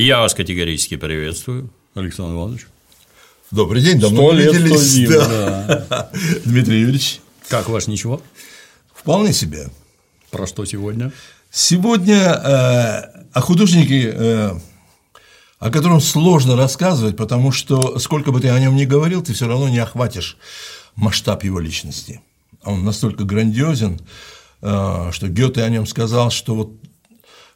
[0.00, 2.66] Я вас категорически приветствую, Александр Иванович.
[3.50, 4.80] Добрый день, давно не лет виделись.
[4.80, 5.86] вспомним, Да.
[5.90, 6.10] да.
[6.44, 7.18] Дмитрий Юрьевич,
[7.48, 8.22] Как ваш ничего?
[8.94, 9.70] вполне себе.
[10.30, 11.10] Про что сегодня?
[11.50, 14.50] Сегодня э, о художнике, э,
[15.58, 19.48] о котором сложно рассказывать, потому что сколько бы ты о нем ни говорил, ты все
[19.48, 20.36] равно не охватишь
[20.94, 22.20] масштаб его личности.
[22.62, 24.00] Он настолько грандиозен,
[24.62, 26.70] э, что Гёте о нем сказал, что вот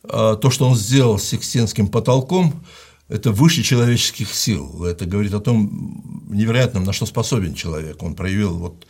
[0.02, 2.64] то, что он сделал с Сикстинским потолком,
[3.12, 4.84] это выше человеческих сил.
[4.84, 8.02] Это говорит о том невероятном, на что способен человек.
[8.02, 8.86] Он проявил вот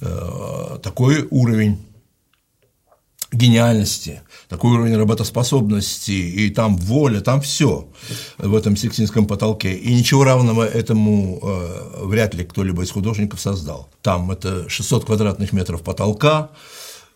[0.00, 1.78] э, такой уровень
[3.32, 7.88] гениальности, такой уровень работоспособности, и там воля, там все
[8.38, 9.74] в этом Сикстинском потолке.
[9.74, 13.90] И ничего равного этому э, вряд ли кто-либо из художников создал.
[14.00, 16.50] Там это 600 квадратных метров потолка,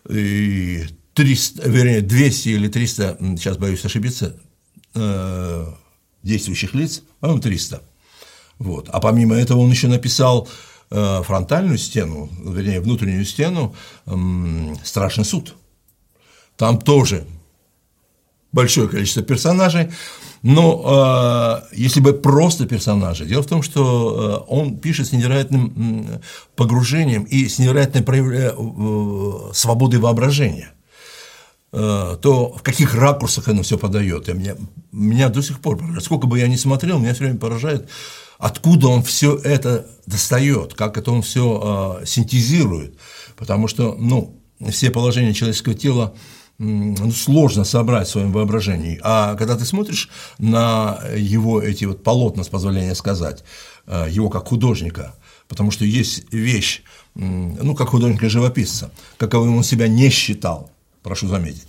[0.07, 0.85] и
[1.21, 4.35] 300, вернее, 200 или 300, м, сейчас боюсь ошибиться,
[4.95, 5.67] э,
[6.23, 7.83] действующих лиц, по-моему, 300.
[8.57, 8.89] Вот.
[8.89, 10.47] А помимо этого он еще написал
[10.89, 13.75] э, фронтальную стену, вернее, внутреннюю стену
[14.83, 15.55] «Страшный суд».
[16.57, 17.25] Там тоже
[18.51, 19.91] большое количество персонажей,
[20.41, 26.19] но э, если бы просто персонажи, дело в том, что э, он пишет с невероятным
[26.55, 30.80] погружением и с невероятной проявля- э, свободой воображения э,
[31.71, 34.27] то в каких ракурсах оно все подает.
[34.27, 34.55] И меня,
[34.91, 36.03] меня до сих пор, поражает.
[36.03, 37.87] сколько бы я ни смотрел, меня все время поражает,
[38.37, 42.97] откуда он все это достает, как это он все синтезирует.
[43.37, 46.13] Потому что, ну, все положения человеческого тела
[46.61, 48.99] ну, сложно собрать в своем воображении.
[49.01, 53.43] А когда ты смотришь на его эти вот полотна, с позволения сказать,
[53.87, 55.15] э, его как художника,
[55.47, 56.83] потому что есть вещь,
[57.15, 60.69] ну, как художника-живописца, каковым он себя не считал,
[61.03, 61.67] прошу заметить.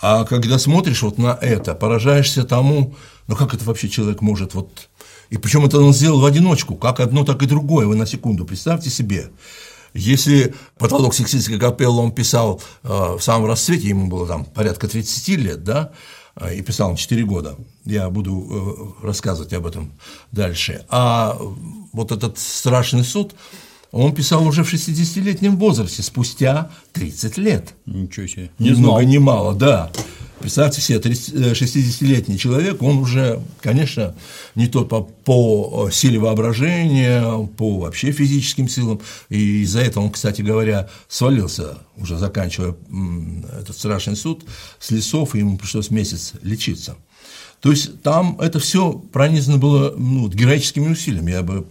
[0.00, 2.94] А когда смотришь вот на это, поражаешься тому,
[3.26, 4.88] ну как это вообще человек может вот…
[5.30, 8.44] И причем это он сделал в одиночку, как одно, так и другое, вы на секунду
[8.44, 9.30] представьте себе.
[9.94, 15.28] Если потолок Сикстинской капеллы он писал э, в самом расцвете, ему было там порядка 30
[15.38, 15.92] лет, да,
[16.36, 19.92] э, и писал он 4 года, я буду э, рассказывать об этом
[20.32, 20.84] дальше.
[20.88, 21.38] А
[21.92, 23.34] вот этот страшный суд,
[23.94, 27.74] он писал уже в 60-летнем возрасте, спустя 30 лет.
[27.86, 28.50] Ничего себе.
[28.58, 29.92] Ни много ни мало, да.
[30.40, 34.16] Представьте себе, 60-летний человек, он уже, конечно,
[34.56, 40.42] не тот по, по силе воображения, по вообще физическим силам, и из-за этого он, кстати
[40.42, 42.74] говоря, свалился, уже заканчивая
[43.58, 44.44] этот страшный суд,
[44.80, 46.96] с лесов, и ему пришлось месяц лечиться.
[47.64, 51.66] То есть там это все пронизано было ну, героическими усилиями, я бы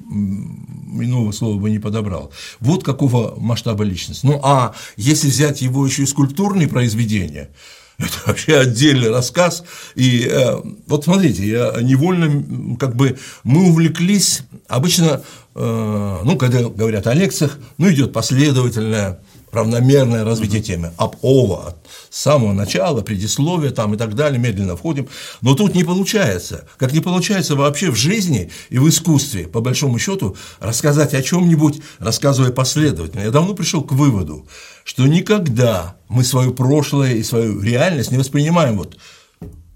[1.00, 2.32] иного слова бы не подобрал.
[2.60, 4.24] Вот какого масштаба личность.
[4.24, 7.52] Ну а если взять его еще и скульптурные произведения,
[8.00, 9.64] это вообще отдельный рассказ.
[9.94, 10.56] И э,
[10.88, 15.22] вот смотрите, я невольно, как бы мы увлеклись, обычно,
[15.54, 19.20] э, ну, когда говорят о лекциях, ну, идет последовательное,
[19.54, 21.76] равномерное развитие темы, об ова,
[22.10, 25.08] с самого начала, предисловия там и так далее, медленно входим.
[25.42, 30.00] Но тут не получается, как не получается вообще в жизни и в искусстве, по большому
[30.00, 33.22] счету, рассказать о чем-нибудь, рассказывая последовательно.
[33.22, 34.48] Я давно пришел к выводу,
[34.84, 38.98] что никогда мы свое прошлое и свою реальность не воспринимаем вот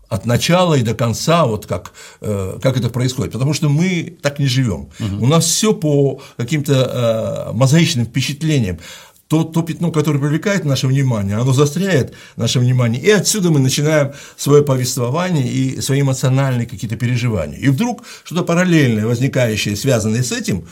[0.10, 4.40] от начала и до конца, вот как, э, как это происходит, потому что мы так
[4.40, 4.90] не живем.
[5.00, 5.26] Угу.
[5.26, 8.80] У нас все по каким-то э, мозаичным впечатлениям
[9.28, 14.14] то, то пятно, которое привлекает наше внимание, оно застряет наше внимание, и отсюда мы начинаем
[14.38, 17.58] свое повествование и свои эмоциональные какие-то переживания.
[17.58, 20.66] И вдруг что-то параллельное, возникающее, связанное с этим,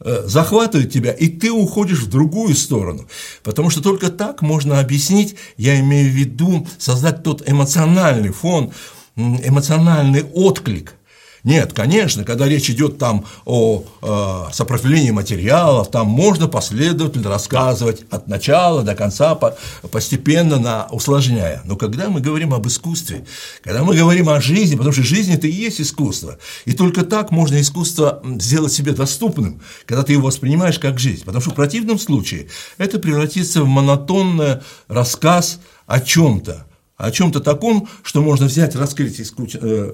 [0.00, 3.08] захватывает тебя, и ты уходишь в другую сторону.
[3.44, 8.72] Потому что только так можно объяснить, я имею в виду, создать тот эмоциональный фон,
[9.16, 10.94] эмоциональный отклик–
[11.44, 18.28] нет, конечно, когда речь идет там о э, сопротивлении материалов, там можно последовательно рассказывать от
[18.28, 19.56] начала до конца, по,
[19.90, 21.60] постепенно на, усложняя.
[21.64, 23.24] Но когда мы говорим об искусстве,
[23.64, 27.32] когда мы говорим о жизни, потому что жизнь это и есть искусство, и только так
[27.32, 31.24] можно искусство сделать себе доступным, когда ты его воспринимаешь как жизнь.
[31.24, 32.46] Потому что в противном случае
[32.78, 36.66] это превратится в монотонный рассказ о чем-то
[37.02, 39.20] о чем-то таком, что можно взять, раскрыть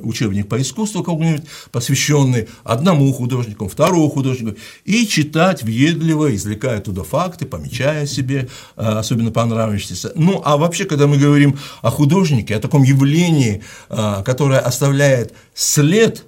[0.03, 7.47] учебник по искусству какой-нибудь, посвященный одному художнику, второму художнику, и читать въедливо, извлекая туда факты,
[7.47, 10.13] помечая себе особенно понравившиеся.
[10.15, 16.25] Ну, а вообще, когда мы говорим о художнике, о таком явлении, которое оставляет след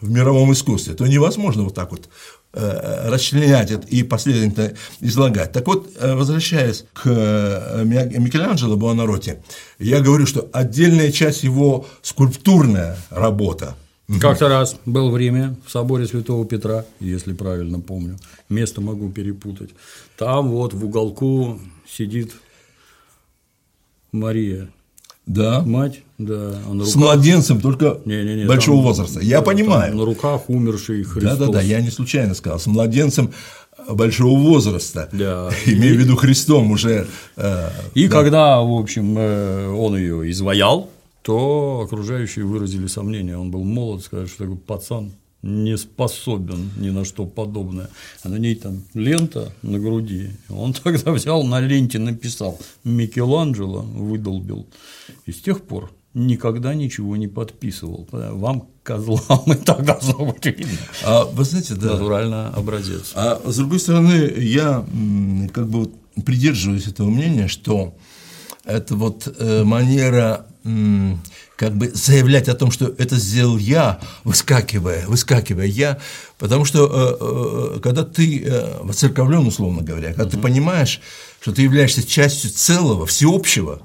[0.00, 2.08] в мировом искусстве, то невозможно вот так вот э,
[2.54, 5.52] расчленять это и последовательно излагать.
[5.52, 7.06] Так вот, э, возвращаясь к
[7.84, 9.36] Микеланджело Буонаротти,
[9.78, 13.74] я говорю, что отдельная часть его скульптурная работа,
[14.20, 18.18] как-то раз был в Риме, в соборе Святого Петра, если правильно помню,
[18.50, 19.70] место могу перепутать.
[20.18, 21.58] Там вот в уголку
[21.88, 22.32] сидит
[24.12, 24.68] Мария.
[25.26, 25.62] Да.
[25.62, 26.60] Мать, да.
[26.66, 26.86] А руках...
[26.86, 29.20] С младенцем, только не, не, не, большого там, возраста.
[29.20, 29.96] Я да, понимаю.
[29.96, 31.38] на руках умерший Христос.
[31.38, 32.60] Да, да, да, я не случайно сказал.
[32.60, 33.32] С младенцем
[33.88, 35.50] большого возраста, да.
[35.66, 37.08] имею в виду Христом уже.
[37.36, 38.16] Э, и да.
[38.16, 40.88] когда, в общем, э, он ее изваял,
[41.22, 43.36] то окружающие выразили сомнение.
[43.36, 45.12] Он был молод, сказали, что такой пацан
[45.42, 47.90] не способен ни на что подобное.
[48.22, 50.30] А на ней там лента на груди.
[50.48, 54.66] Он тогда взял на ленте, написал Микеланджело, выдолбил.
[55.26, 58.08] И с тех пор никогда ничего не подписывал.
[58.10, 60.78] Вам, козлам, и так должно быть видно.
[61.04, 61.92] А вы знаете, да.
[61.92, 63.12] Натурально образец.
[63.14, 64.84] А с другой стороны, я
[65.52, 65.90] как бы
[66.24, 67.94] придерживаюсь этого мнения, что
[68.64, 70.46] это вот э, манера
[71.56, 75.98] как бы заявлять о том, что это сделал я, выскакивая, выскакивая я,
[76.38, 81.00] потому что э, э, когда ты э, воцерковлен, условно говоря, когда ты понимаешь,
[81.40, 83.82] что ты являешься частью целого, всеобщего,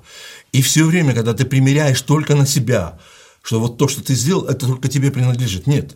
[0.51, 3.00] и все время, когда ты примеряешь только на себя,
[3.42, 5.68] что вот то, что ты сделал, это только тебе принадлежит.
[5.68, 5.96] Нет.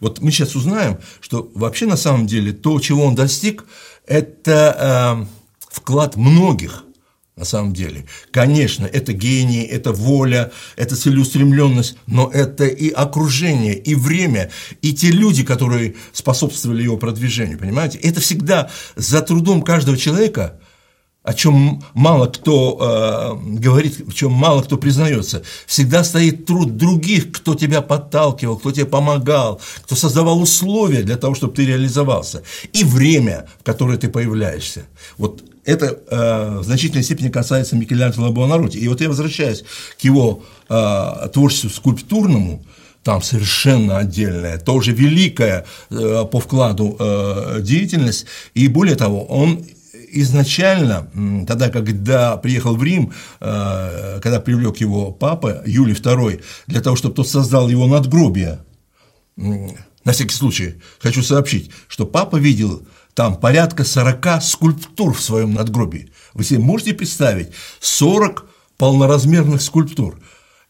[0.00, 3.64] Вот мы сейчас узнаем, что вообще на самом деле то, чего он достиг,
[4.06, 5.26] это э,
[5.70, 6.84] вклад многих–
[7.36, 8.04] на самом деле.
[8.30, 14.50] Конечно, это гений, это воля, это целеустремленность, но это и окружение, и время,
[14.82, 17.98] и те люди, которые способствовали его продвижению, понимаете?
[17.98, 20.60] Это всегда за трудом каждого человека,
[21.22, 27.30] о чем мало кто э, говорит, в чем мало кто признается, всегда стоит труд других,
[27.30, 32.42] кто тебя подталкивал, кто тебе помогал, кто создавал условия для того, чтобы ты реализовался,
[32.72, 34.86] и время, в которое ты появляешься.
[35.16, 38.78] Вот это э, в значительной степени касается Микеланджело Буонаротти.
[38.78, 39.62] И вот я возвращаюсь
[39.96, 42.64] к его э, творчеству скульптурному,
[43.04, 48.26] там совершенно отдельная, тоже великая э, по вкладу э, деятельность.
[48.54, 49.64] И более того, он
[50.12, 51.08] изначально,
[51.46, 57.14] тогда, когда приехал в Рим, э, когда привлек его папа Юлий II, для того, чтобы
[57.14, 58.60] тот создал его надгробие,
[59.36, 62.82] на всякий случай хочу сообщить, что папа видел
[63.14, 66.10] там порядка 40 скульптур в своем надгробии.
[66.34, 67.48] Вы себе можете представить
[67.80, 68.46] 40
[68.78, 70.18] полноразмерных скульптур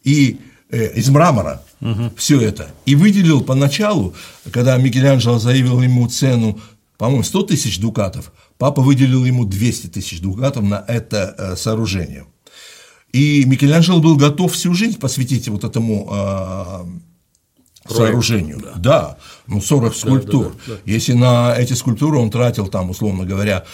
[0.02, 0.40] и
[0.70, 2.12] э, из мрамора угу.
[2.16, 2.70] все это.
[2.84, 4.14] И выделил поначалу,
[4.50, 6.60] когда Микеланджело заявил ему цену,
[6.98, 12.26] по-моему, 100 тысяч дукатов, папа выделил ему 200 тысяч дукатов на это э, сооружение.
[13.12, 18.60] И Микеланджело был готов всю жизнь посвятить вот этому э, сооружению.
[18.60, 18.72] Да.
[18.76, 20.44] да, ну 40 скульптур.
[20.44, 20.80] Да, да, да, да.
[20.90, 23.64] Если на эти скульптуры он тратил там, условно говоря,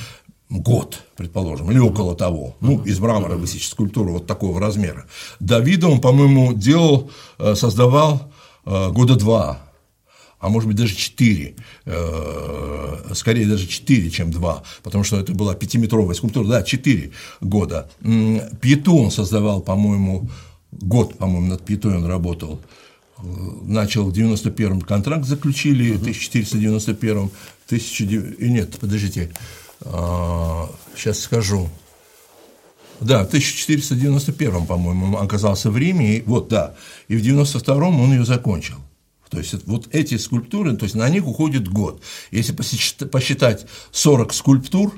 [0.51, 5.07] год, предположим, или около того, ну, из мрамора высечь скульптуру вот такого размера.
[5.41, 8.33] Давида он, по-моему, делал, э, создавал
[8.65, 9.59] э, года два,
[10.41, 11.55] а может быть даже четыре,
[11.85, 17.91] э, скорее даже четыре, чем два, потому что это была пятиметровая скульптура, да, четыре года.
[18.61, 20.31] Пьету он создавал, по-моему,
[20.71, 22.61] год, по-моему, над Пьетой он работал,
[23.63, 27.31] начал в 91-м контракт заключили, в 1491-м,
[27.67, 29.31] 1900, нет, подождите,
[29.81, 31.69] а, сейчас скажу,
[33.01, 36.75] да, в 1491, по-моему, он оказался в Риме, и, вот, да,
[37.09, 38.77] и в 92-м он ее закончил.
[39.31, 42.03] То есть вот эти скульптуры, то есть на них уходит год.
[42.31, 44.93] Если посчитать 40 скульптур,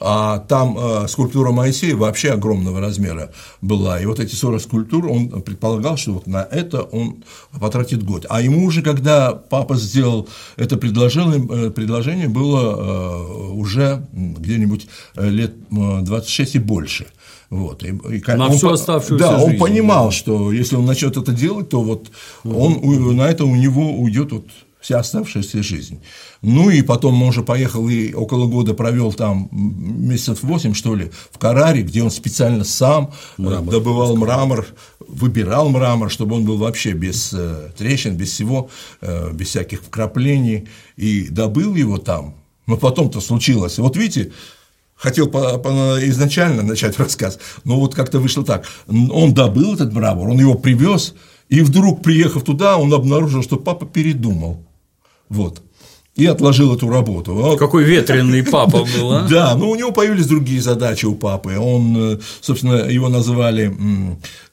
[0.00, 4.00] а там э, скульптура Моисея вообще огромного размера была.
[4.00, 7.22] И вот эти 40 скульптур, он предполагал, что вот на это он
[7.60, 8.24] потратит год.
[8.30, 15.28] А ему уже, когда папа сделал это предложение, э, предложение было э, уже где-нибудь э,
[15.28, 17.06] лет 26 и больше.
[17.50, 17.82] Вот.
[17.82, 20.12] И, и, на он, всю оставшуюся Да, жизнь, он понимал, да.
[20.12, 22.10] что если он начнет это делать, то вот
[22.44, 22.80] угу.
[22.82, 24.46] он, на это у него уйдет вот
[24.80, 26.00] вся оставшаяся жизнь.
[26.42, 31.10] Ну и потом он уже поехал и около года провел там месяцев восемь, что ли,
[31.30, 34.66] в Караре, где он специально сам э, мрамор, добывал мрамор,
[35.00, 40.68] выбирал мрамор, чтобы он был вообще без э, трещин, без всего, э, без всяких вкраплений,
[40.96, 42.34] и добыл его там.
[42.66, 43.78] Но потом-то случилось.
[43.78, 44.32] Вот видите,
[45.00, 45.68] хотел по, по,
[46.08, 48.66] изначально начать рассказ, но вот как-то вышло так.
[48.86, 51.14] Он добыл этот мрамор, он его привез,
[51.48, 54.64] и вдруг, приехав туда, он обнаружил, что папа передумал.
[55.28, 55.62] Вот.
[56.16, 57.34] И отложил эту работу.
[57.34, 57.58] Вот.
[57.58, 59.26] Какой ветреный папа был, а?
[59.28, 61.56] Да, но у него появились другие задачи у папы.
[61.56, 63.74] Он, э, собственно, его называли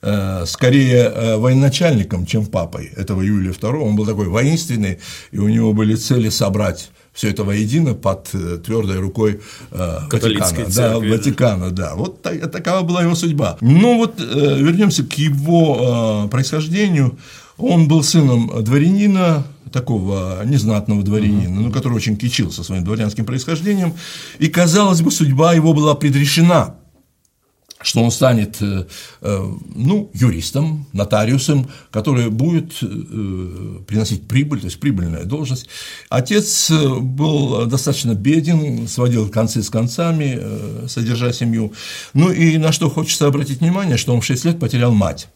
[0.02, 3.80] э, скорее э, военачальником, чем папой этого Юлия II.
[3.80, 5.00] Он был такой воинственный,
[5.32, 10.66] и у него были цели собрать все это воедино под э, твердой рукой э, Ватикана.
[10.76, 11.96] Да, Ватикана, да.
[11.96, 13.58] Вот такова была его судьба.
[13.60, 17.18] Ну вот э, вернемся к его происхождению.
[17.58, 19.44] Он был сыном дворянина,
[19.74, 23.96] такого незнатного дворянина, ну, который очень кичился своим дворянским происхождением,
[24.38, 26.76] и, казалось бы, судьба его была предрешена
[27.82, 28.86] что он станет э,
[29.22, 35.68] э, ну, юристом, нотариусом, который будет э, приносить прибыль, то есть прибыльная должность.
[36.10, 41.74] Отец был достаточно беден, сводил концы с концами, содержа семью.
[42.14, 45.28] Ну и на что хочется обратить внимание, что он в 6 лет потерял мать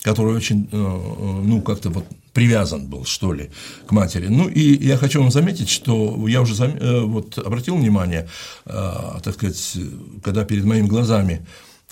[0.00, 3.50] который очень, ну, как-то вот привязан был, что ли,
[3.84, 4.28] к матери.
[4.28, 6.78] Ну, и я хочу вам заметить, что я уже зам...
[7.08, 8.28] вот обратил внимание,
[8.64, 9.76] так сказать,
[10.22, 11.44] когда перед моими глазами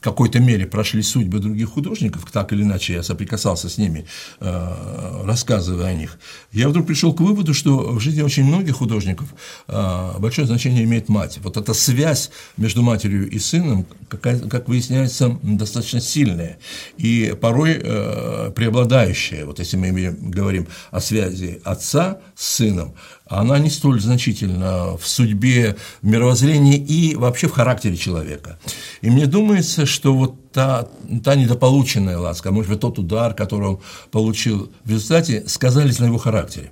[0.06, 4.06] какой-то мере прошли судьбы других художников, так или иначе я соприкасался с ними,
[4.40, 6.18] э, рассказывая о них,
[6.52, 9.26] я вдруг пришел к выводу, что в жизни очень многих художников
[9.66, 11.38] э, большое значение имеет мать.
[11.42, 16.58] Вот эта связь между матерью и сыном, как выясняется, достаточно сильная
[16.98, 19.44] и порой э, преобладающая.
[19.44, 22.94] Вот если мы говорим о связи отца с сыном,
[23.28, 28.58] она не столь значительна в судьбе, в мировоззрении и вообще в характере человека.
[29.00, 30.88] И мне думается, что вот та,
[31.24, 33.80] та недополученная ласка, может быть, тот удар, который он
[34.10, 36.70] получил в результате, сказались на его характере.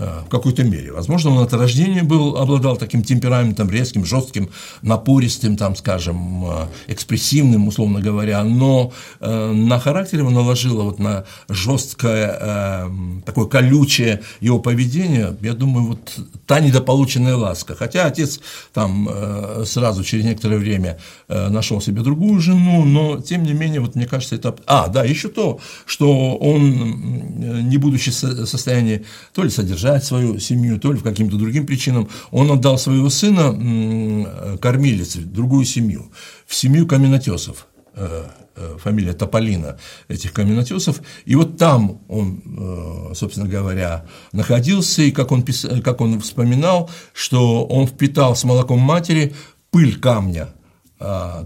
[0.00, 0.92] Э, в какой-то мере.
[0.92, 4.50] Возможно, он от рождения был, обладал таким темпераментом резким, жестким,
[4.80, 11.24] напористым, там, скажем, э, экспрессивным, условно говоря, но э, на характер его наложило вот на
[11.48, 12.88] жесткое,
[13.26, 17.74] такое колючее его поведение, я думаю, вот та недополученная ласка.
[17.74, 18.40] Хотя отец
[18.72, 19.08] там
[19.64, 24.34] сразу через некоторое время нашел себе другую жену, но тем не менее, вот мне кажется,
[24.36, 24.54] это...
[24.66, 30.38] А, да, еще то, что он, не будучи в состоянии то ли содержать содержать свою
[30.38, 36.10] семью, то ли по каким-то другим причинам, он отдал своего сына кормилице, другую семью,
[36.46, 37.66] в семью каменотесов.
[37.94, 38.26] Э,
[38.56, 39.76] э, фамилия Тополина
[40.08, 45.66] этих каменотесов, и вот там он, э, собственно говоря, находился, и как он, пис...
[45.82, 49.34] как он вспоминал, что он впитал с молоком матери
[49.70, 50.48] пыль камня,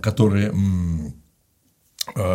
[0.02, 1.21] который Э,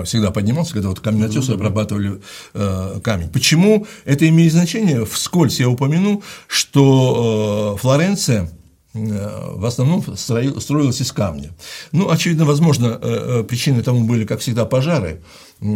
[0.06, 2.22] всегда поднимался, когда вот каменотесы обрабатывали
[2.54, 3.30] э, камень.
[3.30, 5.06] Почему это имеет значение?
[5.06, 8.50] Вскользь я упомяну, что э, Флоренция
[8.94, 11.54] э, в основном строилась из камня.
[11.92, 15.22] Ну, очевидно, возможно, э, причиной тому были, как всегда, пожары,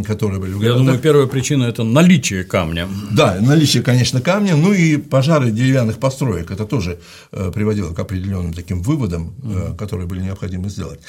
[0.05, 2.87] которые были в Я думаю, первая причина– это наличие камня.
[3.11, 6.99] Да, наличие, конечно, камня, ну и пожары деревянных построек, это тоже
[7.31, 9.33] приводило к определенным таким выводам,
[9.77, 10.99] которые были необходимы сделать.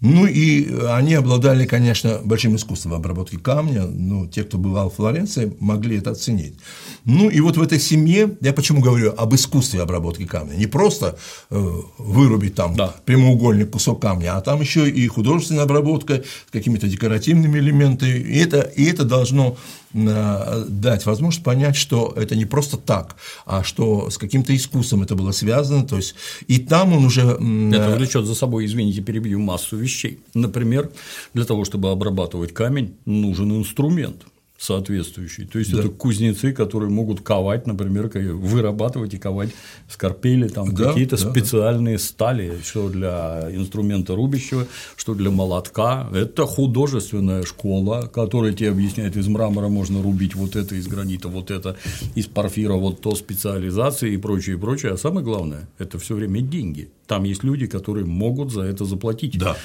[0.00, 5.56] Ну и они обладали, конечно, большим искусством обработки камня, ну, те, кто бывал в Флоренции,
[5.58, 6.58] могли это оценить.
[7.06, 11.16] Ну и вот в этой семье, я почему говорю об искусстве обработки камня, не просто
[11.50, 12.94] э, вырубить там да.
[13.06, 18.60] прямоугольный кусок камня, а там еще и художественная обработка с какими-то декоративными элементами, и это,
[18.60, 19.56] и это должно
[19.96, 25.14] Э, дать возможность понять, что это не просто так, а что с каким-то искусством это
[25.14, 26.14] было связано, то есть
[26.48, 27.22] и там он уже…
[27.22, 30.20] Это э, влечет за собой, извините, перебью, массу вещей.
[30.34, 30.90] Например,
[31.32, 34.26] для того, чтобы обрабатывать камень, нужен инструмент–
[34.58, 35.46] соответствующий.
[35.46, 35.80] То есть да.
[35.80, 39.50] это кузнецы, которые могут ковать, например, вырабатывать и ковать
[39.88, 42.02] скорпели, там да, какие-то да, специальные да.
[42.02, 46.08] стали, что для инструмента рубящего, что для молотка.
[46.14, 51.50] Это художественная школа, которая тебе объясняет, из мрамора можно рубить вот это, из гранита вот
[51.50, 51.76] это,
[52.14, 54.92] из порфира вот то специализации и прочее, и прочее.
[54.92, 56.88] А самое главное, это все время деньги.
[57.06, 59.38] Там есть люди, которые могут за это заплатить.
[59.38, 59.56] Да.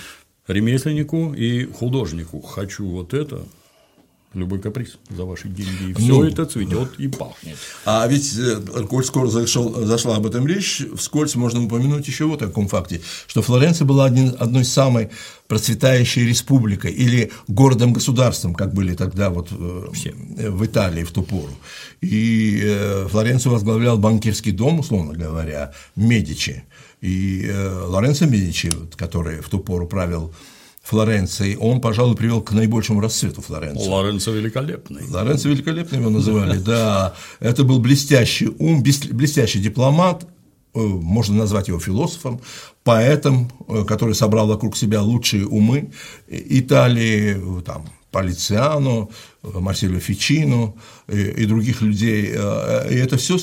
[0.48, 2.42] Ремесленнику и художнику.
[2.42, 3.44] Хочу вот это,
[4.34, 7.58] любой каприз за ваши деньги, и все ну, это цветет и пахнет.
[7.86, 12.42] А ведь, э, коль скоро зашел, зашла об этом речь, вскользь можно упомянуть еще вот
[12.42, 15.10] о таком факте, что Флоренция была один, одной из самой
[15.48, 20.14] процветающей республикой или городом-государством, как были тогда вот э, Все.
[20.14, 21.54] в Италии в ту пору.
[22.00, 26.64] И э, Флоренцию возглавлял банкирский дом, условно говоря, Медичи.
[27.02, 27.52] И
[27.88, 30.32] Лоренцо Медичи, который в ту пору правил
[30.92, 33.88] Флоренции, он, пожалуй, привел к наибольшему расцвету Флоренции.
[33.88, 35.10] Лоренцо великолепный.
[35.10, 37.14] Лоренцо великолепный его называли, да.
[37.40, 40.28] Это был блестящий ум, блестящий дипломат,
[40.74, 42.42] э, можно назвать его философом,
[42.84, 45.92] поэтом, э, который собрал вокруг себя лучшие умы
[46.28, 49.08] Италии, там, Полициано,
[49.42, 50.76] Марселю Фичину
[51.08, 52.28] и, и других людей.
[52.28, 53.38] И это все,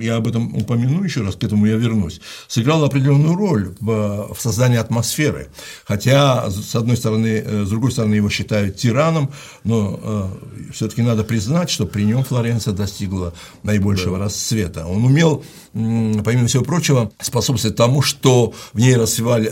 [0.00, 4.40] я об этом упомяну еще раз, к этому я вернусь, сыграло определенную роль в, в
[4.40, 5.48] создании атмосферы.
[5.84, 9.30] Хотя, с одной стороны, с другой стороны, его считают тираном,
[9.64, 10.30] но
[10.72, 14.24] все-таки надо признать, что при нем Флоренция достигла наибольшего да.
[14.24, 14.86] расцвета.
[14.86, 19.48] Он умел, помимо всего прочего, способствовать тому, что в ней расцветали,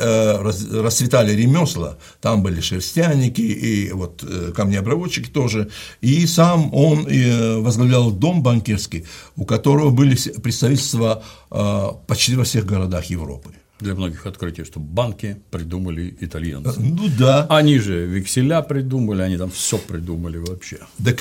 [0.83, 5.69] расцветали ремесла, там были шерстяники и вот э, камнеобработчики тоже,
[6.01, 9.05] и сам он э, возглавлял дом банкирский,
[9.37, 15.37] у которого были представительства э, почти во всех городах Европы для многих открытий, что банки
[15.51, 16.81] придумали итальянцы.
[16.81, 17.47] Ну да.
[17.51, 20.79] Они же векселя придумали, они там все придумали вообще.
[21.05, 21.21] Так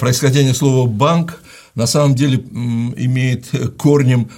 [0.00, 1.40] происхождение слова банк
[1.74, 4.30] на самом деле имеет корнем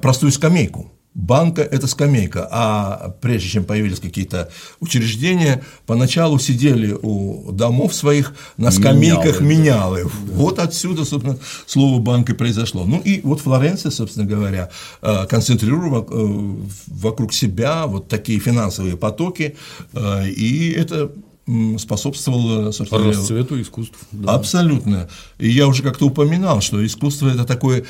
[0.00, 0.92] простую скамейку.
[1.16, 8.70] Банка– это скамейка, а прежде чем появились какие-то учреждения, поначалу сидели у домов своих на
[8.70, 10.00] скамейках менялы.
[10.00, 10.04] менялы.
[10.04, 10.34] Да.
[10.34, 12.84] Вот отсюда, собственно, слово банк и произошло.
[12.84, 14.68] Ну и вот Флоренция, собственно говоря,
[15.00, 16.54] э, концентрирует э,
[16.88, 19.56] вокруг себя вот такие финансовые потоки,
[19.94, 21.10] э, и это
[21.78, 23.96] способствовало собственно, расцвету искусств.
[24.10, 24.34] Да.
[24.34, 25.08] Абсолютно.
[25.38, 27.84] И я уже как-то упоминал, что искусство это такое,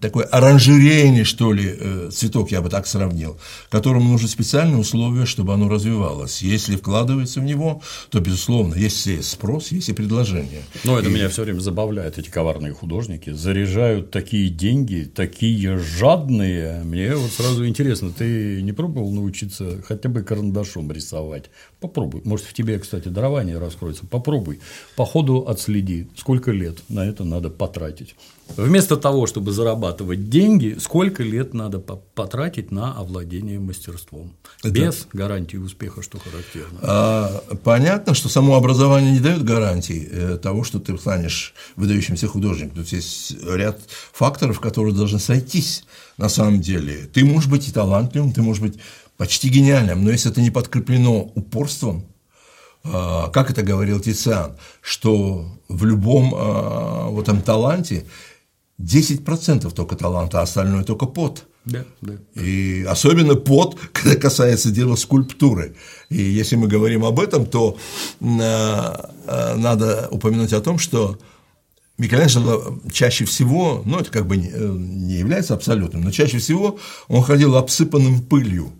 [0.00, 3.38] такое оранжерейный, что ли, э, цветок, я бы так сравнил,
[3.70, 6.42] которому нужны специальные условия, чтобы оно развивалось.
[6.42, 10.62] Если вкладывается в него, то, безусловно, есть и спрос, есть и предложение.
[10.84, 11.12] Но это и...
[11.12, 16.84] меня все время забавляет, эти коварные художники заряжают такие деньги, такие жадные.
[16.84, 21.50] Мне вот сразу интересно, ты не пробовал научиться хотя бы карандашом рисовать?
[21.80, 22.22] Попробуй.
[22.24, 24.06] Может, в тебе, кстати, дарование раскроется.
[24.06, 24.60] Попробуй.
[24.96, 28.14] По ходу отследи, сколько лет на это надо потратить.
[28.56, 34.34] Вместо того, чтобы зарабатывать деньги, сколько лет надо потратить на овладение мастерством.
[34.62, 34.70] Это...
[34.70, 36.78] Без гарантии успеха, что характерно.
[36.82, 42.76] А, понятно, что само образование не дает гарантии э, того, что ты станешь выдающимся художником.
[42.76, 43.80] Тут есть ряд
[44.12, 45.84] факторов, которые должны сойтись
[46.16, 47.08] на самом деле.
[47.12, 48.78] Ты можешь быть и талантливым, ты можешь быть
[49.16, 52.06] почти гениальным, но если это не подкреплено упорством,
[53.32, 58.04] как это говорил Тициан, что в любом а, в этом таланте
[58.80, 61.44] 10% только таланта, а остальное только пот.
[61.64, 62.14] Да, да.
[62.40, 65.74] И особенно пот, когда касается дела скульптуры.
[66.10, 67.76] И если мы говорим об этом, то
[68.20, 69.10] а,
[69.56, 71.18] надо упомянуть о том, что
[71.98, 77.56] Микеланджело чаще всего, ну это как бы не является абсолютным, но чаще всего он ходил
[77.56, 78.70] обсыпанным пылью.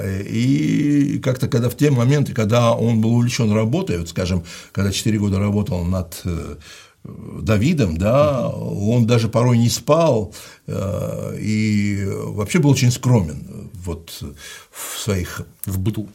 [0.00, 5.18] И как-то, когда в те моменты, когда он был увлечен работой, вот, скажем, когда 4
[5.18, 6.56] года работал над э,
[7.04, 10.34] Давидом, да, он даже порой не спал
[10.66, 14.22] э, и вообще был очень скромен вот
[14.70, 16.08] в своих в быту.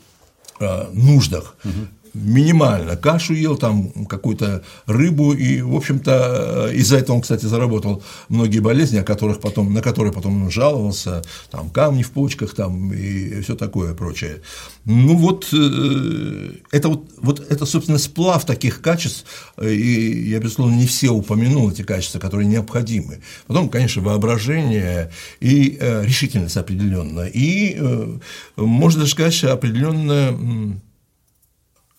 [0.60, 1.56] э, нуждах.
[1.63, 8.03] Угу минимально кашу ел, там какую-то рыбу, и, в общем-то, из-за этого он, кстати, заработал
[8.30, 12.91] многие болезни, о которых потом, на которые потом он жаловался, там камни в почках там,
[12.93, 14.41] и все такое прочее.
[14.86, 19.25] Ну вот, э, это вот, вот это, собственно, сплав таких качеств,
[19.62, 23.19] и я, безусловно, не все упомянул эти качества, которые необходимы.
[23.47, 28.17] Потом, конечно, воображение и э, решительность определенная, и, э,
[28.56, 30.36] можно даже сказать, определенная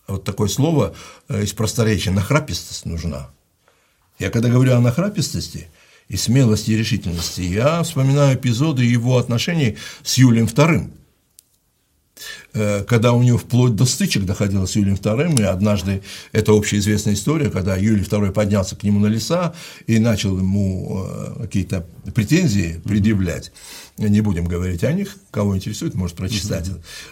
[0.09, 0.95] вот такое слово
[1.27, 3.29] э, из просторечия, нахрапистость нужна.
[4.17, 5.69] Я когда говорю о нахрапистости
[6.07, 10.91] и смелости и решительности, я вспоминаю эпизоды его отношений с Юлием II,
[12.53, 17.49] когда у него вплоть до стычек доходило с Юлием II, и однажды, это общеизвестная история,
[17.49, 19.53] когда Юлий II поднялся к нему на леса
[19.87, 23.51] и начал ему э, какие-то претензии предъявлять,
[23.97, 26.69] не будем говорить о них, кого интересует, может прочитать.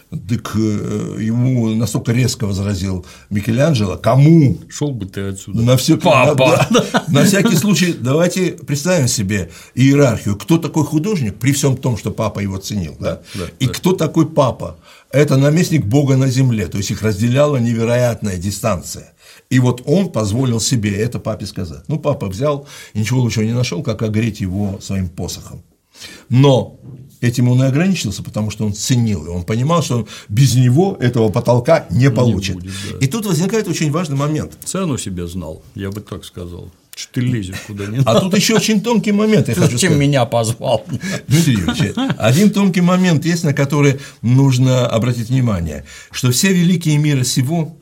[0.09, 4.57] Так э, ему настолько резко возразил Микеланджело, кому?
[4.69, 5.61] Шел бы ты отсюда.
[5.61, 6.65] На все, Папа!
[6.69, 10.35] На, да, на всякий случай, давайте представим себе иерархию.
[10.37, 13.21] Кто такой художник, при всем том, что папа его ценил, да?
[13.35, 13.73] да и да.
[13.73, 14.79] кто такой папа?
[15.11, 19.13] Это наместник Бога на земле, то есть их разделяла невероятная дистанция.
[19.49, 21.83] И вот он позволил себе это папе сказать.
[21.87, 25.63] Ну, папа взял и ничего лучшего не нашел, как огреть его своим посохом.
[26.29, 26.77] Но
[27.21, 30.97] этим он и ограничился, потому что он ценил, и он понимал, что он без него
[30.99, 32.55] этого потолка не получит.
[32.55, 32.97] Не будет, да.
[32.99, 34.57] И тут возникает очень важный момент.
[34.65, 36.69] Цену себе знал, я бы так сказал.
[36.97, 38.11] Что ты лезешь куда не надо.
[38.11, 39.47] А тут еще очень тонкий момент.
[39.47, 39.97] Я ты зачем сказать.
[39.97, 40.83] меня позвал?
[41.27, 47.23] Дмитрий Юрьевич, один тонкий момент есть, на который нужно обратить внимание, что все великие мира
[47.23, 47.77] сего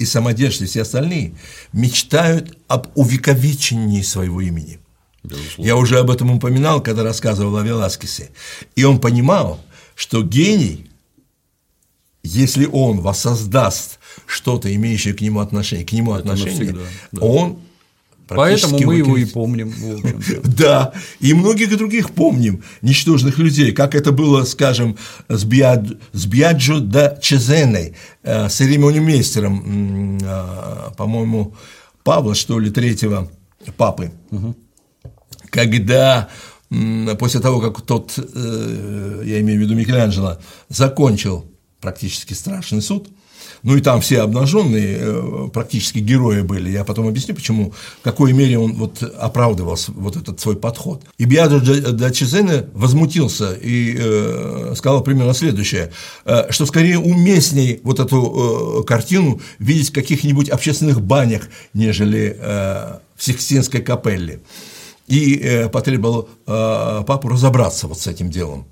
[0.00, 1.34] и самодержцы, все остальные
[1.72, 4.80] мечтают об увековечении своего имени.
[5.22, 5.68] Безусловно.
[5.68, 8.30] Я уже об этом упоминал, когда рассказывал о Веласкесе.
[8.74, 9.60] И он понимал,
[9.94, 10.90] что гений,
[12.24, 17.22] если он воссоздаст что-то, имеющее к нему отношение, к нему Это отношение, навсегда, да.
[17.24, 17.60] он
[18.28, 19.72] Поэтому мы его и помним.
[20.44, 24.96] Да, и многих других помним, ничтожных людей, как это было, скажем,
[25.28, 25.86] с, Биад...
[26.12, 31.54] с Биаджо да Чезеной, э, с церемониумейстером, м, а, по-моему,
[32.02, 33.30] Павла, что ли, третьего
[33.76, 34.12] папы,
[35.50, 36.28] когда
[37.18, 40.38] после того, как тот, э, я имею в виду Микеланджело,
[40.68, 41.46] закончил
[41.80, 43.08] практически страшный суд,
[43.62, 46.70] ну и там все обнаженные э, практически герои были.
[46.70, 51.02] Я потом объясню, почему, в какой мере он вот оправдывал вот этот свой подход.
[51.18, 51.60] И Биадо
[51.92, 55.92] да Чезене возмутился и э, сказал примерно следующее,
[56.24, 62.98] э, что скорее уместней вот эту э, картину видеть в каких-нибудь общественных банях, нежели э,
[63.16, 64.40] в Сикстинской капелле.
[65.06, 68.66] И э, потребовал э, папу разобраться вот с этим делом.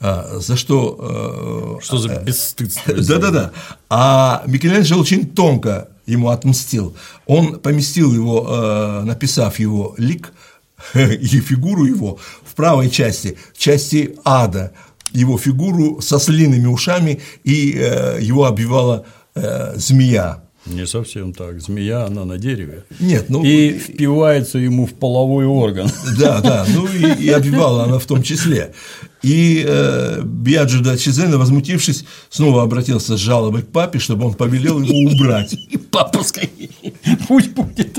[0.00, 2.94] А, за что э, Что за бесстыдство?
[2.94, 3.52] да-да-да.
[3.88, 6.96] А Микеланджело очень тонко ему отмстил.
[7.26, 10.32] Он поместил его, э, написав его лик
[10.94, 14.72] и фигуру его в правой части, в части ада,
[15.12, 20.42] его фигуру со слиными ушами, и э, его обвивала э, змея.
[20.66, 21.60] Не совсем так.
[21.60, 22.84] Змея, она на дереве.
[22.98, 25.88] Нет, ну И впивается ему в половой орган.
[26.18, 28.72] Да, да, ну и, и обвивала она в том числе.
[29.22, 34.80] И э, Биаджо да Чезена, возмутившись, снова обратился с жалобой к папе, чтобы он повелел
[34.80, 35.54] его убрать.
[35.70, 36.70] И папа скорее.
[37.28, 37.98] Пусть будет.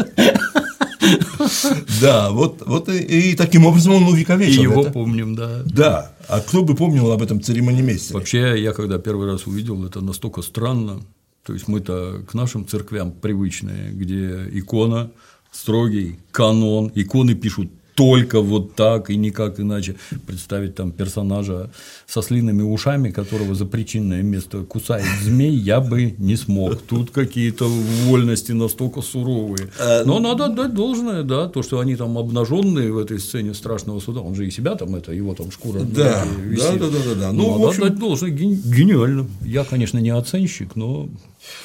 [2.02, 4.92] Да, вот, вот и, и таким образом он И увековечил его это.
[4.92, 5.62] помним, да.
[5.66, 8.18] Да, а кто бы помнил об этом церемонимейстере?
[8.18, 11.02] Вообще, я когда первый раз увидел, это настолько странно.
[11.46, 15.12] То есть мы-то к нашим церквям привычные, где икона,
[15.52, 19.96] строгий канон, иконы пишут только вот так и никак иначе.
[20.28, 21.72] Представить там персонажа
[22.06, 26.82] со слиными ушами, которого за причинное место кусает змей, я бы не смог.
[26.82, 27.70] Тут какие-то
[28.04, 29.70] вольности настолько суровые.
[30.06, 34.20] Но надо отдать должное, да, то, что они там обнаженные в этой сцене страшного суда.
[34.20, 36.78] Он же и себя там, это его там шкура Да, висит.
[36.80, 37.32] да, да, да, да.
[37.32, 39.26] Ну, Ну, надо общем- отдать должное, ген- гениально.
[39.42, 41.08] Я, конечно, не оценщик, но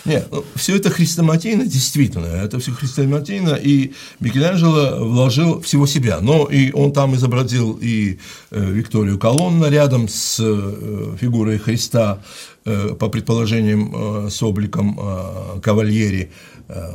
[0.05, 6.47] Нет, ну, все это хрестоматийно, действительно, это все хрестоматийно, и Микеланджело вложил всего себя, но
[6.47, 8.19] и он там изобразил и
[8.51, 12.23] э, Викторию Колонна рядом с э, фигурой Христа,
[12.65, 16.31] э, по предположениям, э, с обликом э, кавальери,
[16.69, 16.93] э,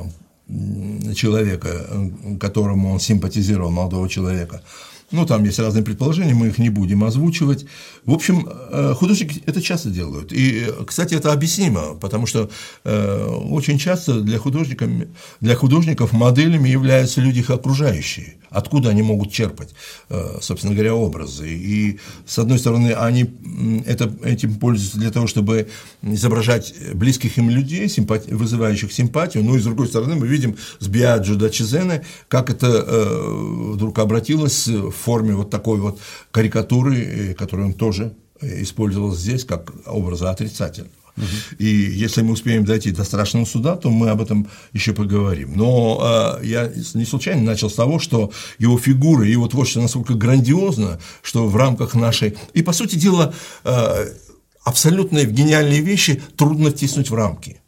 [1.16, 4.62] человека, э, которому он симпатизировал, молодого человека.
[5.12, 7.66] Ну, там есть разные предположения, мы их не будем озвучивать.
[8.06, 10.32] В общем, э, художники это часто делают.
[10.32, 12.50] И, кстати, это объяснимо, потому что
[12.84, 14.90] э, очень часто для художников,
[15.42, 18.36] для художников моделями являются люди их окружающие.
[18.52, 19.74] Откуда они могут черпать,
[20.10, 21.50] э, собственно говоря, образы.
[21.50, 23.26] И, с одной стороны, они
[23.88, 25.68] это, этим пользуются для того, чтобы
[26.04, 29.44] изображать близких им людей, симпати- вызывающих симпатию.
[29.44, 32.86] Ну и, с другой стороны, мы видим с Биаджо до Чезене, как это
[33.74, 36.00] вдруг обратилось в форме вот такой вот
[36.32, 40.92] карикатуры, которую он тоже э, использовал здесь как образа отрицательного.
[41.58, 45.54] И если мы успеем дойти до страшного суда, то мы об этом еще поговорим.
[45.56, 51.00] Но э, я не случайно начал с того, что его фигура, его творчество настолько грандиозно,
[51.22, 52.36] что в рамках нашей...
[52.54, 54.08] И, по сути дела, э,
[54.64, 57.62] абсолютно гениальные вещи трудно втиснуть в рамки.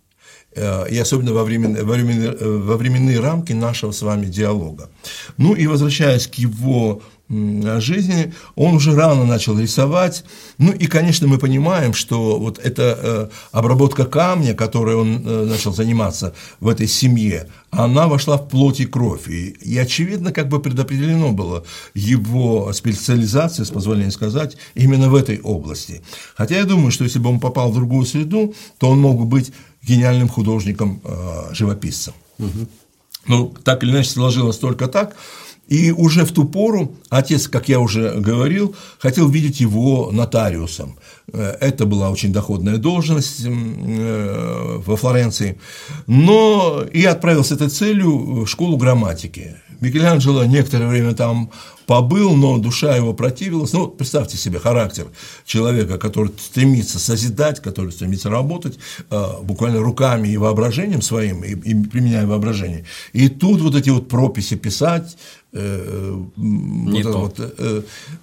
[0.54, 4.90] Э, И особенно во временные, во, временные, э, во временные рамки нашего с вами диалога.
[5.38, 10.24] Ну и возвращаясь к его жизни, он уже рано начал рисовать.
[10.58, 15.74] Ну и, конечно, мы понимаем, что вот эта э, обработка камня, которой он э, начал
[15.74, 19.28] заниматься в этой семье, она вошла в плоть и кровь.
[19.28, 25.42] И, и очевидно, как бы предопределено было его специализация, с позволения сказать, именно в этой
[25.42, 26.02] области.
[26.36, 29.26] Хотя я думаю, что если бы он попал в другую среду, то он мог бы
[29.26, 29.52] быть
[29.84, 32.14] гениальным художником-живописцем.
[33.28, 35.16] Ну, так или иначе сложилось только так.
[35.68, 40.98] И уже в ту пору отец, как я уже говорил, хотел видеть его нотариусом.
[41.34, 45.60] Э, Это была очень доходная должность э, во Флоренции.
[46.08, 49.58] Но и отправил с этой целью в школу грамматики.
[49.80, 51.52] Микеланджело некоторое время там
[51.86, 53.74] побыл, но душа его противилась.
[53.74, 55.08] Ну, представьте себе характер
[55.46, 58.78] человека, который стремится созидать, который стремится работать
[59.10, 62.86] э, буквально руками и воображением своим, и, и применяя воображение.
[63.14, 65.18] И тут вот эти вот прописи писать,
[66.36, 67.20] Не вот то.
[67.20, 67.82] вот, э,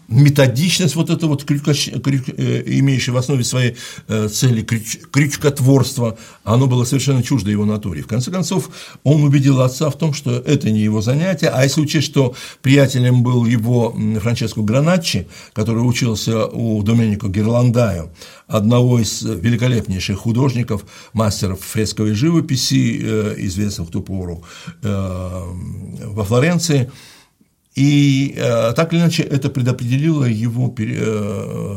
[0.08, 3.76] методичность вот это вот крючкоч- крюк- э, имеющее в основе своей
[4.08, 8.02] э, цели крюч- крючкотворство, оно было совершенно чуждо его натуре.
[8.02, 8.70] В конце концов,
[9.02, 13.22] он убедил отца в том, что это не его занятие, а если учесть, что приятелем
[13.22, 18.10] был его Франческо Граначчи, который учился у Доменико Герландаю,
[18.46, 24.44] одного из великолепнейших художников, мастеров фресковой живописи, э, известных в ту пору
[24.82, 25.42] э,
[26.04, 26.90] во Флоренции.
[27.74, 30.74] И э, так или иначе это предопределило его,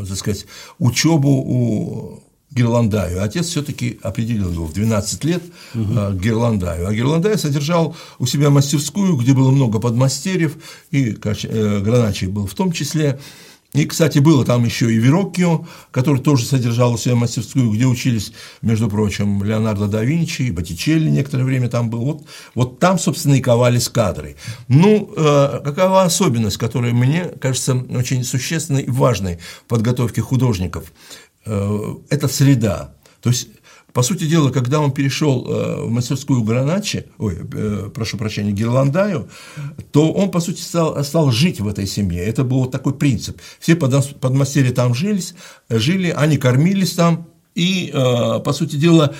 [0.08, 0.46] так сказать,
[0.78, 3.24] учебу у Герландаю.
[3.24, 6.14] Отец все-таки определил его в 12 лет угу.
[6.14, 6.88] Герландаю.
[6.88, 10.58] А Герландаю содержал у себя мастерскую, где было много подмастерьев,
[10.92, 13.20] и Граначи был в том числе.
[13.74, 18.32] И, кстати, было там еще и Вероккио, который тоже содержал у себя мастерскую, где учились,
[18.62, 22.00] между прочим, Леонардо да Винчи, и Боттичелли некоторое время там был.
[22.00, 22.26] Вот,
[22.56, 24.38] вот там, собственно, и ковались кадры.
[24.70, 30.94] Ну, э, какова особенность, которая мне кажется очень существенной и важной в подготовке художников?
[31.46, 32.94] Э, это среда.
[33.22, 33.50] То есть
[33.98, 39.28] по сути дела, когда он перешел э, в мастерскую Граначи, ой, э, прошу прощения, Герландаю,
[39.92, 42.24] то он, по сути, стал, стал жить в этой семье.
[42.24, 43.42] Это был такой принцип.
[43.60, 45.34] Все подмастерья там жились,
[45.68, 49.16] жили, они кормились там, и, по сути дела,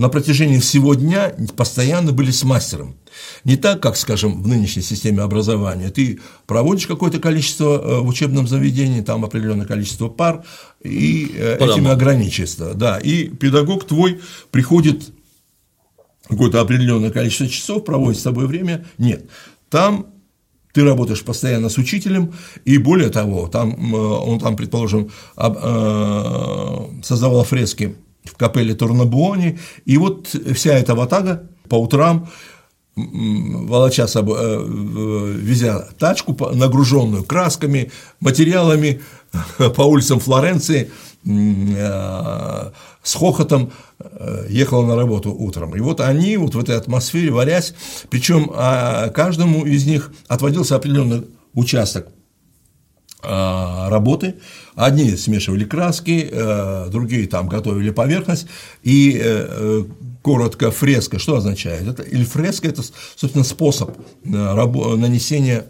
[0.00, 2.96] на протяжении всего дня постоянно были с мастером.
[3.44, 5.90] Не так, как, скажем, в нынешней системе образования.
[5.90, 10.42] Ты проводишь какое-то количество э, в учебном заведении, там определенное количество пар,
[10.82, 11.72] и э, Потому.
[11.72, 12.72] этим ограничится.
[12.72, 15.12] Да, и педагог твой приходит
[16.26, 18.86] какое-то определенное количество часов, проводит с тобой время.
[18.96, 19.28] Нет.
[19.68, 20.06] Там
[20.72, 22.32] ты работаешь постоянно с учителем,
[22.64, 25.10] и более того, там, э, он там, предположим,
[27.02, 32.28] создавал фрески в капелле Торнабуони, и вот вся эта ватага по утрам
[32.96, 39.00] волоча собой, э, везя тачку, нагруженную красками, материалами
[39.76, 40.90] по улицам Флоренции,
[41.24, 42.70] э,
[43.02, 45.74] с хохотом э, ехала на работу утром.
[45.76, 47.74] И вот они вот в этой атмосфере варясь,
[48.10, 52.08] причем а, каждому из них отводился определенный участок
[53.22, 54.36] работы.
[54.74, 58.46] Одни смешивали краски, э, другие там готовили поверхность.
[58.82, 59.84] И э, э,
[60.22, 61.86] коротко фреска, что означает?
[61.86, 62.82] Это, или фреска– это,
[63.16, 65.66] собственно, способ нанесения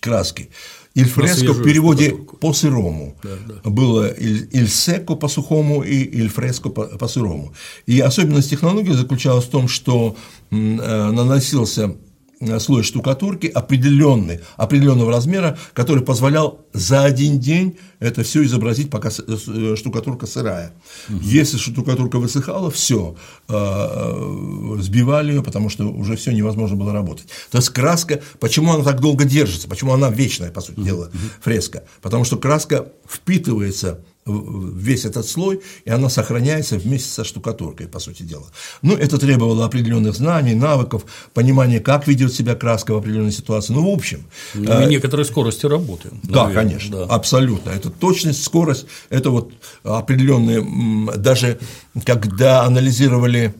[0.00, 0.50] краски.
[0.94, 3.16] Иль фреско в переводе по сырому.
[3.22, 3.70] Да, да.
[3.70, 7.52] Было иль, иль секо по сухому и иль фреско по, по сырому.
[7.86, 10.16] И особенность технологии заключалась в том, что
[10.50, 11.96] наносился
[12.40, 19.08] Э, слой штукатурки определенный, определенного размера, который позволял за один день это все изобразить, пока
[19.08, 20.72] э, штукатурка сырая.
[21.08, 21.20] Угу.
[21.22, 23.16] Если штукатурка высыхала, все,
[23.48, 27.28] э, сбивали ее, потому что уже все невозможно было работать.
[27.50, 31.10] То есть краска, почему она так долго держится, почему она вечная, по сути дела,
[31.40, 31.84] фреска?
[32.02, 38.22] Потому что краска впитывается весь этот слой, и она сохраняется вместе со штукатуркой, по сути
[38.22, 38.46] дела.
[38.82, 43.74] Ну, это требовало определенных знаний, навыков, понимания, как ведет себя краска в определенной ситуации.
[43.74, 44.24] Ну, в общем.
[44.54, 46.08] Ну, и э, некоторой скорости работы.
[46.22, 47.14] Да, конечно, да.
[47.14, 47.70] абсолютно.
[47.70, 51.58] Это точность, скорость, это вот определенные, даже
[52.04, 53.54] когда анализировали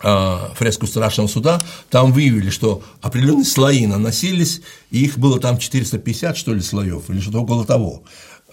[0.00, 6.36] а, фреску страшного суда, там выявили, что определенные слои наносились, и их было там 450,
[6.36, 8.02] что ли, слоев, или что-то около того.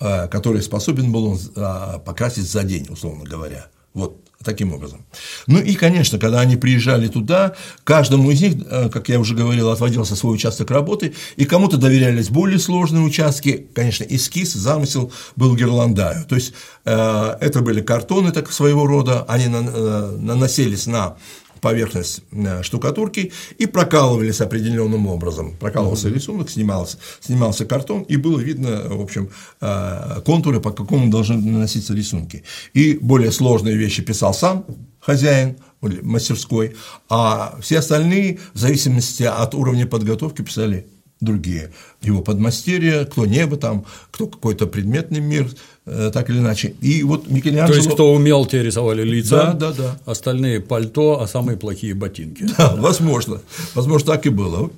[0.02, 3.68] Э, который способен был он а, покрасить за день, условно говоря.
[3.94, 5.06] Вот таким образом.
[5.48, 9.70] Ну и, конечно, когда они приезжали туда, каждому из них, э, как я уже говорил,
[9.70, 16.26] отводился свой участок работы, и кому-то доверялись более сложные участки, конечно, эскиз, замысел был Герландаю.
[16.26, 16.54] То есть,
[16.86, 21.18] э, это были картоны так своего рода, они наносились на
[21.62, 25.56] поверхность э, штукатурки и прокалывались определенным образом.
[25.60, 29.30] Прокалывался рисунок, снимался, снимался картон, и было видно, в общем,
[29.62, 32.44] э, контуры, по какому должны наноситься рисунки.
[32.74, 34.66] И более сложные вещи писал сам
[35.00, 36.76] хозяин мастерской,
[37.10, 40.88] а все остальные, в зависимости от уровня подготовки, писали
[41.22, 41.72] другие.
[42.02, 45.50] Его подмастерья, кто небо там, кто какой-то предметный мир,
[45.86, 46.76] э, так или иначе.
[46.82, 47.68] И вот Микеланджело…
[47.68, 50.00] То есть, кто умел, те рисовали лица, да, да, да.
[50.06, 52.46] остальные пальто, а самые плохие ботинки.
[52.58, 53.42] Да, возможно.
[53.76, 54.72] Возможно, так и было.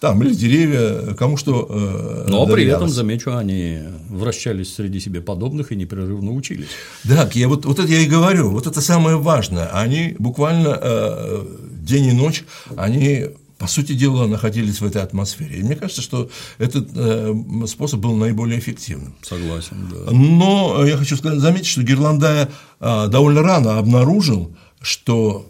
[0.00, 5.72] Там были деревья, кому что э, Но при этом, замечу, они вращались среди себе подобных
[5.72, 6.68] и непрерывно учились.
[7.02, 9.66] Да, я вот, вот это я и говорю, вот это самое важное.
[9.72, 11.44] Они буквально э,
[11.80, 12.44] день и ночь,
[12.76, 15.58] они по сути дела, находились в этой атмосфере.
[15.58, 17.34] И мне кажется, что этот э,
[17.66, 19.16] способ был наиболее эффективным.
[19.22, 20.12] Согласен, да.
[20.12, 22.48] Но я хочу сказать, заметить, что Герландая
[22.80, 25.48] э, довольно рано обнаружил, что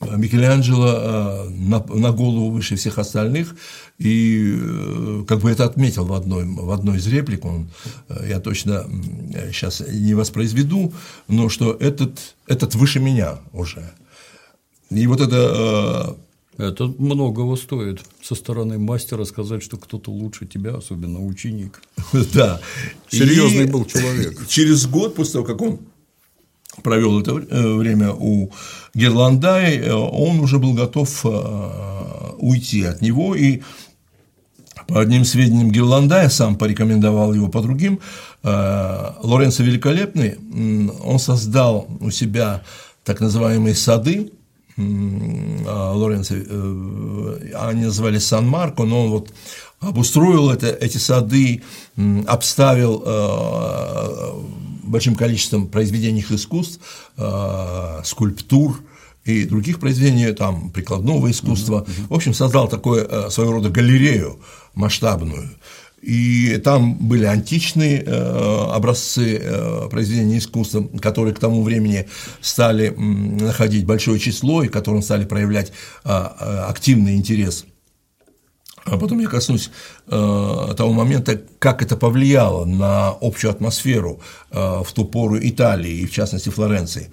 [0.00, 3.56] Микеланджело э, на, на голову выше всех остальных,
[3.98, 4.58] и
[5.28, 7.70] как бы это отметил в одной, в одной из реплик, он,
[8.26, 8.84] я точно
[9.52, 10.92] сейчас не воспроизведу,
[11.28, 13.92] но что этот, этот выше меня уже.
[14.90, 16.16] И вот это
[16.62, 21.82] Это многого стоит со стороны мастера сказать, что кто-то лучше тебя, особенно ученик.
[22.34, 22.60] Да.
[23.10, 24.46] Серьезный был человек.
[24.48, 25.80] Через год после того, как он
[26.82, 28.52] провел это э, время у
[28.94, 33.62] Герландай, э, он уже был готов э, уйти от него, и
[34.86, 38.00] по одним сведениям Герландая, сам порекомендовал его по другим,
[38.42, 40.36] Лоренцо Великолепный,
[41.04, 42.62] он создал у себя
[43.04, 44.32] так называемые сады,
[44.76, 46.34] Лоренцо,
[47.54, 49.32] они назывались Сан-Марко, но он вот
[49.80, 51.62] обустроил это, эти сады,
[52.26, 53.02] обставил
[54.82, 56.80] большим количеством произведений искусств,
[57.16, 58.80] э, скульптур
[59.24, 61.86] и других произведений, там, прикладного искусства.
[62.08, 64.38] В общем, создал такое э, своего рода галерею
[64.74, 65.50] масштабную.
[66.02, 69.40] И там были античные э, образцы
[69.90, 72.08] произведений искусства, которые к тому времени
[72.40, 75.72] стали находить большое число и которым стали проявлять
[76.04, 77.64] активный интерес
[78.84, 79.70] а потом я коснусь
[80.08, 86.06] э, того момента, как это повлияло на общую атмосферу э, в ту пору Италии, и
[86.06, 87.12] в частности Флоренции.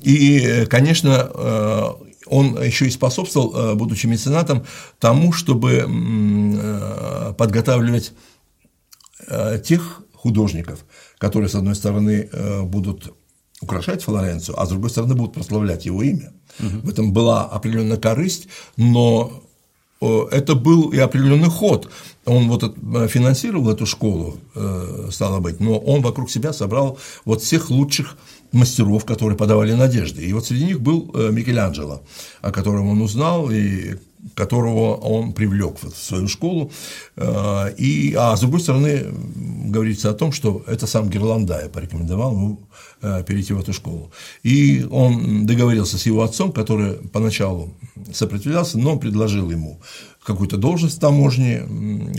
[0.00, 1.90] И, конечно, э,
[2.26, 4.64] он еще и способствовал, э, будучи меценатом,
[4.98, 8.12] тому, чтобы э, подготавливать
[9.26, 10.84] э, тех художников,
[11.18, 12.30] которые, с одной стороны,
[12.64, 13.14] будут
[13.60, 16.32] украшать Флоренцию, а с другой стороны будут прославлять его имя.
[16.60, 16.78] Угу.
[16.82, 19.42] В этом была определенная корысть, но
[20.00, 21.90] это был и определенный ход.
[22.24, 22.62] Он вот
[23.10, 24.38] финансировал эту школу,
[25.10, 28.16] стало быть, но он вокруг себя собрал вот всех лучших
[28.54, 30.24] мастеров, которые подавали надежды.
[30.24, 32.02] И вот среди них был Микеланджело,
[32.40, 33.96] о котором он узнал и
[34.34, 36.72] которого он привлек в свою школу.
[37.76, 39.04] И, а с другой стороны,
[39.66, 42.58] говорится о том, что это сам Герландая порекомендовал ему
[43.26, 44.10] перейти в эту школу.
[44.42, 47.74] И он договорился с его отцом, который поначалу
[48.14, 49.78] сопротивлялся, но предложил ему
[50.24, 51.62] какую-то должность в таможне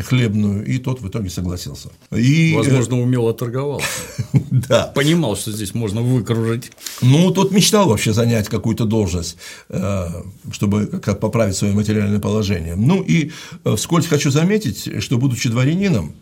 [0.08, 1.90] хлебную, и тот в итоге согласился.
[2.12, 2.54] И...
[2.54, 3.88] Э, Возможно, умело торговался.
[4.52, 4.92] да.
[4.96, 6.72] Понимал, что здесь можно выкружить.
[7.02, 9.38] Ну, тот мечтал вообще занять какую-то должность,
[9.70, 10.08] э,
[10.52, 12.76] чтобы как-то поправить свое материальное положение.
[12.76, 13.32] Ну и
[13.64, 16.14] э, вскользь хочу заметить, что, будучи дворянином,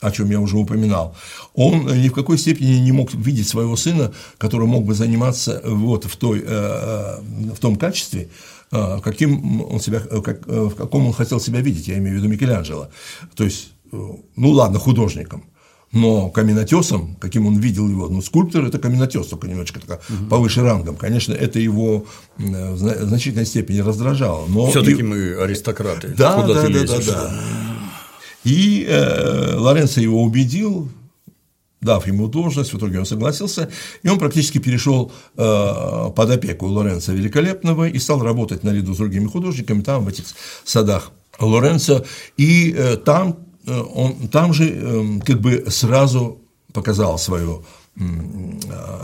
[0.00, 1.14] о чем я уже упоминал,
[1.54, 6.04] он ни в какой степени не мог видеть своего сына, который мог бы заниматься вот
[6.04, 8.30] в, той, в том качестве,
[8.70, 12.18] каким он себя, э, как, э, в каком он хотел себя видеть, я имею в
[12.18, 12.88] виду Микеланджело.
[13.34, 13.96] То есть, э,
[14.36, 15.44] ну ладно, художником,
[15.92, 20.28] но каменотесом, каким он видел его, ну, скульптор– это каменотес, только немножечко так, угу.
[20.28, 20.96] повыше рангом.
[20.96, 22.06] Конечно, это его
[22.36, 24.46] в значительной степени раздражало.
[24.46, 25.02] Но Все-таки и...
[25.02, 26.14] мы аристократы.
[26.16, 27.40] Да, да, да, да, да.
[28.44, 30.88] И э, Лоренцо его убедил,
[31.80, 33.70] дав ему должность, в итоге он согласился,
[34.02, 39.26] и он практически перешел э, под опеку Лоренца Великолепного и стал работать наряду с другими
[39.26, 40.24] художниками там, в этих
[40.64, 42.04] садах Лоренца,
[42.36, 46.38] и э, там, э, он, там же эм, как бы сразу
[46.72, 47.62] показал свое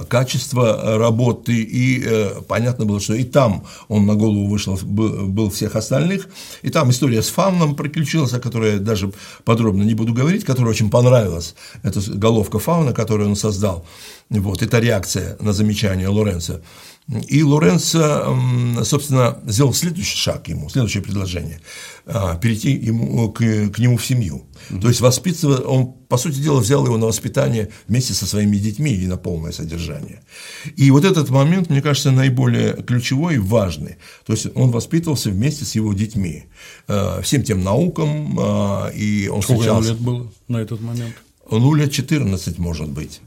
[0.09, 5.77] качество работы, и э, понятно было, что и там он на голову вышел, был всех
[5.77, 6.29] остальных,
[6.63, 9.13] и там история с Фауном приключилась, о которой я даже
[9.45, 13.85] подробно не буду говорить, которая очень понравилась, это головка Фауна, которую он создал,
[14.31, 16.63] вот, это реакция на замечание Лоренца.
[17.29, 18.37] И Лоренцо,
[18.83, 21.61] собственно, сделал следующий шаг ему, следующее предложение
[22.05, 24.45] а,– перейти ему, к, к нему в семью.
[24.71, 24.81] Mm-hmm.
[24.81, 28.91] То есть воспитывать, он, по сути дела, взял его на воспитание вместе со своими детьми
[28.91, 30.23] и на полное содержание.
[30.75, 33.99] И вот этот момент, мне кажется, наиболее ключевой и важный.
[34.27, 36.47] То есть он воспитывался вместе с его детьми,
[36.89, 39.91] а, всем тем наукам, а, и он Сколько встречался…
[39.91, 41.15] лет было на этот момент?
[41.49, 43.21] Ну, лет 14, может быть.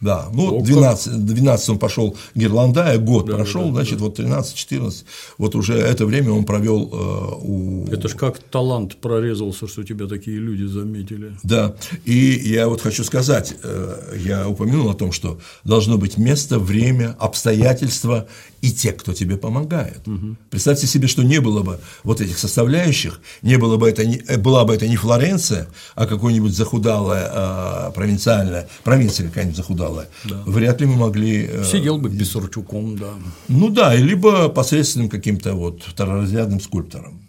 [0.00, 4.04] Да, ну, 12, 12 он пошел Герландая, год да, прошел, да, значит, да.
[4.04, 5.04] вот 13-14,
[5.38, 7.86] вот уже это время он провел э, у.
[7.90, 11.32] Это ж как талант прорезался, что тебя такие люди заметили.
[11.42, 16.58] Да, и я вот хочу сказать, э, я упомянул о том, что должно быть место,
[16.58, 18.26] время, обстоятельства
[18.60, 20.06] и те, кто тебе помогает.
[20.06, 20.36] Угу.
[20.50, 24.36] Представьте себе, что не было бы вот этих составляющих, не было бы это, не, э,
[24.38, 29.85] была бы это не Флоренция, а какой-нибудь захудалая э, провинциальная, провинция какая-нибудь захудалая,
[30.24, 30.42] да.
[30.46, 31.46] вряд ли мы могли…
[31.46, 33.14] Э, Сидел бы Писарчуком, да.
[33.48, 37.26] Ну да, либо посредственным каким-то вот второразрядным скульптором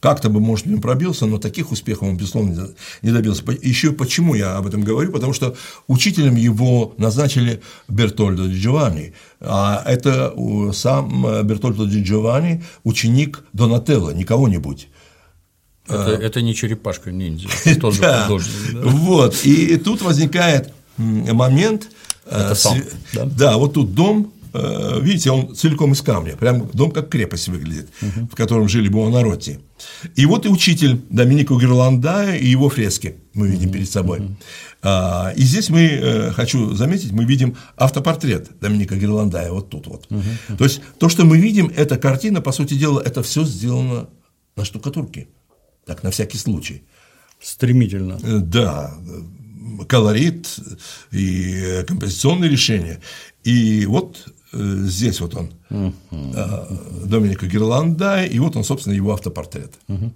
[0.00, 2.70] как-то бы, может, он пробился, но таких успехов он, безусловно,
[3.02, 3.44] не добился.
[3.62, 5.12] Еще почему я об этом говорю?
[5.12, 5.54] Потому что
[5.86, 10.34] учителем его назначили Бертольдо Ди Джованни, а это
[10.72, 14.88] сам Бертольдо Ди Джованни ученик Донателло, не кого-нибудь.
[15.86, 18.82] Это, а, это не черепашка ниндзя, тоже художник.
[18.82, 21.90] Вот, и тут возникает момент.
[22.30, 22.78] Это сам,
[23.12, 23.24] да?
[23.24, 27.88] да, вот тут дом, э, видите, он целиком из камня, прям дом как крепость выглядит,
[28.00, 28.28] угу.
[28.32, 29.58] в котором жили Буонаротти.
[30.16, 33.74] И вот и учитель Доминико Гирландая и его фрески мы видим угу.
[33.74, 34.20] перед собой.
[34.20, 34.36] Угу.
[34.82, 40.06] А, и здесь мы, э, хочу заметить, мы видим автопортрет Доминика Гирландая вот тут вот.
[40.10, 40.56] Угу.
[40.56, 44.08] То есть то, что мы видим, эта картина, по сути дела, это все сделано
[44.56, 45.28] на штукатурке.
[45.86, 46.84] Так, на всякий случай.
[47.40, 48.18] Стремительно.
[48.22, 48.94] Э, да,
[49.88, 50.46] колорит
[51.12, 53.00] и композиционные решения.
[53.44, 57.06] И вот э, здесь вот он, uh-huh.
[57.06, 59.72] Доминика Гирланда, и вот он, собственно, его автопортрет.
[59.88, 60.10] Uh-huh.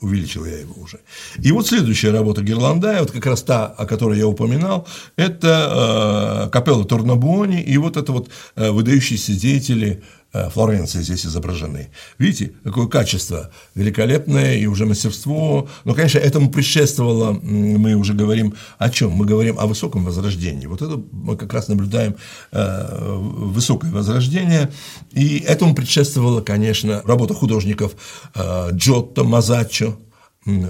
[0.00, 1.00] Увеличил я его уже.
[1.38, 6.50] И вот следующая работа Гирландая, вот как раз та, о которой я упоминал, это э,
[6.50, 10.02] капелла Торнабуони, и вот это вот э, выдающиеся деятели
[10.50, 11.90] Флоренции здесь изображены.
[12.18, 15.68] Видите, какое качество великолепное и уже мастерство.
[15.84, 19.12] Но, конечно, этому предшествовало, мы уже говорим о чем?
[19.12, 20.66] Мы говорим о высоком возрождении.
[20.66, 22.16] Вот это мы как раз наблюдаем
[22.52, 24.72] э, высокое возрождение.
[25.12, 27.92] И этому предшествовала, конечно, работа художников
[28.34, 29.98] э, Джотто, Мазаччо,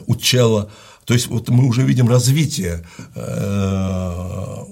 [0.07, 0.71] Учелло,
[1.05, 2.85] то есть вот мы уже видим развитие
[3.15, 4.65] э,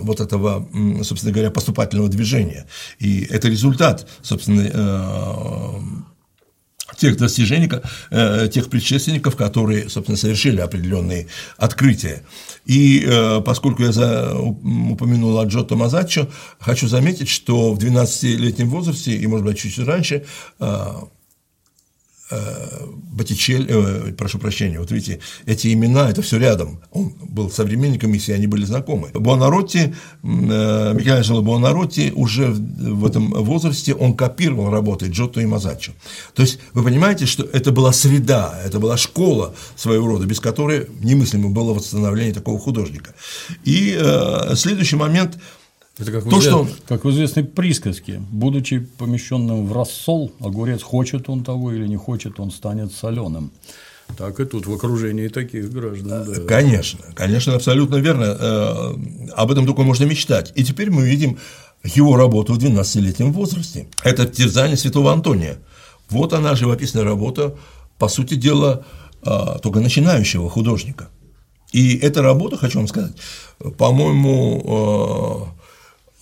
[0.00, 0.68] вот этого,
[1.02, 2.66] собственно говоря, поступательного движения.
[2.98, 5.80] И это результат, собственно, э,
[6.96, 7.70] тех достижений,
[8.10, 11.26] э, тех предшественников, которые, собственно, совершили определенные
[11.56, 12.22] открытия.
[12.66, 13.06] И
[13.44, 16.28] поскольку я за, упомянул о Джотто Мазаччо,
[16.58, 20.24] хочу заметить, что в 12-летнем возрасте, и, может быть, чуть раньше,
[22.30, 26.80] Э, Боттичелли, э, прошу прощения, вот видите, эти имена, это все рядом.
[26.90, 29.10] Он был современником, если они были знакомы.
[29.12, 29.78] Буонаротти,
[30.22, 35.92] э, Микеланджело Буонаротти уже в этом возрасте он копировал работы Джотто и Мазаччо.
[36.34, 40.88] То есть вы понимаете, что это была среда, это была школа своего рода, без которой
[41.02, 43.14] немыслимо было восстановление такого художника.
[43.64, 45.38] И э, следующий момент–
[45.98, 46.68] это как, То, в, что...
[46.88, 48.20] как в известной присказке.
[48.30, 53.52] Будучи помещенным в рассол, огурец хочет он того или не хочет, он станет соленым.
[54.16, 56.24] Так и тут в окружении таких граждан.
[56.26, 56.40] Да.
[56.46, 58.36] Конечно, конечно, абсолютно верно.
[58.38, 58.94] Э,
[59.34, 60.52] об этом только можно мечтать.
[60.56, 61.38] И теперь мы видим
[61.84, 63.86] его работу в 12-летнем возрасте.
[64.02, 65.58] Это терзание святого Антония.
[66.10, 67.56] Вот она, живописная работа,
[67.98, 68.84] по сути дела,
[69.22, 71.08] э, только начинающего художника.
[71.72, 73.12] И эта работа, хочу вам сказать,
[73.78, 75.63] по-моему, э,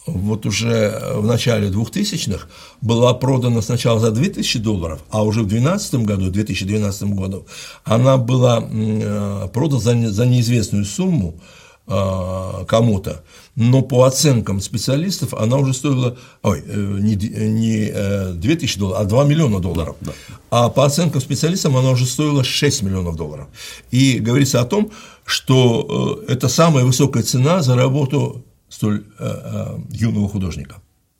[0.07, 2.49] вот уже в начале 2000-х
[2.81, 7.47] была продана сначала за 2000 долларов, а уже в 2012 году, 2012 году,
[7.85, 11.41] она была э, продана за, за неизвестную сумму
[11.87, 13.23] э, кому-то,
[13.55, 19.25] но по оценкам специалистов она уже стоила, ой, э, не, не 2000 долларов, а 2
[19.25, 19.97] миллиона долларов.
[20.01, 20.35] Да, да.
[20.51, 23.47] А по оценкам специалистов она уже стоила 6 миллионов долларов.
[23.93, 24.91] И говорится о том,
[25.25, 30.77] что это самая высокая цена за работу столь э, э, юного художника.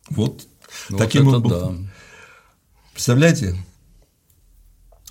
[0.09, 0.47] Вот,
[0.89, 1.51] вот таким он был.
[1.51, 1.73] Да.
[2.95, 3.57] Представляете?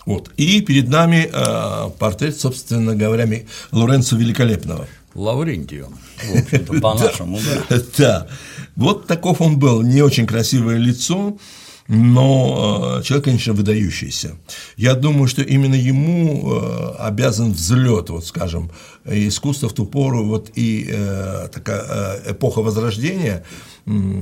[0.08, 0.32] Вот.
[0.38, 3.30] И перед нами э, портрет, собственно говоря,
[3.72, 4.88] Лоренцо Великолепного.
[5.14, 7.40] Лаврентию, в общем-то, по-нашему,
[7.70, 7.82] да.
[7.98, 8.28] Да.
[8.76, 11.38] Вот таков он был, не очень красивое лицо,
[11.94, 14.38] но э, человек, конечно, выдающийся.
[14.78, 18.72] Я думаю, что именно ему э, обязан взлет, вот скажем,
[19.04, 23.44] искусства в ту пору, вот и э, такая эпоха Возрождения,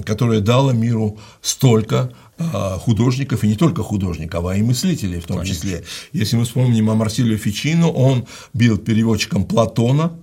[0.03, 2.11] которая дала миру столько
[2.85, 5.55] художников, и не только художников, а и мыслителей в том Конечно.
[5.55, 5.83] числе.
[6.13, 10.13] Если мы вспомним о Марсилио Фичино, он был переводчиком Платона,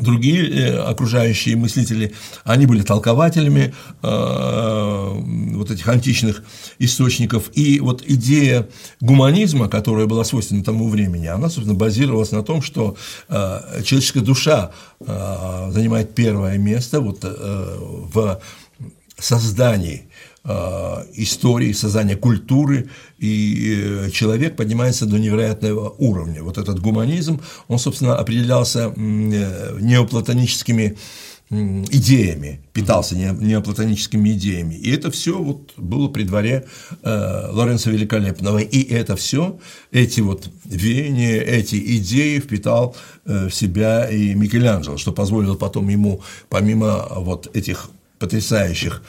[0.00, 2.12] другие э, окружающие мыслители,
[2.44, 5.20] они были толкователями э,
[5.54, 6.42] вот этих античных
[6.78, 8.68] источников, и вот идея
[9.00, 12.96] гуманизма, которая была свойственна тому времени, она, собственно, базировалась на том, что
[13.28, 18.40] э, человеческая душа занимает первое место вот в
[19.18, 20.09] создании
[21.14, 22.88] истории, создания культуры,
[23.18, 26.42] и э, человек поднимается до невероятного уровня.
[26.42, 30.96] Вот этот гуманизм, он, собственно, определялся э, неоплатоническими
[31.50, 34.76] идеями, питался неоплатоническими идеями.
[34.76, 36.66] И это все вот было при дворе
[37.02, 38.58] Лоренцо Великолепного.
[38.58, 39.58] И это все,
[39.90, 47.08] эти вот веяния, эти идеи впитал в себя и Микеланджело, что позволило потом ему, помимо
[47.16, 49.02] вот этих потрясающих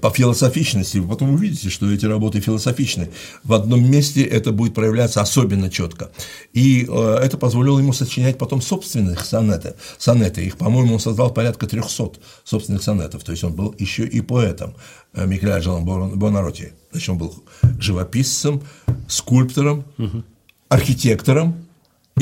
[0.00, 3.10] по философичности, вы потом увидите, что эти работы философичны.
[3.44, 6.10] В одном месте это будет проявляться особенно четко.
[6.52, 9.74] И э, это позволило ему сочинять потом собственных сонеты.
[9.98, 10.44] сонеты.
[10.44, 12.12] Их, по-моему, он создал порядка 300
[12.44, 13.22] собственных сонетов.
[13.22, 14.74] То есть он был еще и поэтом
[15.14, 16.72] э, Микеланджело Бонаротти.
[16.90, 17.44] Значит, он был
[17.78, 18.62] живописцем,
[19.06, 19.84] скульптором,
[20.68, 21.66] архитектором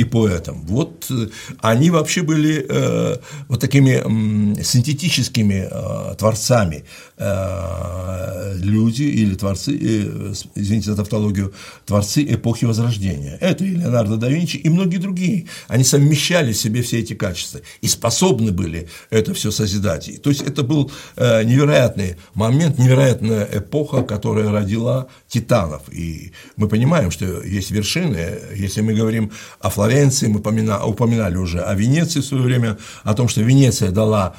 [0.01, 0.63] и поэтом.
[0.67, 1.29] Вот э,
[1.61, 3.17] они вообще были э,
[3.49, 6.85] вот такими э, синтетическими э, творцами,
[7.19, 11.53] э, люди или творцы, э, извините за тавтологию,
[11.85, 13.37] творцы эпохи Возрождения.
[13.41, 15.47] Это и Леонардо да Винчи, и многие другие.
[15.69, 20.23] Они совмещали в себе все эти качества и способны были это все созидать.
[20.23, 25.83] То есть это был э, невероятный момент, невероятная эпоха, которая родила титанов.
[25.93, 28.39] И мы понимаем, что есть вершины.
[28.57, 29.31] Если мы говорим
[29.61, 34.37] о Флоренции, мы упоминали уже о Венеции в свое время, о том, что Венеция дала,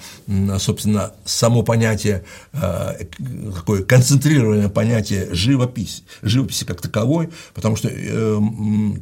[0.59, 2.23] собственно, само понятие,
[2.53, 3.03] э,
[3.53, 8.39] такое концентрированное понятие живописи, живописи как таковой, потому что э,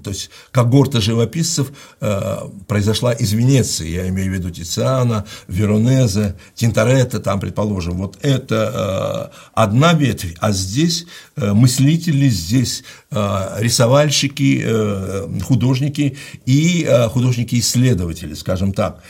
[0.04, 1.72] то есть, когорта живописцев
[2.02, 2.38] э,
[2.68, 9.94] произошла из Венеции, я имею в виду Тициана, Веронезе, Тинторетто, там, предположим, вот это одна
[9.94, 11.06] ветвь, а здесь
[11.40, 19.02] мыслители, здесь рисовальщики, художники и художники-исследователи, скажем так,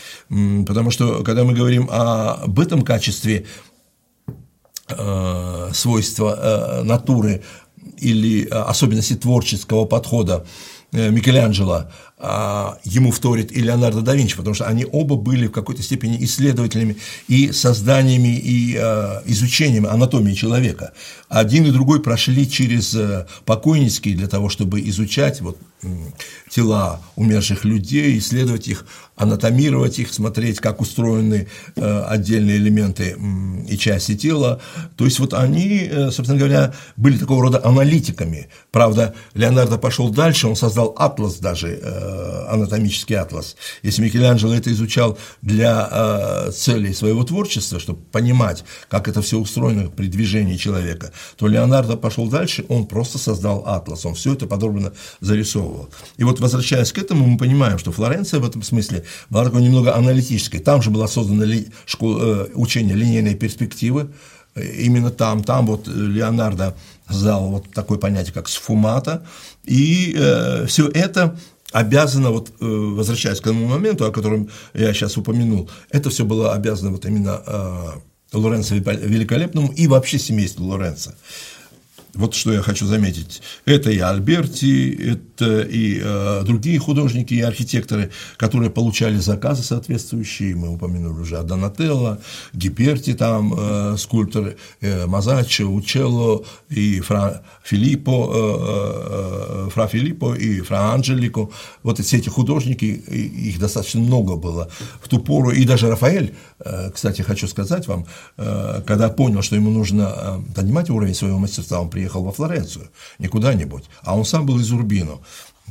[0.67, 3.45] потому что, когда мы говорим об этом качестве
[4.89, 7.43] э, свойства э, натуры
[7.97, 10.45] или особенности творческого подхода
[10.91, 11.85] э, Микеланджело,
[12.21, 16.97] ему вторит и Леонардо да Винчи, потому что они оба были в какой-то степени исследователями
[17.29, 20.91] и созданиями, и а, изучением анатомии человека.
[21.29, 25.57] Один и другой прошли через э, покойницкие для того, чтобы изучать вот,
[26.49, 33.17] тела умерших людей, исследовать их, анатомировать их, смотреть, как устроены э, отдельные элементы
[33.67, 34.61] и части тела.
[34.95, 38.47] То есть вот они, э, собственно говоря, были такого рода аналитиками.
[38.71, 43.55] Правда, Леонардо пошел дальше, он создал атлас даже Э, анатомический атлас.
[43.83, 50.07] Если Микеланджело это изучал для целей своего творчества, чтобы понимать, как это все устроено при
[50.07, 54.93] движении человека, то Леонардо пошел дальше, он просто создал атлас, он все это подробно
[55.69, 55.89] зарисовывал.
[56.17, 59.95] И вот возвращаясь к этому, мы понимаем, что Флоренция в этом смысле была такой немного
[59.95, 60.59] аналитической.
[60.59, 64.09] Там же была создана ли, школа, э, учение линейной перспективы,
[64.55, 66.75] именно там, там вот Леонардо
[67.07, 69.23] создал вот такое понятие, как сфумата,
[69.65, 71.37] и э, все это
[71.71, 76.53] обязано, вот, э, возвращаясь к тому моменту, о котором я сейчас упомянул, это все было
[76.53, 81.13] обязано вот именно э, Лоренцо Великолепному и вообще семейству Лоренцо
[82.13, 88.11] вот что я хочу заметить, это и Альберти, это и э, другие художники и архитекторы,
[88.37, 92.19] которые получали заказы соответствующие, мы упомянули уже Донателло,
[92.53, 100.61] Гиперти там, э, скульптор, э, Мазаччо, Учелло и Фра Филиппо, э, э, Фра Филиппо и
[100.61, 101.49] Фра Анджелико,
[101.83, 104.69] вот все эти художники, их достаточно много было
[105.01, 108.05] в ту пору, и даже Рафаэль, э, кстати, хочу сказать вам,
[108.37, 112.89] э, когда понял, что ему нужно э, поднимать уровень своего мастерства, он приехал во Флоренцию,
[113.19, 115.19] не куда-нибудь, а он сам был из Урбино.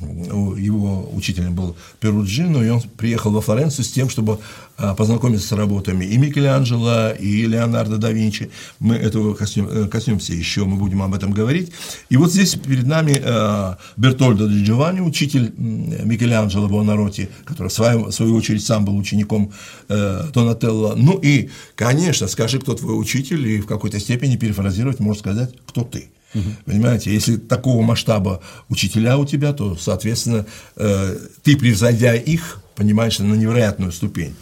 [0.00, 4.38] Его учителем был Перуджино, и он приехал во Флоренцию с тем, чтобы
[4.76, 8.50] а, познакомиться с работами и Микеланджело, и Леонардо да Винчи.
[8.78, 11.72] Мы этого э, коснемся еще, мы будем об этом говорить.
[12.10, 18.04] И вот здесь перед нами а, Бертольдо Ди Джованни, учитель Микеланджело Буонаротти, который в свою,
[18.04, 19.52] в свою очередь сам был учеником
[19.88, 20.94] э, Донателло.
[20.96, 25.82] Ну и, конечно, скажи, кто твой учитель, и в какой-то степени перефразировать можно сказать, кто
[25.82, 26.08] ты.
[26.34, 26.44] Угу.
[26.66, 33.34] Понимаете, если такого масштаба учителя у тебя, то, соответственно, э, ты, превзойдя их, понимаешь, на
[33.34, 34.34] невероятную ступень.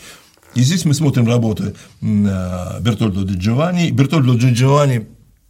[0.54, 3.90] И здесь мы смотрим работы э, Бертольдо Ди Джованни.
[3.90, 5.06] Бертольдо Ди Джованни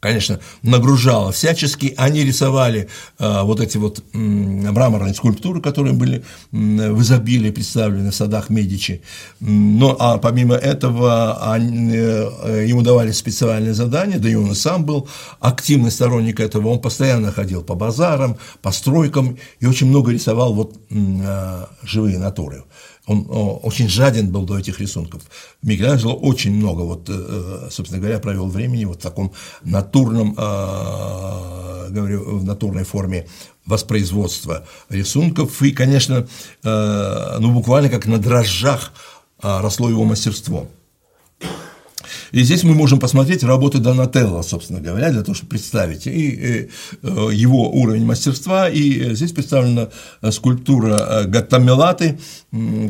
[0.07, 1.93] конечно, нагружало всячески.
[1.97, 2.89] Они рисовали
[3.19, 8.49] э, вот эти вот э, мраморные скульптуры, которые были э, в изобилии представлены в садах
[8.49, 9.03] Медичи.
[9.41, 14.85] Но а помимо этого они, э, ему давали специальные задания, да и он и сам
[14.85, 15.09] был
[15.41, 16.69] активный сторонник этого.
[16.69, 22.63] Он постоянно ходил по базарам, по стройкам и очень много рисовал вот э, живые натуры
[23.07, 25.23] он очень жаден был до этих рисунков.
[25.63, 29.33] Микеланджело очень много, вот, э, собственно говоря, провел времени вот в таком
[29.63, 33.29] натурном, э, говорю, в натурной форме
[33.65, 35.63] воспроизводства рисунков.
[35.63, 36.27] И, конечно,
[36.65, 38.93] э, ну, буквально как на дрожжах
[39.41, 40.67] росло его мастерство.
[42.33, 46.69] И здесь мы можем посмотреть работы Донателло, собственно говоря, для того, чтобы представить и
[47.03, 48.69] э, его уровень мастерства.
[48.69, 49.89] И здесь представлена
[50.23, 52.19] э, скульптура э, Гаттамелаты,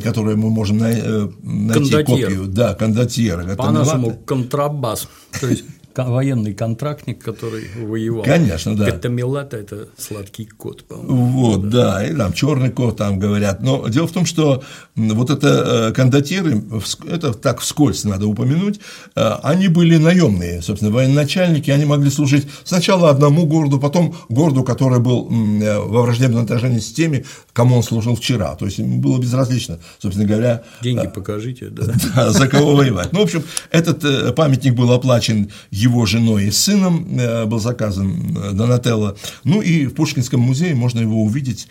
[0.03, 1.01] которую мы можем найти
[1.41, 2.03] кондотьер.
[2.05, 2.47] копию.
[2.47, 3.55] Да, кондотьера.
[3.55, 5.07] По-нашему контрабас.
[5.39, 5.63] То есть
[6.05, 8.23] военный контрактник, который воевал.
[8.23, 8.91] Конечно, да.
[8.91, 11.27] Катамилата– это сладкий кот, по-моему.
[11.31, 11.95] Вот, да.
[11.95, 13.61] да, и там черный кот там говорят.
[13.61, 14.63] Но дело в том, что
[14.95, 16.61] вот это э, кондотиры,
[17.09, 18.79] это так вскользь надо упомянуть,
[19.15, 24.99] э, они были наемные, собственно, военачальники, они могли служить сначала одному городу, потом городу, который
[24.99, 27.25] был э, во враждебном отношении с теми,
[27.57, 28.53] кому он служил вчера.
[28.55, 30.63] То есть ему было безразлично, собственно говоря.
[30.83, 31.85] Деньги покажите, да.
[32.15, 33.11] да за кого воевать.
[33.13, 39.17] Ну, в общем, этот памятник был оплачен его женой и сыном, был заказан Донателло.
[39.43, 41.67] Ну и в Пушкинском музее можно его увидеть,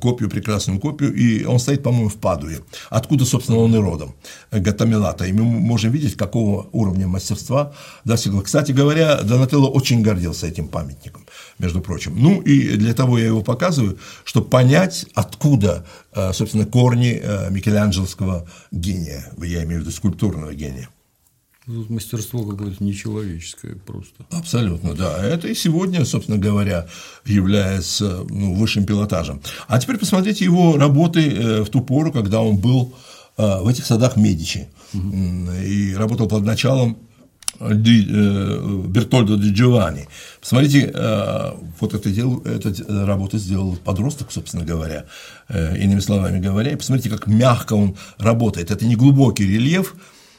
[0.00, 2.60] копию, прекрасную копию, и он стоит, по-моему, в Падуе,
[2.90, 4.14] откуда, собственно, он и родом,
[4.50, 5.24] Гатамилата.
[5.24, 7.72] И мы можем видеть, какого уровня мастерства
[8.04, 8.42] достигла.
[8.42, 11.24] Кстати говоря, Донателло очень гордился этим памятником,
[11.58, 12.14] между прочим.
[12.16, 18.48] Ну и для того я его показываю, чтобы понять, откуда, э, собственно, корни э, Микеланджелского
[18.70, 20.88] гения, я имею в виду скульптурного гения.
[21.66, 24.24] Мастерство какое-то нечеловеческое просто.
[24.30, 25.20] Абсолютно, да.
[25.24, 26.86] Это и сегодня, собственно говоря,
[27.24, 29.40] является ну, высшим пилотажем.
[29.66, 32.94] А теперь посмотрите его работы э, в ту пору, когда он был
[33.38, 35.50] в этих садах Медичи угу.
[35.62, 36.96] и работал под началом
[37.58, 40.08] Ди, э, Бертольдо Ди Джованни.
[40.40, 40.92] Посмотрите,
[41.80, 45.06] вот это, дело, это работу сделал подросток, собственно говоря,
[45.48, 48.70] иными словами говоря, и посмотрите, как мягко он работает.
[48.70, 49.94] Это не глубокий рельеф,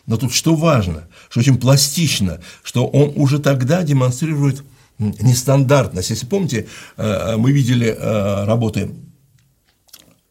[0.06, 4.64] но тут что важно, что очень пластично, что он уже тогда демонстрирует
[5.00, 6.10] нестандартность.
[6.10, 8.96] Если помните, э, мы видели э, работы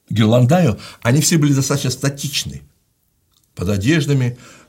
[0.09, 2.62] Герландаю, они все были достаточно статичны,
[3.55, 4.66] под одеждами, э,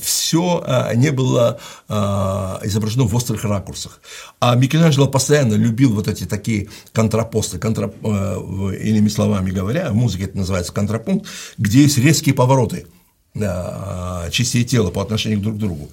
[0.00, 4.00] все не было изображено в острых ракурсах.
[4.40, 10.36] А Микеланджело постоянно любил вот эти такие контрапосты, контра, иными словами говоря, в музыке это
[10.36, 11.26] называется контрапункт,
[11.58, 12.86] где есть резкие повороты–
[14.30, 15.90] частей тела по отношению друг к другу.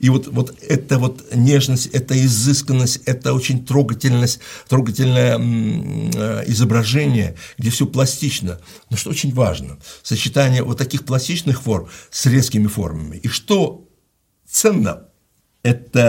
[0.00, 7.70] И вот, вот эта вот нежность, эта изысканность, это очень трогательность, трогательное э, изображение, где
[7.70, 8.60] все пластично.
[8.90, 13.16] Но что очень важно, сочетание вот таких пластичных форм с резкими формами.
[13.16, 13.88] И что
[14.46, 15.04] ценно,
[15.62, 16.00] это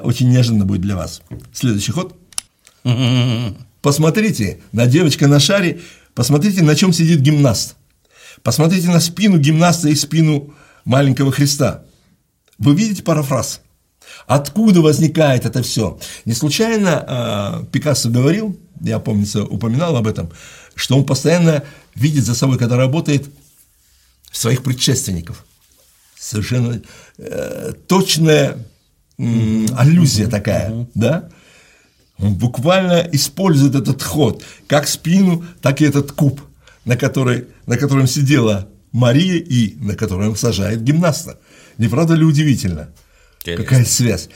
[0.00, 1.22] э, очень неожиданно будет для вас.
[1.52, 2.16] Следующий ход.
[3.82, 5.80] Посмотрите на девочка на шаре,
[6.14, 7.76] посмотрите, на чем сидит гимнаст.
[8.42, 11.85] Посмотрите на спину гимнаста и спину маленького Христа.
[12.58, 13.60] Вы видите парафраз?
[14.26, 15.98] Откуда возникает это все?
[16.24, 20.30] Не случайно э, Пикассо говорил, я помнится, упоминал об этом,
[20.74, 23.28] что он постоянно видит за собой, когда работает,
[24.30, 25.44] своих предшественников.
[26.18, 26.80] Совершенно
[27.18, 28.58] э, точная
[29.18, 31.28] э, аллюзия такая, да?
[32.18, 36.40] Он буквально использует этот ход, как спину, так и этот куб–
[36.86, 41.38] на, которой, на котором сидела Мария и на котором сажает гимнаста.
[41.78, 42.88] Не правда ли удивительно?
[43.40, 43.64] Интересно.
[43.64, 44.28] Какая связь?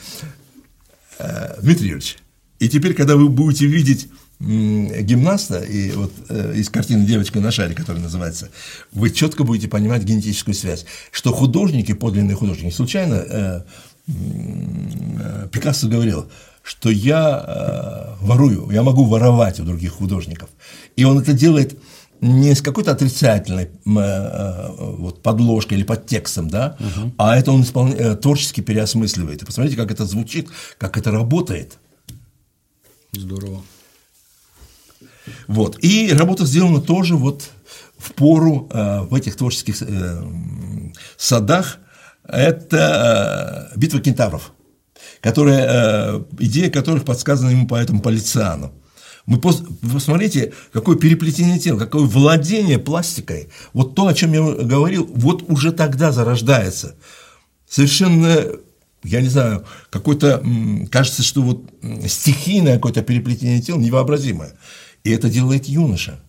[1.18, 2.18] Э, Дмитрий Юрьевич,
[2.58, 4.08] и теперь, когда вы будете видеть
[4.40, 8.48] гимнаста и вот э, из картины «Девочка на шаре», которая называется,
[8.90, 13.62] вы четко будете понимать генетическую связь, что художники, подлинные художники, случайно э,
[14.08, 16.30] э, Пикассо говорил,
[16.62, 20.48] что я э, ворую, я могу воровать у других художников,
[20.96, 21.78] и он это делает
[22.20, 27.12] не с какой-то отрицательной э, э, вот, подложкой или подтекстом, да, угу.
[27.16, 27.96] а это он исполня...
[27.96, 29.42] Э, творчески переосмысливает.
[29.42, 30.48] И посмотрите, как это звучит,
[30.78, 31.78] как это работает.
[33.12, 33.62] Здорово.
[35.48, 35.82] Вот.
[35.82, 37.50] И работа сделана тоже вот
[37.98, 39.76] в пору в этих творческих
[41.16, 41.78] садах.
[42.26, 44.52] Это битва кентавров,
[45.20, 48.72] которая, идея которых подсказана ему поэтому Полициану.
[49.26, 53.48] Мы посмотрите, какое переплетение тел, какое владение пластикой.
[53.72, 56.96] Вот то, о чем я говорил, вот уже тогда зарождается.
[57.68, 58.46] Совершенно,
[59.04, 60.42] я не знаю, какое-то,
[60.90, 61.64] кажется, что вот
[62.08, 64.54] стихийное какое-то переплетение тел невообразимое.
[65.04, 66.20] И это делает юноша.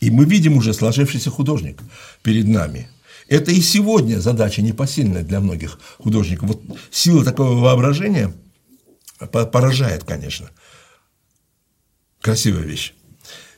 [0.00, 1.80] И мы видим уже сложившийся художник
[2.22, 2.88] перед нами.
[3.28, 6.48] Это и сегодня задача непосильная для многих художников.
[6.48, 8.32] Вот сила такого воображения
[9.30, 10.50] поражает, конечно–
[12.22, 12.94] красивая вещь.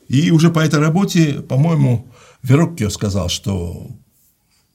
[0.08, 2.06] И уже по этой работе, по-моему,
[2.42, 3.90] Вероккио сказал, что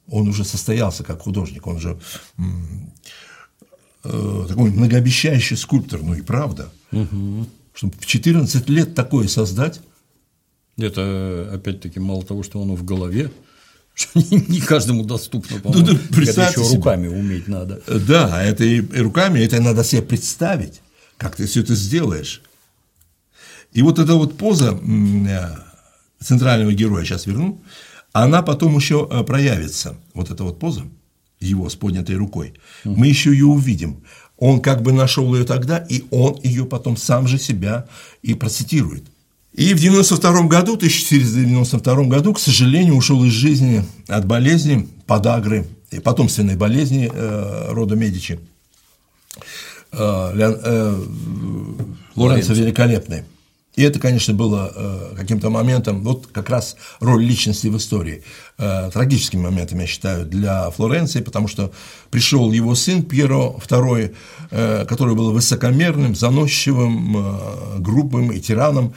[0.08, 2.00] он уже состоялся как художник, он же
[4.04, 6.70] э, такой многообещающий скульптор, ну и правда.
[6.92, 7.48] Угу.
[7.74, 9.82] Чтобы в 14 лет такое создать.
[10.78, 13.32] Это, опять-таки, мало того, что оно в голове,
[13.94, 15.88] что не каждому доступно, по-моему.
[15.88, 16.78] Ну, да, это еще себе.
[16.78, 17.82] руками уметь надо.
[17.88, 20.82] Да, это и руками, это надо себе представить,
[21.18, 22.42] как ты все это сделаешь.
[23.74, 25.56] И вот эта вот поза э,
[26.20, 27.62] центрального героя, сейчас верну,
[28.14, 29.96] она потом еще э, проявится.
[30.14, 30.84] Вот эта вот поза
[31.40, 32.54] его с поднятой рукой.
[32.84, 34.04] Мы еще ее увидим.
[34.38, 37.88] Он как бы нашел ее тогда, и он ее потом сам же себя
[38.22, 39.04] и процитирует.
[39.54, 46.00] И в 92 году, 1492 году, к сожалению, ушел из жизни от болезни, подагры, и
[46.00, 48.40] потомственной болезни э, рода Медичи.
[49.92, 51.06] Э, э,
[52.16, 53.24] Лоренцо Великолепный.
[53.80, 58.24] И это, конечно, было э, каким-то моментом, вот как раз роль личности в истории,
[58.58, 61.72] э, трагическим моментом, я считаю, для Флоренции, потому что
[62.12, 64.14] пришел его сын Пьеро II,
[64.52, 68.94] э, который был высокомерным, заносчивым, грубым и тираном,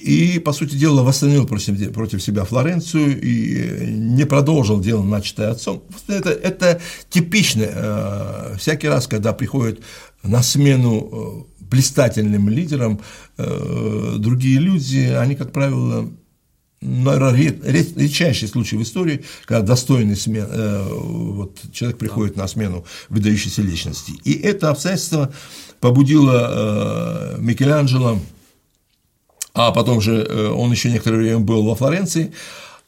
[0.00, 5.82] и, по сути дела, восстановил против, себя Флоренцию и не продолжил дело, начатое отцом.
[6.06, 6.80] Это, это
[7.10, 8.56] типично.
[8.58, 9.80] Всякий раз, когда приходит
[10.22, 13.00] на смену блистательным лидерам,
[13.36, 16.08] э, другие люди, они, как правило,
[16.80, 20.46] наверное, редчайший случай в истории, когда достойный смен,
[20.90, 24.12] вот, человек приходит на смену выдающейся личности.
[24.24, 25.32] И это обстоятельство
[25.80, 28.20] побудило Микеланджело
[29.58, 32.32] а потом же э, он еще некоторое время был во Флоренции,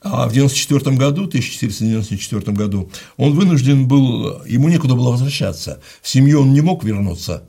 [0.02, 6.42] а в 1994 году, 1494 году, он вынужден был, ему некуда было возвращаться, в семью
[6.42, 7.42] он не мог вернуться,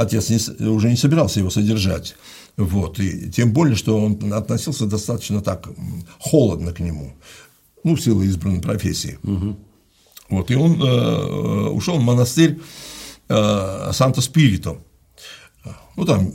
[0.00, 2.16] отец не, уже не собирался его содержать,
[2.56, 5.68] вот, и тем более, что он относился достаточно так
[6.18, 7.12] холодно к нему,
[7.84, 9.18] ну, в силу избранной профессии.
[9.22, 9.56] Угу.
[10.30, 12.60] Вот, и он э, ушел в монастырь
[13.28, 14.78] э, Санто-Спирито.
[15.96, 16.32] Ну, там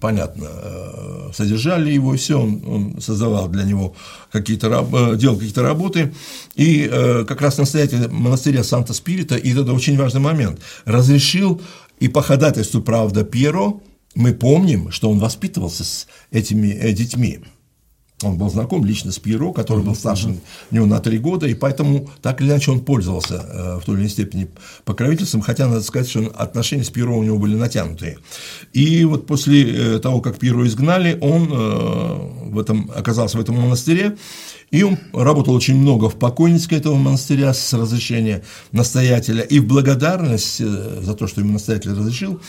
[0.00, 3.94] понятно, э, содержали его, все, он, он создавал для него
[4.32, 6.12] какие-то, э, делал какие-то работы,
[6.54, 11.60] и э, как раз настоятель монастыря Санта-Спирита, и это очень важный момент, разрешил
[12.00, 13.80] и по ходатайству, правда, Пьеро,
[14.14, 17.40] мы помним, что он воспитывался с этими детьми,
[18.22, 20.38] он был знаком лично с Пьеро, который был старше
[20.70, 24.02] него на три года, и поэтому так или иначе он пользовался э, в той или
[24.02, 24.48] иной степени
[24.84, 28.18] покровительством, хотя надо сказать, что отношения с Пьеро у него были натянутые.
[28.72, 33.56] И вот после э, того, как Пьеро изгнали, он э, в этом, оказался в этом
[33.56, 34.16] монастыре,
[34.70, 39.42] и он работал очень много в покойнице этого монастыря с разрешения настоятеля.
[39.42, 42.40] И в благодарность за то, что ему настоятель разрешил,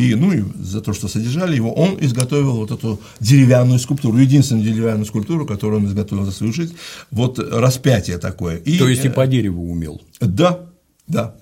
[0.00, 4.64] и, ну и за то, что содержали его, он изготовил вот эту деревянную скульптуру, единственную
[4.64, 6.74] деревянную скульптуру, которую он изготовил за свою жизнь,
[7.10, 8.56] вот распятие такое.
[8.56, 10.00] И, то есть и по дереву умел?
[10.20, 10.60] Да,
[11.06, 11.34] да.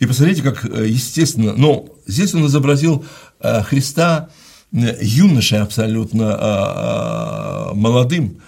[0.00, 3.04] И посмотрите, как э, естественно, но здесь он изобразил
[3.40, 4.30] э, Христа
[4.72, 8.40] юношей абсолютно молодым,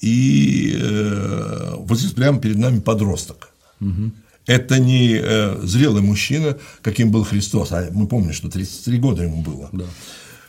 [0.00, 3.48] и э, вот здесь прямо перед нами подросток.
[3.80, 4.12] Угу.
[4.46, 9.42] Это не э, зрелый мужчина, каким был Христос, а мы помним, что 33 года ему
[9.42, 9.68] было.
[9.72, 9.84] Да.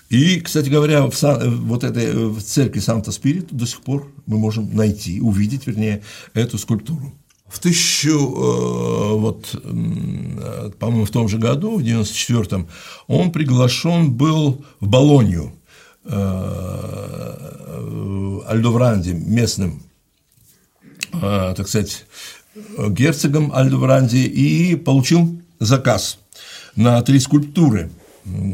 [0.10, 4.74] И, кстати говоря, в, вот этой в церкви Санта Спирит до сих пор мы можем
[4.74, 6.02] найти, увидеть, вернее,
[6.34, 7.14] эту скульптуру.
[7.48, 9.52] В тысячу, э, вот,
[10.80, 12.68] по-моему, в том же году, в 94-м,
[13.08, 15.54] он приглашен был в Болонью
[16.10, 17.34] Э,
[18.48, 19.84] Альдовранди, местным,
[21.12, 22.06] э, так сказать,
[22.90, 26.20] герцогом Альдовранди, и получил заказ
[26.76, 27.90] на три скульптуры,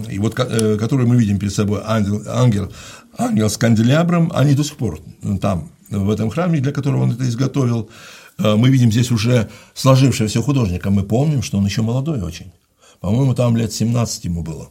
[0.10, 2.72] и вот, э, которые мы видим перед собой, ангел, ангел,
[3.18, 5.00] ангел с канделябром, они до сих пор
[5.42, 7.90] там, в этом храме, для которого он это изготовил.
[8.40, 12.52] Мы видим здесь уже сложившегося художника, мы помним, что он еще молодой очень.
[13.00, 14.70] По-моему, там лет 17 ему было.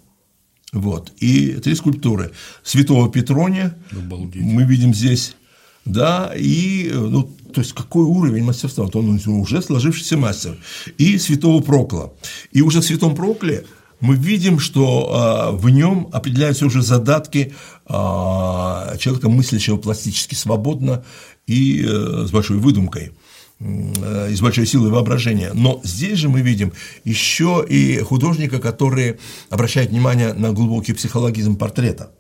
[0.72, 1.12] Вот.
[1.18, 2.32] И три скульптуры.
[2.62, 4.42] Святого Петрония Обалдеть.
[4.42, 5.36] мы видим здесь,
[5.84, 10.56] да, и, ну, то есть, какой уровень мастерства, вот он уже сложившийся мастер,
[10.98, 12.12] и святого Прокла.
[12.52, 13.64] И уже в святом Прокле
[14.00, 17.54] мы видим, что а, в нем определяются уже задатки
[17.86, 21.04] а, человека, мыслящего пластически свободно
[21.46, 23.12] и а, с большой выдумкой
[23.60, 25.52] из большой силы воображения.
[25.54, 26.72] Но здесь же мы видим
[27.04, 29.20] еще и художника, который
[29.50, 32.10] обращает внимание на глубокий психологизм портрета.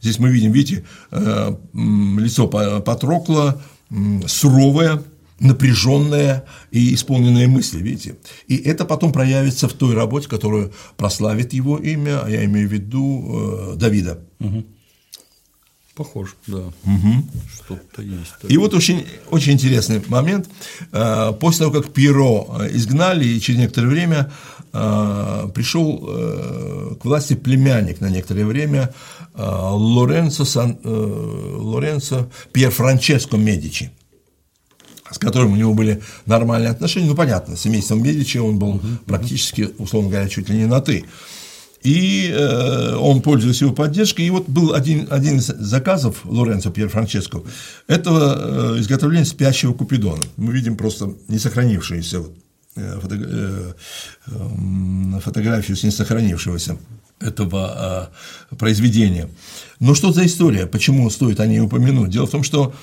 [0.00, 3.60] Здесь мы видим, видите, э, лицо Патрокла
[4.26, 5.02] суровое,
[5.38, 8.16] напряженное и исполненное мысли, видите.
[8.48, 12.72] И это потом проявится в той работе, которую прославит его имя, а я имею в
[12.72, 14.20] виду э, Давида.
[14.40, 14.64] Угу.
[15.94, 16.58] Похож, да.
[16.58, 17.24] Угу.
[17.54, 18.32] Что-то есть.
[18.34, 18.50] Такое.
[18.50, 20.48] И вот очень, очень интересный момент.
[20.92, 24.32] Э, после того, как Пьеро э, изгнали, и через некоторое время
[25.54, 28.92] пришел к власти племянник на некоторое время
[29.34, 33.90] Лоренцо, Сан, Лоренцо Пьер Франческо Медичи
[35.10, 38.86] с которым у него были нормальные отношения, ну, понятно, с семейством Медичи он был угу,
[39.06, 41.04] практически, условно говоря, чуть ли не на «ты»
[41.86, 44.26] и э, он пользуется его поддержкой.
[44.26, 47.42] И вот был один, один из заказов Лоренцо Пьер Франческо–
[47.86, 50.22] этого э, изготовления спящего Купидона.
[50.36, 52.32] Мы видим просто не сохранившиеся вот
[55.20, 56.76] фотографию с несохранившегося
[57.20, 58.10] этого
[58.58, 59.28] произведения.
[59.80, 60.66] Но что за история?
[60.66, 62.10] Почему стоит о ней упомянуть?
[62.10, 62.74] Дело в том, что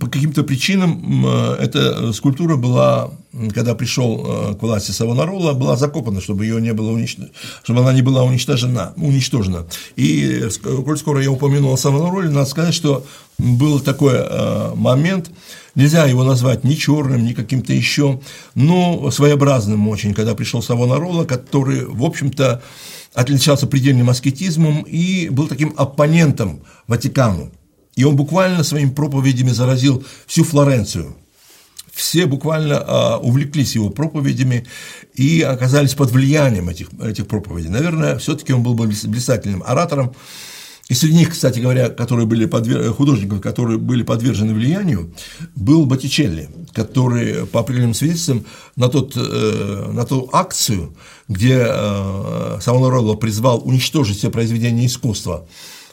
[0.00, 3.10] по каким-то причинам эта скульптура была,
[3.52, 7.30] когда пришел к власти Савонарола, была закопана, чтобы ее не было уничтожена,
[7.62, 9.66] чтобы она не была уничтожена, уничтожена.
[9.96, 13.04] И коль скоро я упомянул о Савонароле, надо сказать, что
[13.36, 15.30] был такой момент,
[15.74, 18.20] нельзя его назвать ни черным, ни каким-то еще,
[18.54, 22.62] но своеобразным очень, когда пришел Савонарола, который, в общем-то,
[23.14, 27.50] отличался предельным аскетизмом и был таким оппонентом Ватикану.
[27.94, 31.14] И он буквально своими проповедями заразил всю Флоренцию.
[31.92, 34.66] Все буквально а, увлеклись его проповедями
[35.14, 37.68] и оказались под влиянием этих, этих проповедей.
[37.68, 40.14] Наверное, все-таки он был бы блистательным оратором.
[40.92, 42.92] И среди них, кстати говоря, которые были подвер...
[42.92, 45.10] художников, которые были подвержены влиянию,
[45.56, 48.44] был Боттичелли, который, по определенным свидетельствам,
[48.76, 50.94] на, тот, э, на ту акцию,
[51.28, 55.46] где э, Савонарола призвал уничтожить все произведения искусства,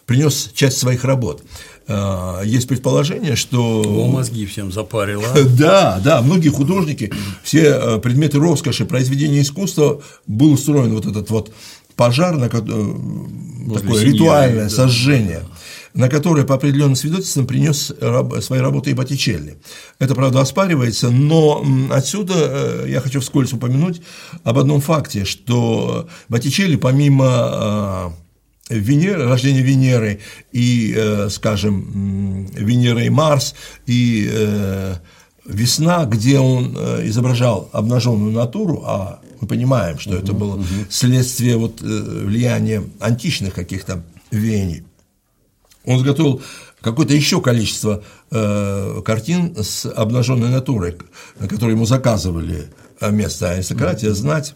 [0.05, 1.43] принес часть своих работ.
[1.87, 3.81] Э, есть предположение, что…
[3.81, 5.23] Его мозги всем запарило.
[5.57, 7.09] Да, да, многие художники,
[7.41, 11.53] все э, предметы роскоши, произведения искусства, был устроен вот этот вот
[11.99, 14.69] пожар, на, такое ритуальное да.
[14.69, 15.43] сожжение,
[15.93, 17.91] на которое по определенным свидетельствам принес
[18.39, 19.57] свои работы и Боттичелли.
[19.99, 24.01] Это, правда, оспаривается, но отсюда э, я хочу вскользь упомянуть
[24.45, 28.13] об одном факте, что Боттичелли, помимо
[28.69, 30.21] Венеры, рождение Венеры
[30.53, 33.55] и, э, скажем, Венера и Марс,
[33.87, 34.95] и э,
[35.45, 41.81] весна, где он э, изображал обнаженную натуру, а мы понимаем, что это было следствие вот
[41.81, 44.83] влияния античных каких-то веяний.
[45.85, 46.41] Он изготовил
[46.81, 50.97] какое-то еще количество картин с обнаженной натурой,
[51.39, 52.67] которые ему заказывали
[53.01, 54.55] место аристократия, знать.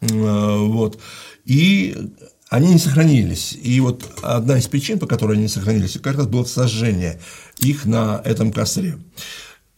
[0.00, 0.98] Вот.
[1.44, 1.96] И
[2.48, 3.56] они не сохранились.
[3.60, 7.20] И вот одна из причин, по которой они не сохранились, как раз было сожжение
[7.58, 8.98] их на этом костре.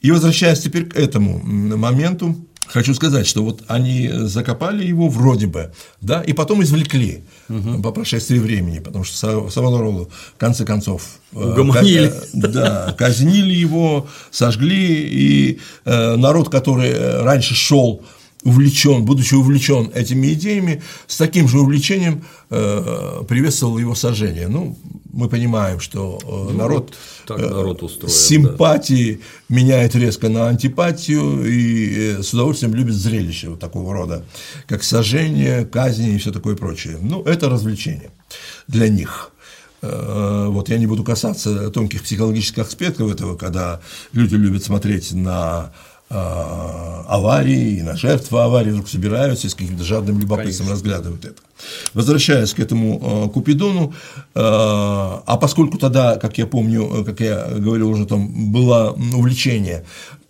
[0.00, 2.36] И возвращаясь теперь к этому моменту,
[2.68, 7.82] хочу сказать, что вот они закопали его вроде бы, да, и потом извлекли угу.
[7.82, 11.02] по прошествии времени, потому что Савонаролу в конце концов
[11.32, 12.12] э, Угомонили.
[12.32, 18.02] да, казнили его, сожгли, и э, народ, который раньше шел
[18.44, 24.48] увлечен, будучи увлечен этими идеями, с таким же увлечением э, приветствовал его сожжение.
[24.48, 24.76] Ну,
[25.12, 26.94] мы понимаем, что э, ну, народ,
[27.28, 29.56] вот народ устроен, симпатии да.
[29.56, 34.24] меняет резко на антипатию и э, с удовольствием любит зрелище вот такого рода,
[34.66, 36.98] как сожжение, казни и все такое прочее.
[37.00, 38.10] Ну, это развлечение
[38.68, 39.32] для них.
[39.82, 43.80] Э, вот я не буду касаться тонких психологических аспектов этого, когда
[44.12, 45.72] люди любят смотреть на
[46.10, 50.72] аварии, и на жертвы аварии вдруг собираются и с каким-то жадным любопытством Конечно.
[50.72, 51.42] разглядывают это.
[51.92, 53.92] Возвращаясь к этому а, Купидону,
[54.34, 59.84] а, а поскольку тогда, как я помню, как я говорил уже, там было увлечение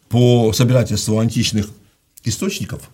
[0.09, 1.69] по собирательству античных
[2.25, 2.91] источников,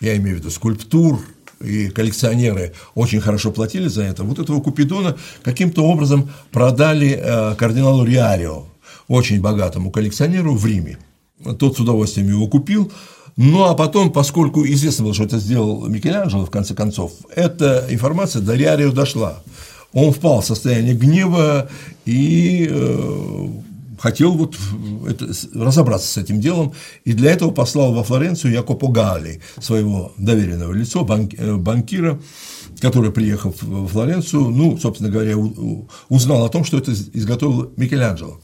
[0.00, 1.20] я имею в виду скульптур,
[1.60, 8.64] и коллекционеры очень хорошо платили за это, вот этого Купидона каким-то образом продали кардиналу Риарио,
[9.08, 10.98] очень богатому коллекционеру в Риме
[11.58, 12.90] тот с удовольствием его купил.
[13.36, 18.42] Ну а потом, поскольку известно было, что это сделал Микеланджело, в конце концов, эта информация
[18.42, 19.42] до Риарио дошла.
[19.92, 21.68] Он впал в состояние гнева
[22.04, 23.48] и э,
[23.98, 24.56] хотел вот
[25.08, 26.74] это, разобраться с этим делом,
[27.04, 32.20] и для этого послал во Флоренцию Якопо Гали, своего доверенного лица, банк, э, банкира,
[32.80, 35.36] который, приехав в Флоренцию, ну, собственно говоря,
[36.08, 38.40] узнал о том, что это изготовил Микеланджело.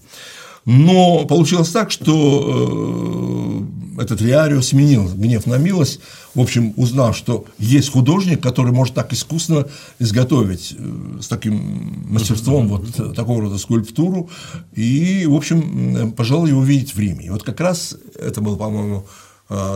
[0.64, 3.64] Но получилось так, что
[3.98, 6.00] э, этот Риарио сменил гнев на милость,
[6.34, 9.66] в общем, узнав, что есть художник, который может так искусно
[9.98, 14.30] изготовить э, с таким мастерством вот такого рода скульптуру,
[14.74, 17.26] и, в общем, пожелал его видеть в Риме.
[17.26, 19.06] И вот как раз это был, по-моему,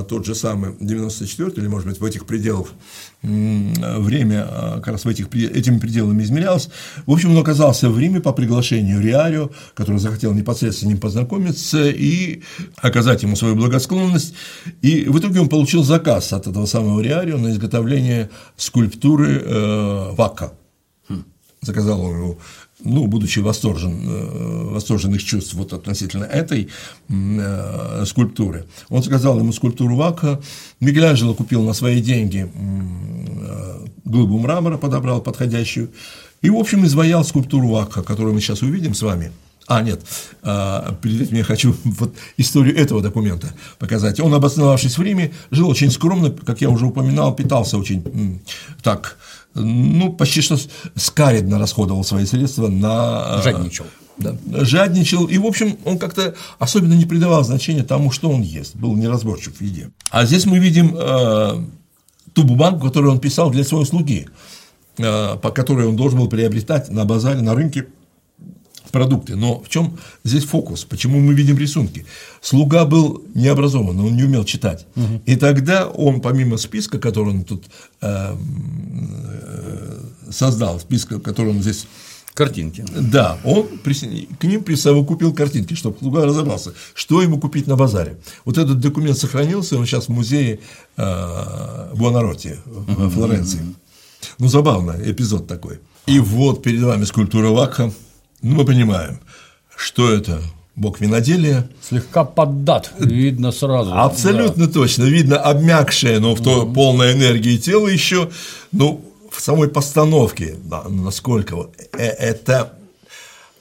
[0.09, 2.69] тот же самый 94 или, может быть, в этих пределах
[3.25, 6.69] время а, как раз в этих, этими пределами измерялось.
[7.07, 11.89] В общем, он оказался в Риме по приглашению Риарио, который захотел непосредственно с ним познакомиться
[11.89, 12.43] и
[12.77, 14.35] оказать ему свою благосклонность.
[14.83, 20.53] И в итоге он получил заказ от этого самого Риарио на изготовление скульптуры э, Вака.
[21.09, 21.25] Хм.
[21.63, 22.39] Заказал он его
[22.85, 26.69] ну, будучи восторжен, э, восторженных чувств вот относительно этой
[27.09, 30.41] э, скульптуры, он сказал ему скульптуру Вака,
[30.81, 35.91] Микеланджело купил на свои деньги э, глыбу мрамора, подобрал подходящую,
[36.43, 39.33] и, в общем, изваял скульптуру Вака, которую мы сейчас увидим с вами.
[39.67, 40.03] А, нет,
[40.43, 44.21] перед этим я хочу вот историю этого документа показать.
[44.21, 48.43] Он, обосновавшись в Риме, жил очень скромно, как я уже упоминал, питался очень
[48.83, 49.17] так,
[49.55, 50.57] ну, почти что
[50.97, 53.39] скаридно расходовал свои средства на…
[53.39, 53.87] А, Жадничал.
[54.17, 54.37] Да.
[54.47, 58.95] Жадничал, и, в общем, он как-то особенно не придавал значения тому, что он ест, был
[58.95, 59.91] неразборчив в еде.
[60.11, 61.65] А здесь мы видим э,
[62.33, 64.29] ту бумагу, которую он писал для своей слуги,
[64.99, 67.87] э, по которой он должен был приобретать на базаре, на рынке
[68.91, 69.37] продукты.
[69.37, 70.85] Но в чем здесь фокус?
[70.85, 72.07] Почему мы видим рисунки?
[72.41, 74.87] Слуга был необразован, он не умел читать.
[74.97, 75.23] Угу.
[75.27, 77.65] И тогда он, помимо списка, который он тут
[78.01, 81.87] э, э, создал, списка, который он здесь
[82.35, 82.85] Картинки.
[82.93, 88.17] Да, он к ним присовокупил картинки, чтобы слуга разобрался, что ему купить на базаре.
[88.45, 90.59] Вот этот документ сохранился, он сейчас в музее
[90.97, 93.61] э, Буонаротти в Флоренции.
[94.41, 95.79] Ну, забавно, эпизод такой.
[96.07, 97.93] И вот перед вами скульптура Вакха,
[98.45, 99.21] ну, мы понимаем,
[99.75, 100.43] что это
[100.77, 101.67] бог виноделия.
[101.81, 103.93] Слегка поддат, видно сразу.
[103.95, 104.73] Абсолютно да.
[104.73, 106.75] точно, видно обмякшее, но в то угу.
[106.75, 108.31] полной энергии тело еще,
[108.71, 112.75] ну, в самой постановке, да, насколько э, это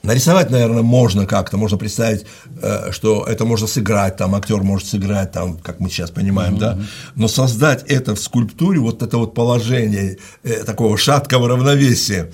[0.02, 2.26] нарисовать, наверное, можно как-то, можно представить,
[2.60, 6.58] э, что это можно сыграть, там актер может сыграть, там, как мы сейчас понимаем, mm-hmm.
[6.58, 6.78] да,
[7.14, 12.30] но создать это в скульптуре, вот это вот положение э, такого шаткого равновесия,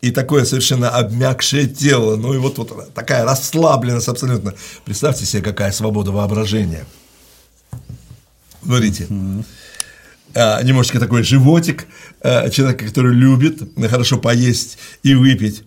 [0.00, 4.54] и такое совершенно обмякшее тело, ну и вот, вот такая расслабленность абсолютно.
[4.84, 6.86] Представьте себе, какая свобода воображения.
[8.62, 9.04] Смотрите.
[9.04, 10.64] Mm-hmm.
[10.64, 11.86] немножечко такой животик
[12.20, 15.64] а, человека, который любит хорошо поесть и выпить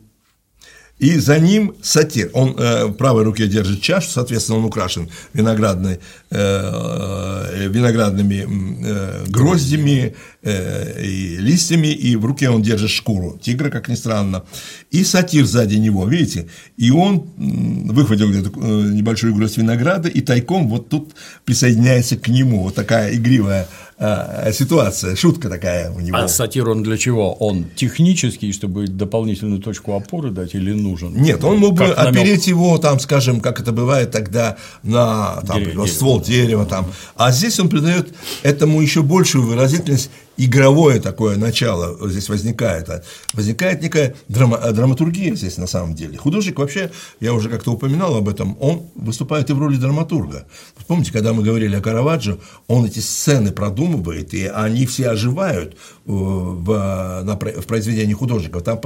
[1.02, 2.30] и за ним сатир.
[2.34, 6.00] Он э, в правой руке держит чашу, соответственно, он украшен виноградной, э,
[6.30, 8.46] э, виноградными
[8.86, 14.44] э, гроздями э, и листьями, и в руке он держит шкуру тигра, как ни странно,
[14.92, 16.48] и сатир сзади него, видите,
[16.78, 22.62] и он выхватил где-то э, небольшую гроздь винограда, и тайком вот тут присоединяется к нему,
[22.62, 23.68] вот такая игривая
[24.04, 26.18] а, ситуация, шутка такая у него.
[26.18, 27.34] А сатир он для чего?
[27.34, 31.14] Он технический, чтобы дополнительную точку опоры дать или нужен?
[31.14, 35.86] Нет, он мог бы опереть его, там, скажем, как это бывает тогда на там, Дерево,
[35.86, 36.88] ствол дерева, там.
[37.16, 40.10] а здесь он придает этому еще большую выразительность
[40.46, 42.90] игровое такое начало здесь возникает.
[42.90, 46.18] А возникает некая драма, драматургия здесь на самом деле.
[46.18, 50.46] Художник вообще, я уже как-то упоминал об этом, он выступает и в роли драматурга.
[50.88, 52.38] Помните, когда мы говорили о Караваджо,
[52.68, 58.60] он эти сцены продумывает, и они все оживают в, на, в произведении художника.
[58.62, 58.80] Там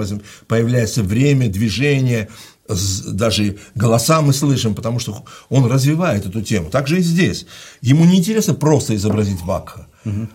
[0.47, 2.28] появляется время, движение,
[3.08, 6.70] даже голоса мы слышим, потому что он развивает эту тему.
[6.70, 7.45] Так же и здесь.
[7.82, 9.88] Ему не интересно просто изобразить Бакха.
[10.03, 10.28] Угу.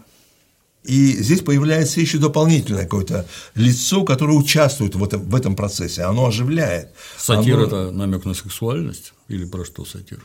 [0.84, 6.26] И здесь появляется еще дополнительное какое-то лицо, которое участвует в этом, в этом процессе, оно
[6.26, 6.88] оживляет.
[7.18, 10.24] Сатир оно...– это намек на сексуальность или про что сатир?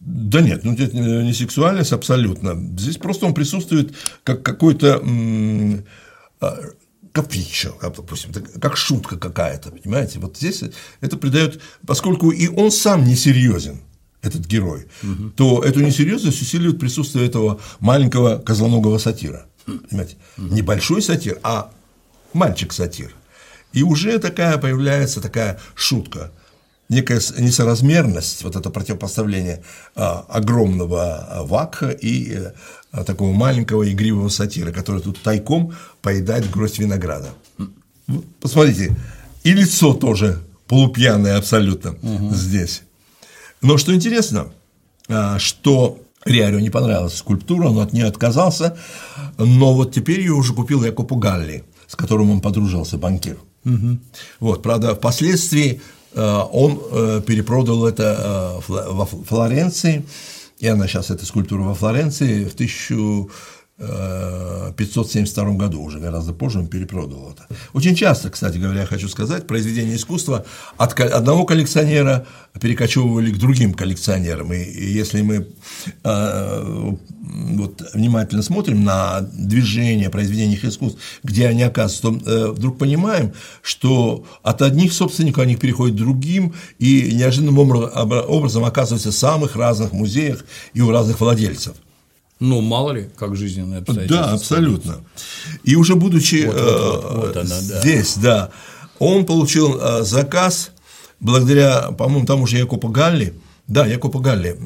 [0.00, 2.54] Да нет, ну это не сексуальность абсолютно.
[2.76, 5.00] Здесь просто он присутствует как какой-то
[6.40, 6.58] а,
[7.12, 10.18] капричо, как, допустим, как шутка какая-то, понимаете?
[10.18, 10.64] Вот здесь
[11.00, 13.80] это придает, поскольку и он сам не серьезен,
[14.22, 15.30] этот герой, угу.
[15.36, 21.70] то эту несерьезность усиливает присутствие этого маленького козлоногого сатира понимаете, небольшой сатир, а
[22.32, 23.14] мальчик-сатир.
[23.72, 26.30] И уже такая появляется такая шутка,
[26.88, 29.62] некая несоразмерность, вот это противопоставление
[29.94, 32.52] а, огромного а, вакха и
[32.92, 37.30] а, такого маленького игривого сатира, который тут тайком поедает гроздь винограда.
[38.40, 38.94] Посмотрите,
[39.42, 42.34] и лицо тоже полупьяное абсолютно угу.
[42.34, 42.82] здесь.
[43.60, 44.52] Но что интересно,
[45.08, 48.76] а, что Риарио не понравилась скульптура, он от нее отказался,
[49.38, 53.38] но вот теперь ее уже купил Якопу Галли, с которым он подружился, банкир.
[53.64, 53.98] Угу.
[54.40, 55.80] Вот, правда, впоследствии
[56.14, 60.04] э, он э, перепродал это э, во Флоренции,
[60.58, 63.28] и она сейчас, эта скульптура во Флоренции, в 1000
[63.76, 67.48] 572 году, уже гораздо позже он перепродал это.
[67.72, 70.44] Очень часто, кстати говоря, я хочу сказать, произведения искусства
[70.76, 72.24] от одного коллекционера
[72.60, 74.52] перекочевывали к другим коллекционерам.
[74.52, 75.48] И если мы
[76.04, 83.32] э, вот, внимательно смотрим на движение произведений искусств, где они оказываются, то э, вдруг понимаем,
[83.60, 89.92] что от одних собственников они переходят к другим, и неожиданным образом оказываются в самых разных
[89.92, 90.44] музеях
[90.74, 91.74] и у разных владельцев.
[92.44, 94.26] Ну, мало ли, как жизненные обстоятельства.
[94.26, 95.00] Да, абсолютно.
[95.62, 97.80] И уже будучи вот, вот, вот, вот она, да.
[97.80, 98.50] здесь, да,
[98.98, 100.70] он получил э, заказ
[101.20, 103.32] благодаря, по-моему, тому же Якопу Галли,
[103.66, 104.58] да, Якопа Галли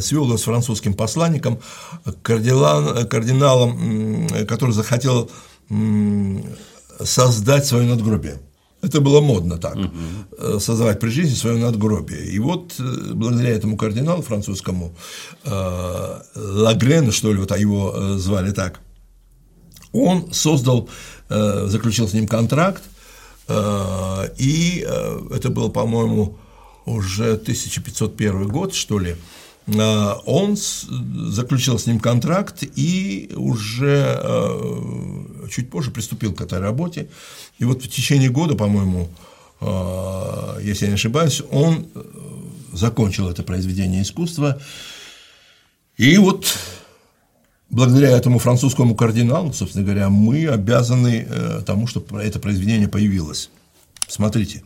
[0.00, 1.58] свел его с французским посланником,
[2.22, 5.30] кардиналом, кардиналом который захотел
[7.04, 8.40] создать свое надгробие.
[8.86, 10.60] Это было модно так, угу.
[10.60, 12.24] создавать при жизни свое надгробие.
[12.26, 12.74] И вот
[13.12, 14.94] благодаря этому кардиналу французскому,
[16.34, 18.80] Лагрен, что ли, вот его звали так,
[19.92, 20.88] он создал,
[21.28, 22.82] заключил с ним контракт,
[24.38, 24.86] и
[25.30, 26.38] это был, по-моему,
[26.84, 35.70] уже 1501 год, что ли, Э, он заключил с ним контракт и уже э, чуть
[35.70, 37.08] позже приступил к этой работе.
[37.58, 39.08] И вот в течение года, по-моему,
[39.60, 41.88] э, если я не ошибаюсь, он
[42.72, 44.60] закончил это произведение искусства.
[45.96, 46.56] И вот
[47.68, 51.26] благодаря этому французскому кардиналу, собственно говоря, мы обязаны
[51.66, 53.50] тому, чтобы это произведение появилось.
[54.06, 54.62] Смотрите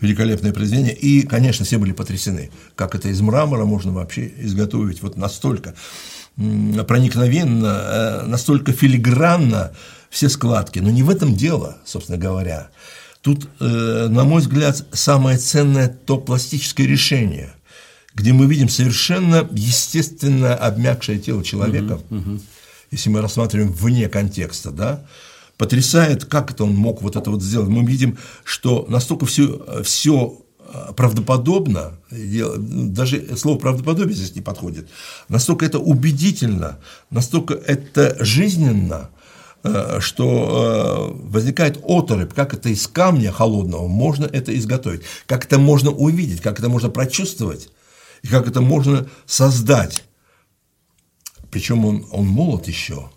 [0.00, 0.94] великолепное произведение.
[0.94, 5.74] И, конечно, все были потрясены, как это из мрамора можно вообще изготовить вот настолько
[6.36, 9.72] проникновенно, э, настолько филигранно
[10.10, 10.78] все складки.
[10.78, 12.68] Но не в этом дело, собственно говоря.
[13.20, 17.50] Тут, э, на мой взгляд, самое ценное то пластическое решение,
[18.14, 22.40] где мы видим совершенно естественно обмякшее тело человека, угу, угу.
[22.92, 25.04] если мы рассматриваем вне контекста, да,
[25.58, 27.68] потрясает, как это он мог вот это вот сделать.
[27.68, 30.40] Мы видим, что настолько все, все
[30.70, 34.88] а, правдоподобно, даже слово правдоподобие здесь не подходит,
[35.28, 36.78] настолько это убедительно,
[37.10, 39.10] настолько это жизненно,
[39.64, 45.58] э, что э, возникает оторопь, как это из камня холодного можно это изготовить, как это
[45.58, 47.70] можно увидеть, как это можно прочувствовать,
[48.22, 50.04] и как это можно создать.
[51.50, 53.10] Причем он, он молод еще,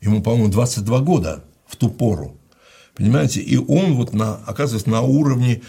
[0.00, 2.36] ему, по-моему, 22 года, в ту пору.
[2.94, 3.40] Понимаете?
[3.40, 5.62] И он вот на, оказывается на уровне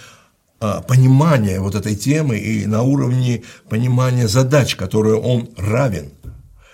[0.60, 6.12] а, понимания вот этой темы и на уровне понимания задач, которые он равен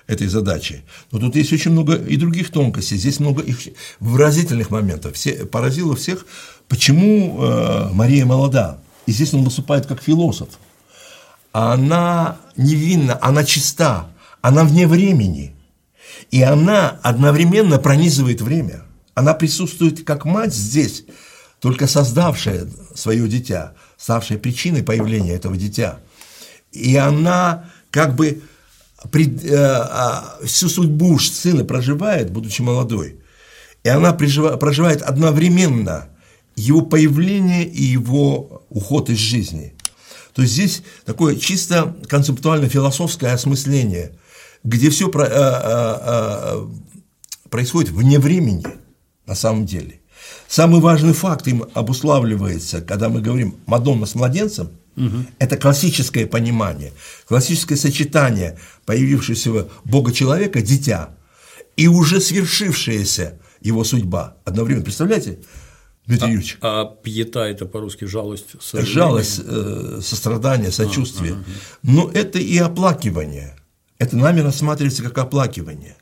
[0.07, 0.84] этой задаче.
[1.11, 3.59] Но тут есть очень много и других тонкостей, здесь много их
[3.99, 5.15] выразительных моментов.
[5.15, 6.26] Все, поразило всех,
[6.67, 8.80] почему э, Мария молода.
[9.05, 10.49] И здесь он выступает как философ.
[11.51, 14.09] Она невинна, она чиста,
[14.41, 15.53] она вне времени.
[16.32, 18.85] И она одновременно пронизывает время.
[19.16, 21.05] Она присутствует как мать здесь,
[21.59, 25.99] только создавшая свое дитя, ставшая причиной появления этого дитя.
[26.74, 28.43] И она как бы
[29.11, 33.22] пред, э, э, всю судьбу сына проживает, будучи молодой.
[33.84, 36.09] И она проживает, проживает одновременно
[36.57, 39.74] его появление и его уход из жизни.
[40.34, 44.11] То есть здесь такое чисто концептуально-философское осмысление,
[44.66, 46.68] где все про, э, э, э,
[47.49, 48.66] происходит вне времени–
[49.26, 49.99] на самом деле.
[50.47, 55.26] Самый важный факт им обуславливается, когда мы говорим «Мадонна с младенцем», угу.
[55.39, 56.93] это классическое понимание,
[57.28, 61.09] классическое сочетание появившегося Бога-человека, дитя,
[61.76, 64.86] и уже свершившаяся его судьба одновременно.
[64.86, 65.39] Представляете?
[66.05, 66.57] Дмитрий а, Юрьевич.
[66.61, 68.93] А пьета– это по-русски жалость, сожаление?
[68.93, 71.34] Жалость, э, сострадание, сочувствие.
[71.34, 71.45] А, ага.
[71.82, 73.57] Но это и оплакивание.
[73.97, 75.97] Это нами рассматривается как оплакивание.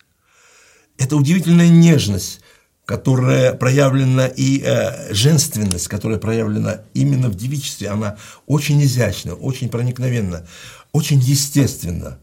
[0.97, 2.41] Это удивительная нежность,
[2.85, 10.45] которая проявлена и э, женственность, которая проявлена именно в девичестве, она очень изящна, очень проникновенна,
[10.91, 12.19] очень естественна.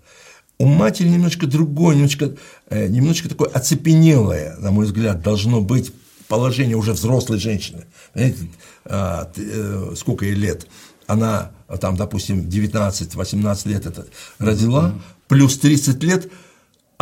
[0.59, 2.37] У матери немножко другое, немножко,
[2.69, 5.93] э, немножко такое оцепенелое, на мой взгляд, должно быть
[6.29, 7.87] положение уже взрослой женщины.
[8.13, 8.49] Понимаете,
[8.85, 10.67] э, э, сколько ей лет?
[11.07, 14.07] Она, там, допустим, 19-18 лет это
[14.39, 14.95] родила,
[15.27, 16.31] плюс 30 лет–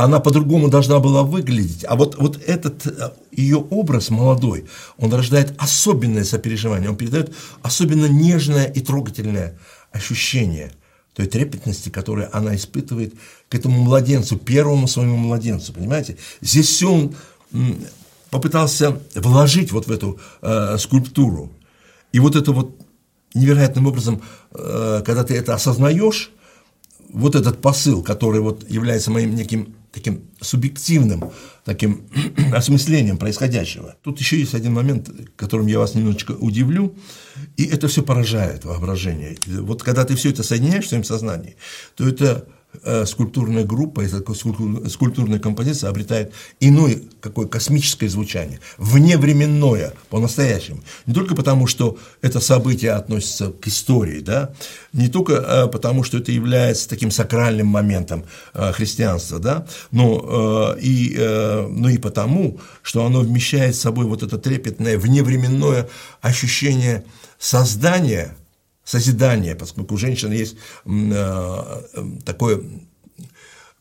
[0.05, 1.85] она по-другому должна была выглядеть.
[1.89, 8.07] А вот, вот этот э, ее образ молодой, он рождает особенное сопереживание, он передает особенно
[8.07, 9.59] нежное и трогательное
[9.91, 10.71] ощущение
[11.15, 13.15] той трепетности, которую она испытывает
[13.49, 16.17] к этому младенцу, первому своему младенцу, понимаете?
[16.41, 17.15] Здесь все он
[18.31, 21.51] попытался вложить вот в эту э, скульптуру.
[22.13, 22.71] И вот это вот
[23.35, 24.23] невероятным образом,
[24.53, 26.31] э, когда ты это осознаешь,
[27.09, 31.31] вот этот посыл, который вот является моим неким таким субъективным
[31.65, 32.09] таким
[32.53, 33.97] осмыслением происходящего.
[34.03, 36.95] Тут еще есть один момент, которым я вас немножечко удивлю,
[37.57, 39.37] и это все поражает воображение.
[39.47, 41.57] Вот когда ты все это соединяешь в своем сознании,
[41.97, 42.49] то это
[43.07, 50.83] скульптурная группа, эта скульптурная композиция обретает иное какое космическое звучание, вневременное, по-настоящему.
[51.07, 54.53] Не только потому, что это событие относится к истории, да,
[54.93, 61.17] не только э, потому, что это является таким сакральным моментом э, христианства, да, но и,
[61.19, 65.89] но и потому, что оно вмещает в собой вот это трепетное вневременное
[66.21, 67.05] ощущение
[67.39, 68.37] создания
[68.89, 70.57] созидание, поскольку у женщины есть
[70.87, 71.83] э,
[72.25, 72.63] такое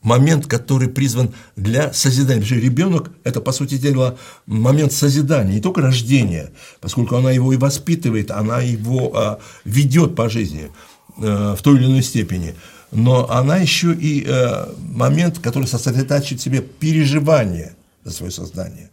[0.02, 2.42] момент, который призван для созидания.
[2.42, 7.54] Потому что ребенок– это, по сути дела, момент созидания, не только рождения, поскольку она его
[7.54, 10.70] и воспитывает, она его а, ведет по жизни
[11.16, 12.54] а, в той или иной степени,
[12.92, 14.26] но она еще и
[14.78, 17.74] момент, который сосредотачивает в себе переживание
[18.04, 18.90] за свое создание.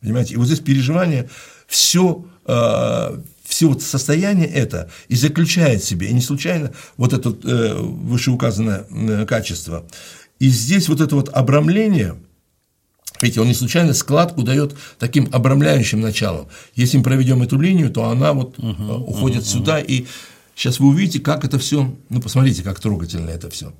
[0.00, 0.34] Понимаете?
[0.34, 1.28] И вот здесь переживание,
[1.66, 2.24] все,
[3.46, 8.86] все вот состояние это и заключает в себе, и не случайно вот это э, вышеуказанное
[8.90, 9.86] э, качество–
[10.38, 12.16] и здесь вот это вот обрамление,
[13.20, 16.48] видите, он не случайно складку дает таким обрамляющим началом.
[16.74, 20.04] Если мы проведем эту линию, то она вот угу, уходит угу, сюда, и
[20.54, 23.72] сейчас вы увидите, как это все, ну посмотрите, как трогательно это все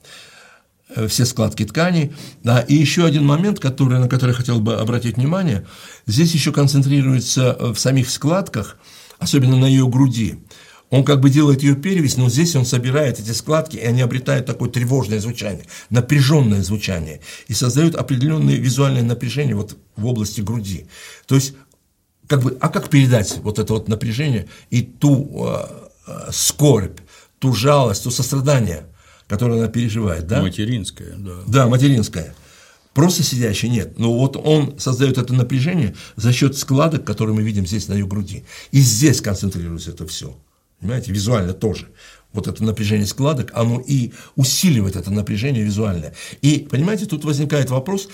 [0.95, 2.15] э, все складки ткани.
[2.43, 5.67] Да, и еще один момент, который, на который я хотел бы обратить внимание,
[6.07, 8.79] здесь еще концентрируется в самих складках,
[9.19, 10.39] особенно на ее груди.
[10.91, 14.47] Он как бы делает ее перевесь, но здесь он собирает эти складки, и они обретают
[14.47, 20.87] такое тревожное звучание, напряженное звучание, и создают определенное визуальное напряжение вот в области груди.
[21.27, 21.55] То есть,
[22.29, 25.67] как бы, а как передать вот это вот напряжение и ту э,
[26.07, 27.01] э, скорбь,
[27.41, 28.87] ту жалость, то сострадание,
[29.27, 30.41] которое она переживает, да?
[30.41, 31.35] Материнское, да.
[31.47, 32.33] Да, материнское.
[32.97, 33.99] Просто сидящий нет.
[33.99, 38.07] Но вот он создает это напряжение за счет складок, которые мы видим здесь на ее
[38.07, 38.45] груди.
[38.71, 40.35] И здесь концентрируется это все.
[40.81, 41.91] Понимаете, визуально тоже.
[42.33, 46.15] Вот это напряжение складок, оно и усиливает это напряжение визуальное.
[46.41, 48.09] И, понимаете, тут возникает вопрос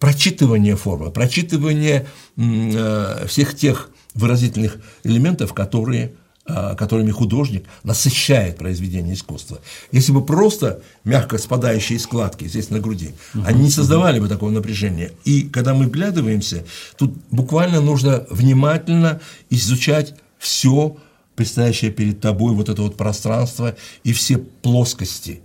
[0.00, 2.04] прочитывания формы, прочитывания
[2.36, 6.16] э, всех тех выразительных элементов, которые
[6.46, 9.60] которыми художник насыщает произведение искусства.
[9.92, 14.50] Если бы просто мягко спадающие складки здесь на груди, uh-huh, они не создавали бы такого
[14.50, 15.12] напряжения.
[15.24, 16.64] И когда мы вглядываемся,
[16.98, 20.96] тут буквально нужно внимательно изучать все
[21.34, 25.40] предстоящее перед тобой вот это вот пространство и все плоскости,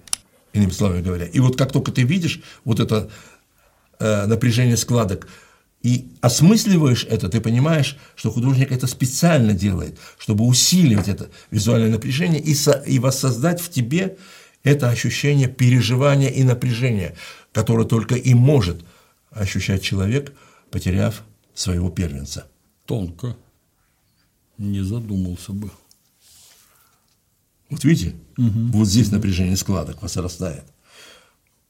[0.54, 1.26] иными словами говоря.
[1.26, 3.10] И вот как только ты видишь вот это
[4.00, 5.28] э, напряжение складок
[5.82, 12.42] и осмысливаешь это, ты понимаешь, что художник это специально делает, чтобы усиливать это визуальное напряжение
[12.42, 14.18] и, со, и воссоздать в тебе
[14.64, 17.16] это ощущение переживания и напряжения,
[17.54, 18.84] которое только и может
[19.32, 20.34] ощущать человек,
[20.70, 21.24] потеряв
[21.54, 22.48] своего первенца.
[22.86, 23.38] Тонко
[24.58, 25.72] не задумался бы.
[27.70, 28.80] Вот видите, угу.
[28.80, 30.66] вот здесь напряжение складок возрастает.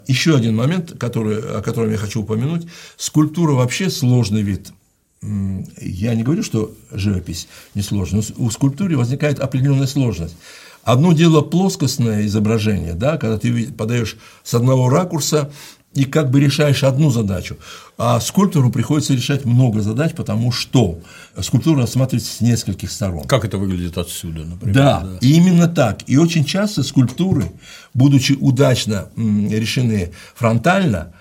[0.09, 2.65] Еще один момент, который, о котором я хочу упомянуть.
[2.97, 4.73] Скульптура вообще сложный вид.
[5.21, 10.35] Я не говорю, что живопись не сложная, но у скульптуры возникает определенная сложность.
[10.83, 15.51] Одно дело плоскостное изображение, да, когда ты подаешь с одного ракурса
[15.93, 17.57] и как бы решаешь одну задачу.
[17.97, 20.99] А скульптору приходится решать много задач, потому что
[21.39, 23.25] скульптура рассматривается с нескольких сторон.
[23.25, 24.75] Как это выглядит отсюда, например?
[24.75, 25.17] Да, да.
[25.21, 26.07] именно так.
[26.07, 27.51] И очень часто скульптуры,
[27.93, 31.13] будучи удачно решены фронтально,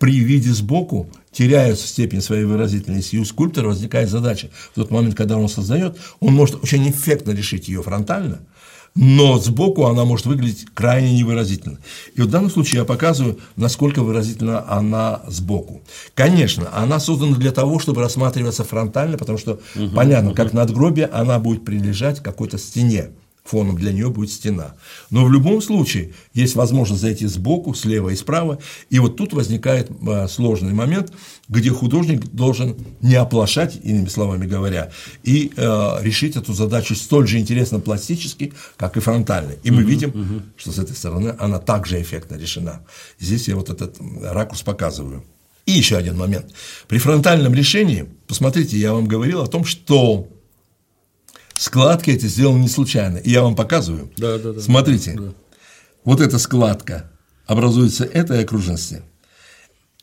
[0.00, 4.50] при виде сбоку теряют степень своей выразительности, и у скульптора возникает задача.
[4.72, 8.40] В тот момент, когда он создает, он может очень эффектно решить ее фронтально–
[9.00, 11.78] но сбоку она может выглядеть крайне невыразительно.
[12.16, 15.82] И в данном случае я показываю, насколько выразительна она сбоку.
[16.14, 20.36] Конечно, она создана для того, чтобы рассматриваться фронтально, потому что угу, понятно, угу.
[20.36, 23.10] как надгробие она будет принадлежать какой-то стене
[23.48, 24.74] фоном для нее будет стена.
[25.10, 28.58] Но в любом случае есть возможность зайти сбоку, слева и справа,
[28.90, 31.12] и вот тут возникает а, сложный момент,
[31.48, 34.90] где художник должен не оплошать, иными словами говоря,
[35.22, 39.52] и э, решить эту задачу столь же интересно пластически, как и фронтально.
[39.62, 42.82] И мы uh видим, uh что с этой стороны она также эффектно решена.
[43.18, 45.24] Здесь я вот этот ракурс показываю.
[45.64, 46.46] И еще один момент.
[46.86, 50.28] При фронтальном решении, посмотрите, я вам говорил о том, что
[51.58, 53.18] Складки эти сделаны не случайно.
[53.18, 54.10] И я вам показываю.
[54.16, 54.60] Да, да, да.
[54.60, 55.14] Смотрите.
[55.18, 55.34] Да.
[56.04, 57.10] Вот эта складка
[57.46, 59.02] образуется этой окружности,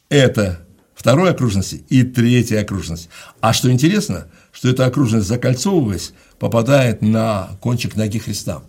[0.10, 0.60] это
[0.94, 3.10] второй окружности и третьей окружности.
[3.40, 8.62] А что интересно, что эта окружность, закольцовываясь, попадает на кончик ноги Христа.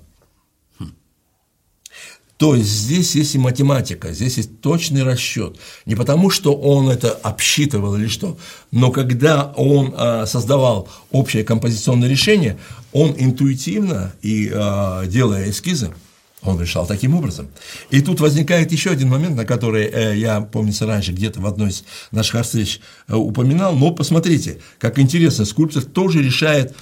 [2.37, 5.57] То есть здесь есть и математика, здесь есть точный расчет.
[5.87, 8.37] Не потому, что он это обсчитывал или что,
[8.71, 12.59] но когда он а, создавал общее композиционное решение,
[12.93, 15.95] он интуитивно и а, делая эскизы,
[16.43, 17.49] он решал таким образом.
[17.91, 21.71] И тут возникает еще один момент, на который э, я, помнится, раньше где-то в одной
[21.71, 26.77] из наших встреч э, упоминал, но посмотрите, как интересно, скульптор тоже решает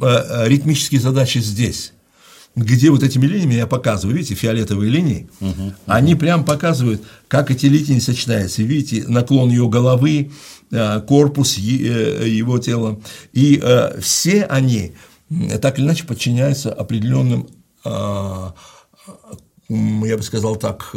[0.00, 1.92] э, ритмические задачи здесь
[2.58, 7.66] где вот этими линиями я показываю, видите, фиолетовые линии, угу, они прям показывают, как эти
[7.66, 8.62] линии сочетаются.
[8.62, 10.30] Видите, наклон ее головы,
[10.70, 12.98] э, корпус э, его тела.
[13.32, 14.92] И э, все они
[15.60, 17.48] так или иначе подчиняются определенным,
[17.84, 18.54] я
[19.68, 20.94] бы сказал так,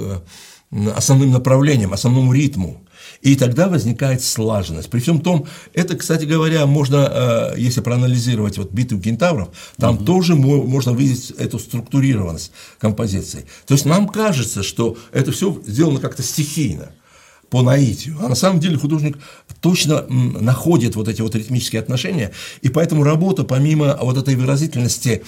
[0.95, 2.81] основным направлением, основному ритму.
[3.21, 4.89] И тогда возникает слаженность.
[4.89, 10.05] При всем том, это, кстати говоря, можно, э, если проанализировать вот битву кентавров, там угу.
[10.05, 13.45] тоже можно видеть эту структурированность композиции.
[13.67, 16.91] То есть нам кажется, что это все сделано как-то стихийно
[17.51, 18.15] по наитию.
[18.21, 19.17] А на самом деле художник
[19.59, 25.21] точно находит вот эти вот ритмические отношения, и поэтому работа, помимо вот этой выразительности,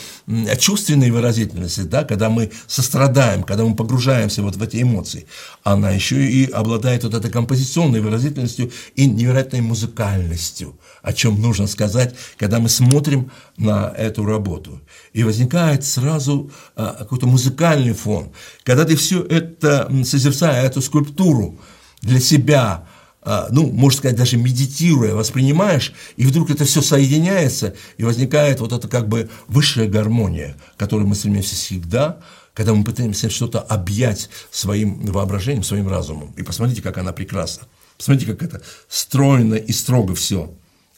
[0.58, 5.28] чувственной выразительности, да, когда мы сострадаем, когда мы погружаемся вот в эти эмоции,
[5.64, 12.16] она еще и обладает вот этой композиционной выразительностью и невероятной музыкальностью, о чем нужно сказать,
[12.38, 14.80] когда мы смотрим на эту работу.
[15.12, 18.32] И возникает сразу а, какой-то музыкальный фон.
[18.64, 21.60] Когда ты все это, созерцая эту скульптуру,
[22.04, 22.86] для себя,
[23.22, 28.74] а, ну, можно сказать, даже медитируя, воспринимаешь, и вдруг это все соединяется, и возникает вот
[28.74, 32.20] эта как бы высшая гармония, к которой мы стремимся всегда,
[32.54, 36.34] когда мы пытаемся что-то объять своим воображением, своим разумом.
[36.38, 37.68] И посмотрите, как она прекрасна.
[37.98, 40.54] Посмотрите, как это стройно и строго все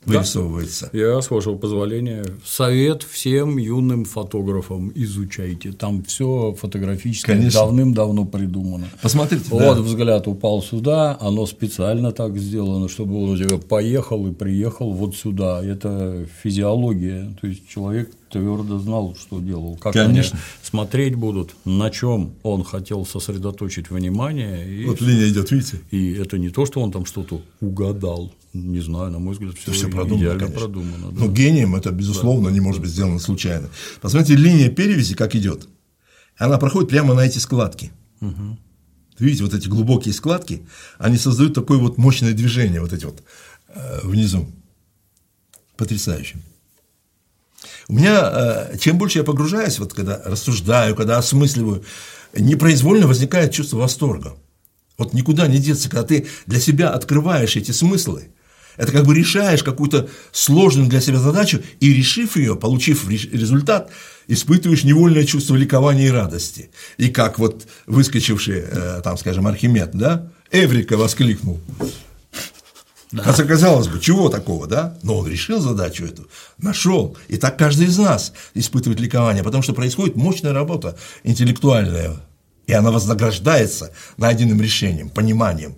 [0.06, 0.90] вырисовывается.
[0.92, 0.98] Да.
[0.98, 5.72] Я, с вашего позволения, совет всем юным фотографам изучайте.
[5.72, 8.88] Там все фотографически давным-давно придумано.
[9.02, 9.46] Посмотрите.
[9.50, 9.82] Вот да.
[9.82, 15.16] взгляд упал сюда, оно специально так сделано, чтобы он у тебя поехал и приехал вот
[15.16, 15.64] сюда.
[15.64, 17.36] Это физиология.
[17.42, 19.78] То есть человек твердо знал, что делал.
[19.78, 20.38] Как Конечно.
[20.38, 24.68] они смотреть будут, на чем он хотел сосредоточить внимание.
[24.68, 25.80] И, вот линия идет, видите?
[25.92, 28.32] И это не то, что он там что-то угадал.
[28.56, 30.60] Не знаю, на мой взгляд, все, все продумано, идеально конечно.
[30.60, 31.12] продумано.
[31.12, 31.20] Да.
[31.20, 32.54] Но гением это, безусловно, да.
[32.54, 33.70] не может быть сделано случайно.
[34.00, 35.68] Посмотрите, линия перевязи как идет.
[36.38, 37.92] Она проходит прямо на эти складки.
[38.22, 38.58] Угу.
[39.20, 40.66] Видите, вот эти глубокие складки,
[40.98, 43.24] они создают такое вот мощное движение, вот эти вот
[43.74, 44.48] э, внизу.
[45.76, 46.38] Потрясающе.
[47.90, 51.84] У меня, э, чем больше я погружаюсь, вот когда рассуждаю, когда осмысливаю,
[52.34, 54.38] непроизвольно возникает чувство восторга.
[54.98, 58.30] Вот никуда не деться, когда ты для себя открываешь эти смыслы,
[58.78, 63.90] это как бы решаешь какую-то сложную для себя задачу, и решив ее, получив результат,
[64.28, 66.70] испытываешь невольное чувство ликования и радости.
[66.98, 71.60] И как вот выскочивший, э, там, скажем, Архимед, да, Эврика воскликнул,
[73.12, 73.24] да.
[73.24, 74.98] Хотя, казалось бы, чего такого, да?
[75.02, 76.28] Но он решил задачу эту,
[76.58, 77.16] нашел.
[77.30, 82.18] И так каждый из нас испытывает ликование, потому что происходит мощная работа интеллектуальная,
[82.68, 85.76] и она вознаграждается найденным решением, пониманием.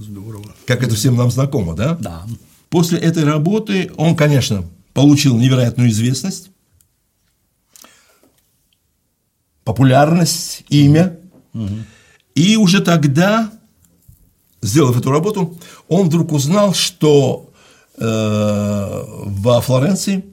[0.00, 0.54] Здорово.
[0.66, 1.96] Как это всем нам знакомо, да?
[2.00, 2.22] Да.
[2.70, 6.50] После этой работы он, конечно, получил невероятную известность,
[9.64, 11.18] популярность, имя.
[11.54, 11.68] Угу.
[12.34, 13.50] И уже тогда
[14.62, 15.58] сделав эту работу,
[15.88, 17.50] он вдруг узнал, что
[17.96, 20.24] э, во Флоренции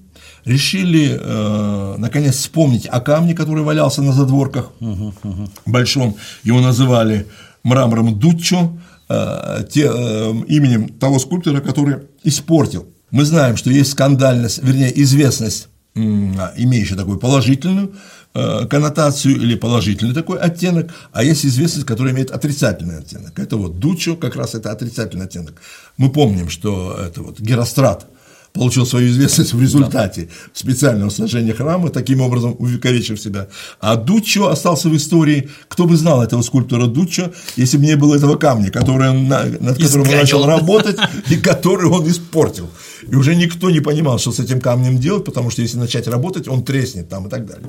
[0.45, 5.49] решили э, наконец вспомнить о камне, который валялся на задворках угу, угу.
[5.65, 6.15] большом.
[6.43, 7.27] Его называли
[7.63, 12.87] мрамором Дуччо, те, э, именем того скульптора, который испортил.
[13.11, 17.93] Мы знаем, что есть скандальность, вернее, известность, э, имеющая такую положительную
[18.37, 23.39] Э, коннотацию или положительный такой оттенок, а есть известность, которая имеет отрицательный оттенок.
[23.39, 25.61] Это вот Дучо, как раз это отрицательный оттенок.
[25.95, 28.07] Мы помним, что это вот Герострат
[28.55, 33.47] получил свою известность в результате специального сложения храма, таким образом увековечив себя.
[33.79, 35.49] А Дуччо остался в истории.
[35.67, 39.77] Кто бы знал этого скульптора Дуччо, если бы не было этого камня, который он, над
[39.77, 40.97] которым он начал работать
[41.29, 42.69] и который он испортил.
[43.07, 46.47] И уже никто не понимал, что с этим камнем делать, потому что если начать работать,
[46.47, 47.67] он треснет там и так далее.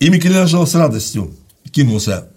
[0.00, 1.34] И Микеланджело с радостью
[1.70, 2.28] кинулся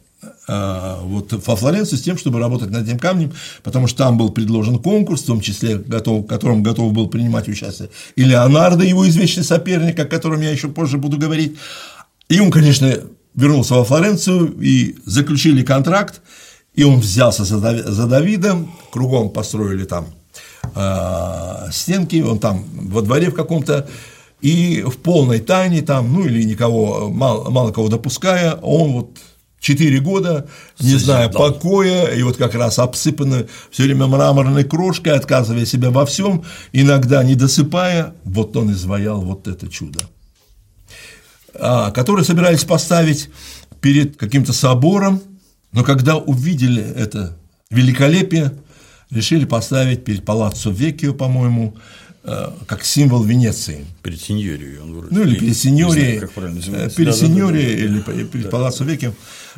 [0.49, 3.31] вот во Флоренцию с тем, чтобы работать над этим камнем,
[3.63, 7.47] потому что там был предложен конкурс, в том числе, готов, в котором готов был принимать
[7.47, 11.57] участие и Леонардо, его извечный соперник, о котором я еще позже буду говорить.
[12.27, 12.93] И он, конечно,
[13.35, 16.21] вернулся во Флоренцию и заключили контракт,
[16.75, 20.07] и он взялся за Давида, кругом построили там
[20.75, 23.87] э, стенки, он там во дворе в каком-то,
[24.41, 29.17] и в полной тайне там, ну или никого, мало, мало кого допуская, он вот
[29.59, 30.47] Четыре года,
[30.79, 36.05] не зная покоя, и вот как раз обсыпаны все время мраморной крошкой, отказывая себя во
[36.05, 39.99] всем, иногда не досыпая, вот он изваял вот это чудо,
[41.53, 43.29] а, которое собирались поставить
[43.81, 45.21] перед каким-то собором,
[45.73, 47.37] но когда увидели это
[47.69, 48.53] великолепие,
[49.11, 51.75] решили поставить перед Палаццо Веккио, по-моему,
[52.23, 53.85] как символ Венеции.
[54.03, 55.15] Перед сеньорией он вроде.
[55.15, 58.49] Ну, или перед сеньорией, э, перед сеньорией или перед да.
[58.49, 59.13] Палаццо Веки.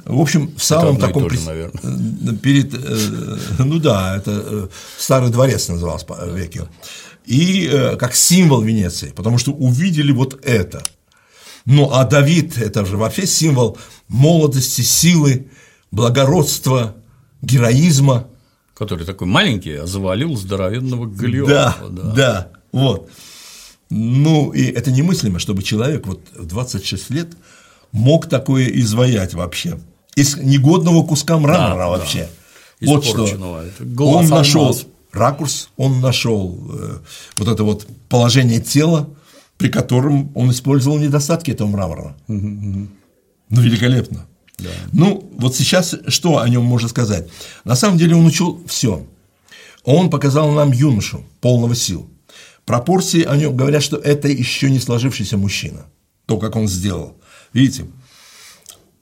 [0.05, 1.23] В общем, в самом это таком...
[1.23, 2.35] Тоже, наверное.
[2.37, 2.73] Перед,
[3.59, 6.61] ну да, это Старый дворец назывался Веки.
[7.25, 10.83] И как символ Венеции, потому что увидели вот это.
[11.65, 13.77] Ну, а Давид– это же вообще символ
[14.07, 15.47] молодости, силы,
[15.91, 16.95] благородства,
[17.41, 18.27] героизма.
[18.81, 21.87] Который такой маленький, а завалил здоровенного Голиафа.
[21.87, 23.11] Да, да, да, вот.
[23.91, 27.27] Ну, и это немыслимо, чтобы человек вот в 26 лет
[27.91, 29.77] мог такое изваять вообще.
[30.15, 32.27] Из негодного куска мрамора Да, вообще.
[32.79, 32.87] да.
[32.91, 33.27] Вот что.
[33.99, 34.75] Он нашел
[35.11, 36.97] ракурс, он нашел э,
[37.37, 39.11] вот это вот положение тела,
[39.59, 42.15] при котором он использовал недостатки этого мрамора.
[42.27, 42.87] Ну,
[43.49, 44.25] великолепно.
[44.91, 47.27] Ну, вот сейчас что о нем можно сказать?
[47.63, 49.05] На самом деле он учил все.
[49.83, 52.09] Он показал нам юношу, полного сил.
[52.65, 55.85] Пропорции о нем говорят, что это еще не сложившийся мужчина.
[56.25, 57.17] То, как он сделал.
[57.53, 57.87] Видите,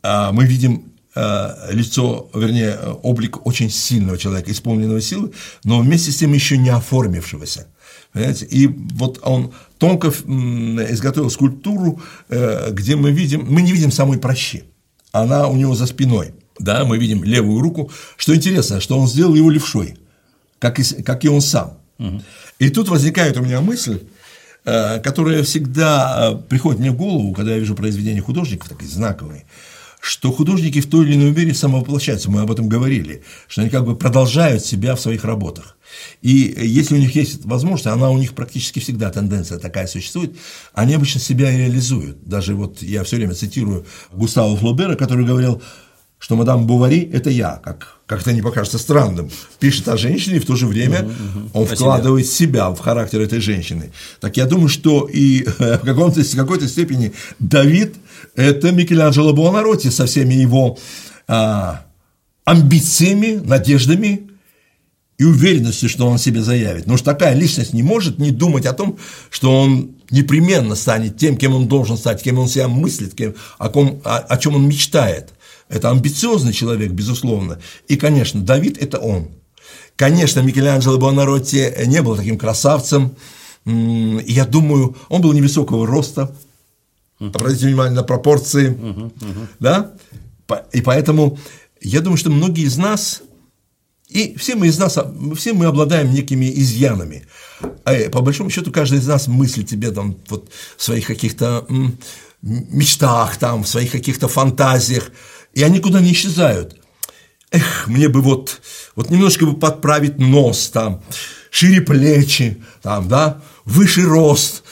[0.01, 5.31] а, мы видим а, лицо, вернее, облик очень сильного человека, исполненного силы,
[5.63, 7.67] но вместе с тем еще не оформившегося.
[8.13, 8.45] Понимаете?
[8.45, 14.63] И вот он тонко изготовил скульптуру, э, где мы видим, мы не видим самой прощи,
[15.11, 16.33] она у него за спиной.
[16.59, 17.91] Да, мы видим левую руку.
[18.17, 19.97] Что интересно, что он сделал его левшой,
[20.59, 21.77] как и, как и он сам.
[22.59, 24.03] И тут возникает у меня мысль,
[24.65, 29.45] э, которая всегда э, приходит мне в голову, когда я вижу произведения художников, такие знаковые,
[29.99, 33.85] что художники в той или иной мере самовоплощаются, мы об этом говорили, что они как
[33.85, 35.77] бы продолжают себя в своих работах.
[36.21, 40.35] И если у них есть возможность, она у них практически всегда тенденция такая существует,
[40.73, 42.23] они обычно себя реализуют.
[42.25, 45.61] Даже вот я все время цитирую Густава Флобера, который говорил,
[46.19, 49.31] что мадам Бувари– это я, как, как это не покажется странным.
[49.59, 51.09] Пишет о женщине, и в то же время
[51.53, 53.91] он вкладывает себя в характер этой женщины.
[54.19, 57.95] Так я думаю, что и э, в, каком-то, какой-то степени Давид–
[58.35, 60.77] это Микеланджело Буонаротти со всеми его
[61.27, 61.85] а,
[62.43, 64.28] амбициями, надеждами
[65.19, 66.83] и уверенностью, что он себе заявит.
[66.83, 68.97] Потому что такая личность не может не думать о том,
[69.29, 73.69] что он непременно станет тем, кем он должен стать, кем он себя мыслит, кем, о,
[73.69, 75.33] ком, о, о чем он мечтает.
[75.67, 77.59] Это амбициозный человек, безусловно.
[77.89, 79.27] И, конечно, Давид– это он.
[79.97, 83.13] Конечно, Микеланджело Буонаротти не был таким красавцем.
[83.65, 86.33] Я думаю, он был невысокого роста.
[87.19, 88.75] Обратите внимание на пропорции.
[89.59, 89.91] Да?
[90.71, 91.37] И поэтому
[91.81, 93.21] я думаю, что многие из нас
[94.09, 94.97] и все мы из нас,
[95.35, 97.27] все мы обладаем некими изъянами.
[97.83, 101.67] А, э, по большому счету, каждый из нас мыслит себе там вот в своих каких-то
[102.41, 105.11] мечтах, там, в своих каких-то фантазиях,
[105.53, 106.75] и они никуда не исчезают.
[107.51, 108.61] Эх, мне бы вот,
[108.95, 111.03] вот немножко бы подправить нос там,
[111.51, 114.63] шире плечи, там, да, выше рост,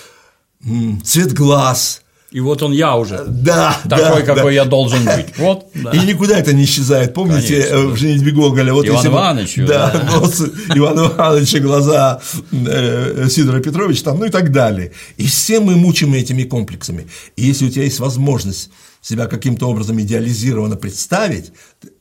[1.03, 2.01] цвет глаз.
[2.37, 3.23] И вот он я уже.
[3.27, 4.61] Да, Такой, да, какой да.
[4.61, 5.25] я должен быть.
[5.39, 5.89] Вот, да.
[5.89, 7.15] И никуда это не исчезает.
[7.15, 7.87] Помните Конечно, э, да.
[7.87, 8.73] в «Женитьбе Гоголя»?
[8.73, 10.19] Вот Иван если бы- Ивановичу, Да, да.
[10.19, 10.43] нос
[10.75, 14.91] Ивана Ивановича, глаза э, Сидора Петровича, там, ну и так далее.
[15.17, 17.07] И все мы мучимы этими комплексами.
[17.37, 18.69] И если у тебя есть возможность
[19.01, 21.51] себя каким-то образом идеализированно представить,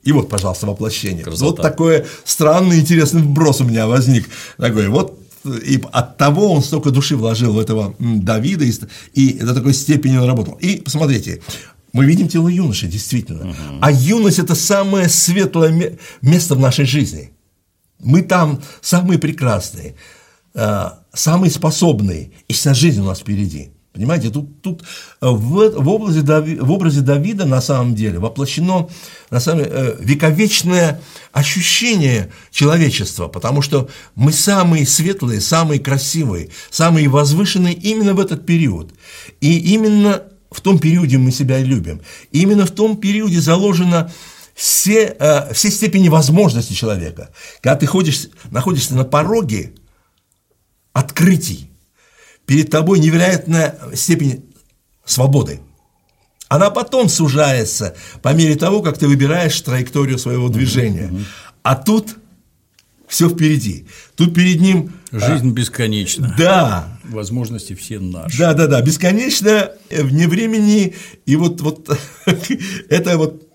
[0.03, 1.25] и вот, пожалуйста, воплощение.
[1.25, 1.47] Красота.
[1.47, 4.29] Вот такой странный, интересный вброс у меня возник.
[4.59, 5.19] Такой, вот
[5.55, 8.73] и от того он столько души вложил в этого Давида, и,
[9.15, 10.55] и до такой степени он работал.
[10.55, 11.41] И посмотрите,
[11.93, 13.55] мы видим тело юноши, действительно.
[13.81, 17.31] А юность– это самое светлое ме- место в нашей жизни.
[17.99, 19.95] Мы там самые прекрасные,
[20.55, 23.71] э, самые способные, и вся жизнь у нас впереди.
[23.97, 28.91] Понимаете, тут, тут э, в, в, образе Дави- в образе Давида на самом деле воплощено
[29.31, 31.01] на самом деле, э, вековечное
[31.33, 38.93] ощущение человечества, потому что мы самые светлые, самые красивые, самые возвышенные именно в этот период.
[39.41, 42.03] И именно в том периоде мы себя любим.
[42.33, 44.13] И именно в том периоде заложено
[44.55, 47.31] все, э, все степени возможностей человека.
[47.63, 49.73] Когда ты ходишь, находишься на пороге
[50.93, 51.71] открытий,
[52.47, 54.45] перед тобой невероятная степень
[55.05, 55.61] свободы.
[56.49, 61.13] Она потом сужается по мере того, как ты выбираешь траекторию своего движения.
[61.63, 62.17] А тут
[63.09, 63.87] все впереди.
[64.15, 64.93] Тут перед ним...
[65.13, 66.35] Жизнь бесконечна.
[66.37, 68.39] Да, Возможности все наши.
[68.39, 70.95] да, да, да, бесконечно э, вне времени,
[71.25, 71.89] и вот, вот
[72.91, 73.46] это вот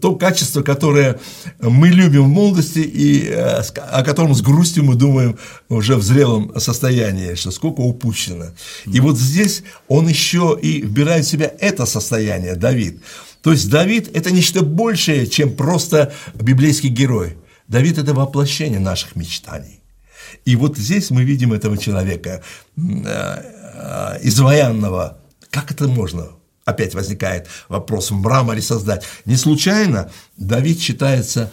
[0.00, 1.18] то качество, которое
[1.60, 5.36] мы любим в молодости и э, о котором с грустью мы думаем
[5.68, 8.46] уже в зрелом состоянии, что сколько упущено.
[8.86, 13.02] И вот здесь он еще и вбирает в себя это состояние, Давид.
[13.42, 17.36] То есть Давид– это нечто большее, чем просто библейский герой.
[17.68, 19.80] Давид– это воплощение наших мечтаний.
[20.44, 22.42] И вот здесь мы видим этого человека,
[22.76, 25.18] э, э, изваянного.
[25.50, 26.28] Как это можно?
[26.64, 29.04] Опять возникает вопрос в мраморе создать.
[29.26, 31.50] Не случайно Давид считается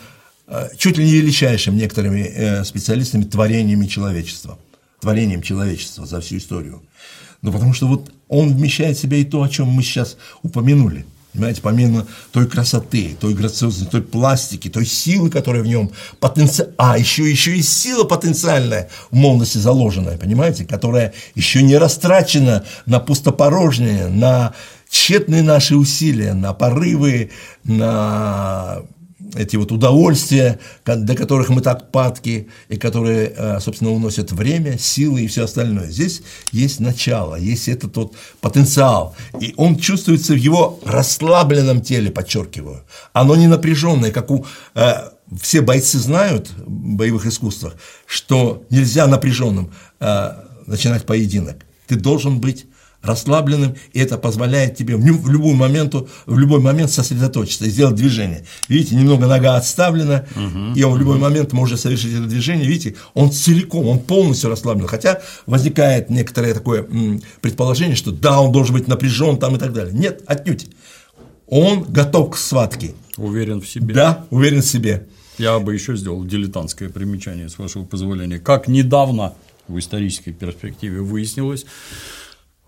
[0.47, 4.57] э, чуть ли не величайшим некоторыми э, специалистами творениями человечества,
[5.01, 6.81] творением человечества за всю историю.
[7.41, 11.05] Ну, потому что вот он вмещает в себя и то, о чем мы сейчас упомянули.
[11.33, 16.73] Понимаете, помимо той красоты, той грациозности, той пластики, той силы, которая в нем потенци...
[16.77, 22.99] А, еще, еще и сила потенциальная в молодости заложенная, понимаете, которая еще не растрачена на
[22.99, 24.53] пустопорожнее, на
[24.91, 27.31] тщетные наши усилия, на порывы,
[27.63, 28.81] на
[29.35, 35.21] эти вот удовольствия, до которых мы так падки, и которые, э, собственно, уносят время, силы
[35.21, 35.89] и все остальное.
[35.89, 42.83] Здесь есть начало, есть этот вот потенциал, и он чувствуется в его расслабленном теле, подчеркиваю.
[43.13, 44.45] Оно не напряженное, как у
[44.75, 44.93] э,
[45.39, 50.31] все бойцы знают в боевых искусствах, что нельзя напряженным э,
[50.67, 51.65] начинать поединок.
[51.87, 52.65] Ты должен быть
[53.01, 58.45] расслабленным, и это позволяет тебе в, любой, моменту, в любой момент сосредоточиться и сделать движение.
[58.67, 61.23] Видите, немного нога отставлена, угу, и он в любой угу.
[61.23, 62.67] момент может совершить это движение.
[62.67, 64.87] Видите, он целиком, он полностью расслаблен.
[64.87, 66.85] Хотя возникает некоторое такое
[67.41, 69.93] предположение, что да, он должен быть напряжен там и так далее.
[69.93, 70.67] Нет, отнюдь.
[71.47, 72.93] Он готов к схватке.
[73.17, 73.93] Уверен в себе.
[73.93, 75.07] Да, уверен в себе.
[75.37, 78.39] Я бы еще сделал дилетантское примечание, с вашего позволения.
[78.39, 79.33] Как недавно
[79.67, 81.65] в исторической перспективе выяснилось,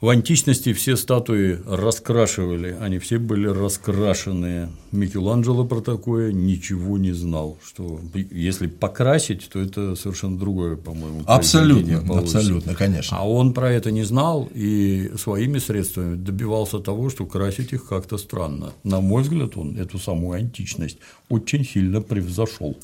[0.03, 4.69] в античности все статуи раскрашивали, они все были раскрашенные.
[4.91, 11.23] Микеланджело про такое ничего не знал, что если покрасить, то это совершенно другое, по-моему.
[11.25, 13.17] Абсолютно, абсолютно, конечно.
[13.17, 18.17] А он про это не знал и своими средствами добивался того, что красить их как-то
[18.17, 18.73] странно.
[18.83, 20.97] На мой взгляд, он эту самую античность
[21.29, 22.77] очень сильно превзошел,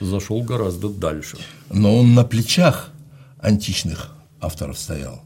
[0.00, 1.36] зашел гораздо дальше.
[1.70, 2.90] Но он на плечах
[3.38, 5.22] античных авторов стоял.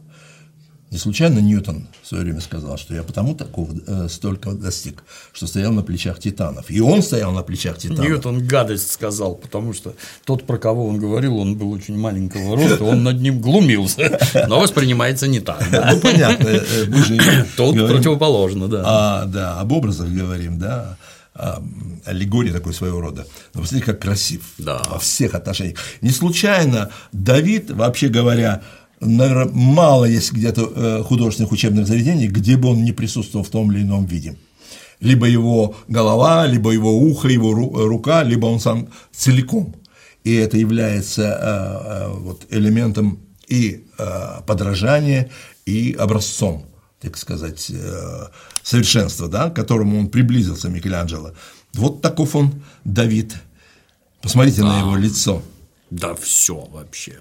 [0.91, 5.47] Не случайно Ньютон в свое время сказал, что я потому такого э, столько достиг, что
[5.47, 6.71] стоял на плечах титанов.
[6.71, 8.07] И он стоял на плечах титанов.
[8.07, 9.95] Ньютон гадость сказал, потому что
[10.25, 14.61] тот, про кого он говорил, он был очень маленького роста, он над ним глумился, но
[14.61, 15.63] воспринимается не так.
[15.71, 18.83] Ну, понятно, э, же Тут противоположно, да.
[18.85, 20.97] А, да, об образах говорим, да,
[22.05, 23.27] аллегория такой своего рода.
[23.55, 24.83] Но посмотрите, как красив да.
[24.89, 25.79] во всех отношениях.
[26.01, 28.63] Не случайно Давид, вообще говоря,
[29.01, 33.73] наверное, мало есть где-то э, художественных учебных заведений, где бы он не присутствовал в том
[33.73, 34.37] или ином виде.
[35.01, 39.75] Либо его голова, либо его ухо, его рука, либо он сам целиком.
[40.25, 43.85] И это является э, э, вот, элементом и
[44.47, 45.31] подражания,
[45.65, 46.67] и образцом,
[47.01, 47.73] так сказать,
[48.63, 51.33] совершенства, да, к которому он приблизился, Микеланджело.
[51.73, 53.35] Вот таков он, Давид.
[54.21, 54.69] Посмотрите да.
[54.69, 55.43] на его лицо.
[55.91, 57.21] Да все вообще.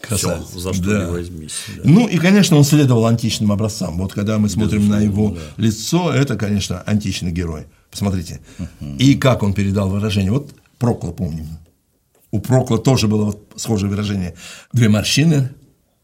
[0.00, 0.46] Красавец.
[0.48, 1.04] Всё, за что да.
[1.04, 1.52] не возьмись.
[1.76, 1.82] Да.
[1.84, 3.98] Ну и, конечно, он следовал античным образцам.
[3.98, 5.62] Вот когда мы смотрим Безусловно, на его да.
[5.62, 7.66] лицо, это, конечно, античный герой.
[7.90, 8.40] Посмотрите.
[8.58, 8.96] Угу.
[8.98, 10.32] И как он передал выражение.
[10.32, 11.46] Вот Прокла помним.
[12.30, 14.34] У Прокла тоже было вот схожее выражение.
[14.72, 15.50] Две морщины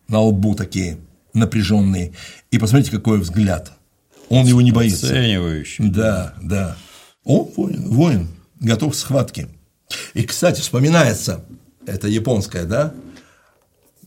[0.09, 0.98] на лбу такие
[1.35, 2.12] напряженные.
[2.51, 3.73] И посмотрите, какой взгляд.
[4.28, 5.06] Он его не боится.
[5.06, 5.89] Оценивающий.
[5.89, 6.77] Да, да.
[7.24, 8.28] Он воин, воин,
[8.60, 9.48] готов к схватке.
[10.14, 11.44] И, кстати, вспоминается,
[11.86, 12.94] это японская, да,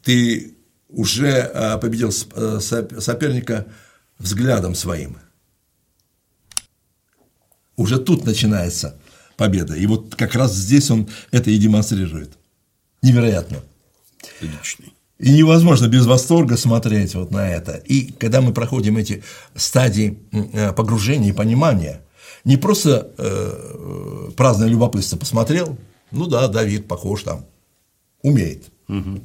[0.06, 0.56] ты
[0.88, 3.66] уже а, победил э, соперника
[4.20, 5.18] взглядом своим.
[7.76, 8.96] Уже тут начинается
[9.36, 9.74] победа.
[9.74, 12.38] И вот как раз здесь он это и демонстрирует.
[13.02, 13.58] Невероятно.
[14.40, 14.94] Личный.
[15.18, 17.74] И невозможно без восторга смотреть вот на это.
[17.74, 19.24] И когда мы проходим эти
[19.56, 22.02] стадии э, погружения и понимания,
[22.44, 25.78] не просто э, праздное любопытство посмотрел,
[26.12, 27.46] ну да, Давид похож там,
[28.22, 28.66] умеет.
[28.88, 29.22] Угу.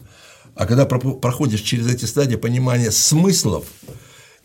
[0.54, 3.64] А когда проходишь через эти стадии понимания смыслов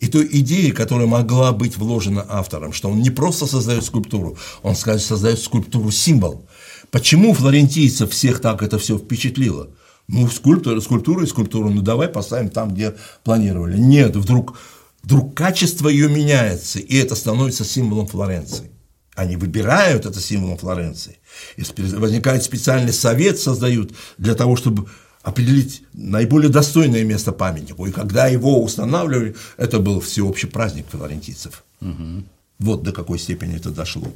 [0.00, 4.74] и той идеи, которая могла быть вложена автором, что он не просто создает скульптуру, он
[4.76, 6.46] создает скульптуру-символ.
[6.90, 9.70] Почему флорентийцев всех так это все впечатлило?
[10.08, 13.76] Ну, скульптура, скульптура и скульптуру, ну давай поставим там, где планировали.
[13.76, 14.56] Нет, вдруг,
[15.02, 18.70] вдруг качество ее меняется, и это становится символом Флоренции.
[19.16, 21.18] Они выбирают это символом Флоренции.
[21.56, 21.64] И
[21.96, 24.88] возникает специальный совет, создают для того, чтобы
[25.26, 27.84] определить наиболее достойное место памятнику.
[27.86, 31.64] И когда его устанавливали, это был всеобщий праздник флорентийцев.
[31.80, 32.22] Угу.
[32.60, 34.06] Вот до какой степени это дошло.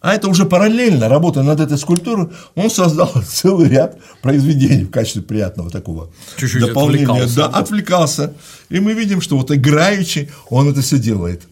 [0.00, 5.22] А это уже параллельно, работая над этой скульптурой, он создал целый ряд произведений в качестве
[5.22, 7.04] приятного такого Чуть-чуть дополнения.
[7.04, 8.34] Отвлекался, да, отвлекался.
[8.70, 11.42] И мы видим, что вот играючи он это все делает.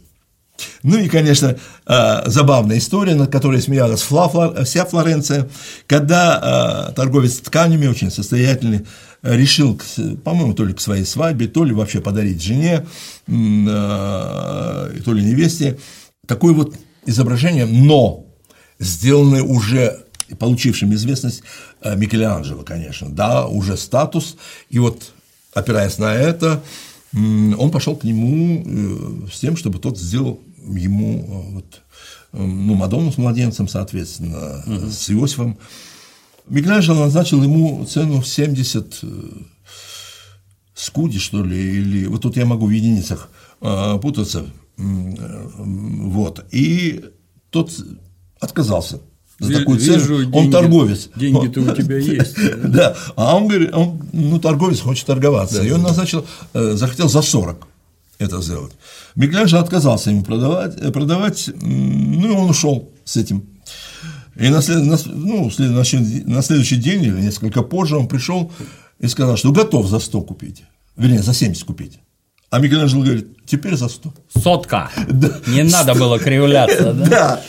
[0.82, 1.56] Ну и, конечно,
[1.86, 5.48] а, забавная история, над которой смеялась вся Флоренция,
[5.86, 8.86] когда а, торговец тканями, очень состоятельный,
[9.22, 9.80] решил,
[10.24, 12.86] по-моему, то ли к своей свадьбе, то ли вообще подарить жене,
[13.28, 15.78] а, то ли невесте,
[16.26, 16.74] такое вот
[17.06, 18.26] изображение, но
[18.78, 20.05] сделанное уже
[20.39, 21.43] получившим известность
[21.84, 24.36] Микеланджело, конечно, да, уже статус,
[24.70, 25.12] и вот
[25.52, 26.62] опираясь на это,
[27.14, 31.82] он пошел к нему э, с тем, чтобы тот сделал ему вот,
[32.32, 34.90] ну, Мадонну с младенцем, соответственно, угу.
[34.90, 35.59] с Иосифом.
[36.48, 39.01] Микеланджело назначил ему цену в 70
[40.74, 43.28] скуди, что ли, или вот тут я могу в единицах
[44.01, 47.05] путаться, вот, и
[47.51, 47.70] тот
[48.40, 49.01] отказался
[49.39, 49.98] за такую цену.
[49.98, 51.10] Вижу, он деньги, торговец.
[51.16, 52.36] Деньги-то у тебя есть.
[52.64, 55.62] Да, а он говорит, он, ну, торговец хочет торговаться.
[55.62, 56.24] И он назначил,
[56.55, 57.66] э, захотел за 40
[58.23, 58.73] это сделать.
[59.15, 63.44] Микеланджело отказался ему продавать, э, продавать, ну, и он ушел с этим.
[64.36, 68.51] И на, след, на, ну, на следующий день или несколько позже он пришел
[68.99, 70.62] и сказал, что готов за 100 купить.
[70.97, 71.99] Вернее, за 70 купить.
[72.51, 74.15] А Микеланджело говорит, теперь за 100.
[74.43, 74.90] Сотка.
[75.09, 75.40] Да.
[75.47, 77.07] Не надо было кривляться, да?
[77.07, 77.40] Да.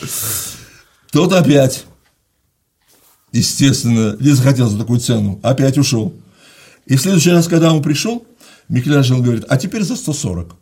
[1.12, 1.86] Тот опять,
[3.32, 6.14] естественно, не захотел за такую цену, опять ушел.
[6.86, 8.26] И в следующий раз, когда он пришел,
[8.70, 10.56] Микеланджело говорит, а теперь за 140.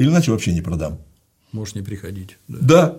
[0.00, 0.98] Или иначе вообще не продам.
[1.52, 2.38] Можешь не приходить.
[2.48, 2.58] Да.
[2.60, 2.96] да.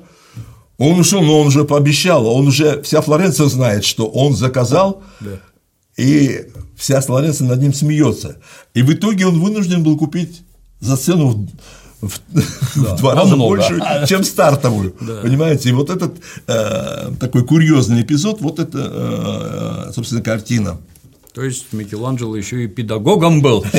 [0.78, 5.40] Он ушел, но он уже пообещал, он уже, вся Флоренция знает, что он заказал, да.
[5.98, 8.38] и вся Флоренция над ним смеется.
[8.76, 10.44] И в итоге он вынужден был купить
[10.80, 11.48] за цену
[12.02, 12.20] в,
[12.76, 13.50] да, в два раза много.
[13.50, 14.96] больше, чем стартовую.
[15.02, 15.22] Да.
[15.22, 15.70] Понимаете?
[15.70, 20.78] И вот этот э, такой курьезный эпизод, вот это, э, собственно, картина.
[21.34, 23.66] То есть Микеланджело еще и педагогом был.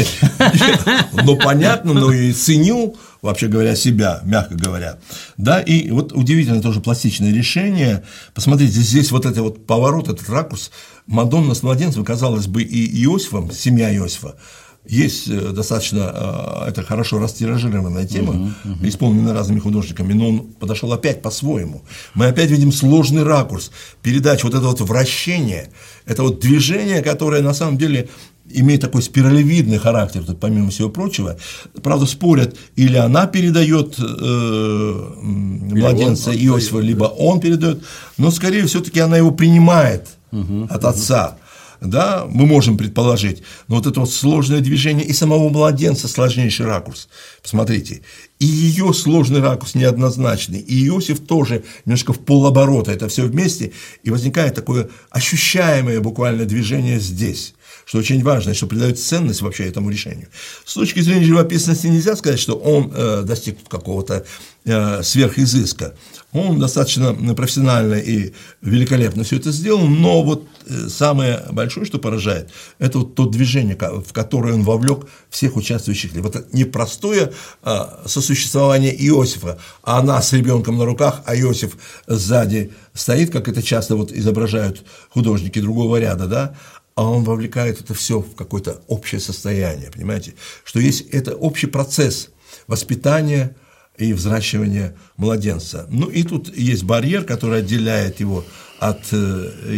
[1.25, 4.99] Ну, понятно, но и ценил, вообще говоря, себя, мягко говоря.
[5.37, 8.03] Да, и вот удивительное тоже пластичное решение.
[8.35, 10.71] Посмотрите, здесь вот этот вот поворот, этот ракурс.
[11.07, 14.37] Мадонна с младенцем, казалось бы, и Иосифом, семья Иосифа,
[14.85, 18.89] есть э, достаточно, э, это хорошо растиражированная тема, uh-huh, uh-huh.
[18.89, 21.83] исполненная разными художниками, но он подошел опять по-своему.
[22.15, 23.71] Мы опять видим сложный ракурс,
[24.03, 25.71] передача, вот это вот вращение,
[26.05, 28.09] это вот движение, которое на самом деле
[28.49, 31.37] имеет такой спиралевидный характер, тут, помимо всего прочего.
[31.83, 37.83] Правда, спорят, или она передает э, младенца Иосифа, либо он передает,
[38.19, 41.39] но скорее все-таки она его принимает угу, от отца
[41.83, 47.09] да, мы можем предположить, но вот это вот сложное движение и самого младенца сложнейший ракурс.
[47.43, 48.03] Посмотрите,
[48.39, 53.73] и ее сложный ракурс неоднозначный, и Иосиф тоже немножко в полоборота, это все вместе,
[54.05, 59.91] и возникает такое ощущаемое буквально движение здесь что очень важно, что придает ценность вообще этому
[59.91, 60.29] решению.
[60.65, 64.25] С точки зрения живописности нельзя сказать, что он э, достиг какого-то
[64.65, 65.95] э, сверхизыска.
[66.33, 68.33] Он достаточно профессионально и
[68.63, 73.77] великолепно все это сделал, но вот э, самое большое, что поражает, это вот то движение,
[73.77, 76.13] в которое он вовлек всех участвующих.
[76.15, 77.33] Вот это непростое
[77.63, 81.77] а, сосуществование Иосифа, а она с ребенком на руках, а Иосиф
[82.07, 86.57] сзади стоит, как это часто вот изображают художники другого ряда, да,
[86.95, 92.31] а он вовлекает это все в какое-то общее состояние, понимаете, что есть это общий процесс
[92.67, 93.57] воспитания,
[93.99, 95.87] и взращивания младенца.
[95.91, 98.45] Ну и тут есть барьер, который отделяет его
[98.79, 99.17] от э,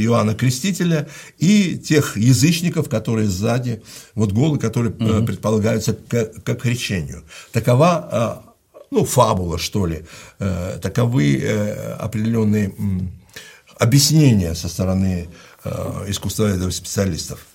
[0.05, 1.09] Иоанна Крестителя
[1.39, 3.83] и тех язычников, которые сзади,
[4.15, 5.27] вот голы, которые угу.
[5.27, 7.25] предполагаются к, к крещению.
[7.53, 8.45] Такова,
[8.91, 10.05] ну, фабула, что ли,
[10.39, 11.45] э, таковы
[11.99, 12.73] определенные
[13.79, 15.29] объяснения со стороны
[16.09, 17.47] искусствоведов специалистов.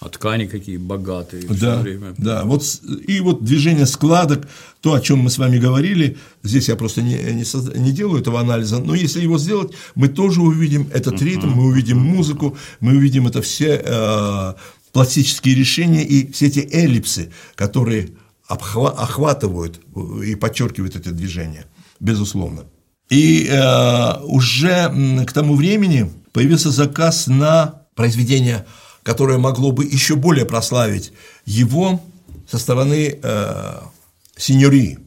[0.00, 2.14] А ткани какие богатые да, время.
[2.18, 2.62] Да, вот
[3.06, 4.46] и вот движение складок,
[4.82, 8.20] то, о чем мы с вами говорили, здесь я просто не, не, созда, не делаю
[8.20, 12.96] этого анализа, но если его сделать, мы тоже увидим этот ритм, мы увидим музыку, мы
[12.96, 14.54] увидим это все э,
[14.92, 18.10] пластические решения и все эти эллипсы, которые
[18.46, 19.80] обхва- охватывают
[20.22, 21.64] и подчеркивают это движение,
[21.98, 22.64] безусловно.
[23.08, 28.66] И э, уже к тому времени появился заказ на произведение
[29.04, 31.12] которое могло бы еще более прославить
[31.44, 32.02] его
[32.50, 33.80] со стороны э,
[34.36, 34.98] синьории.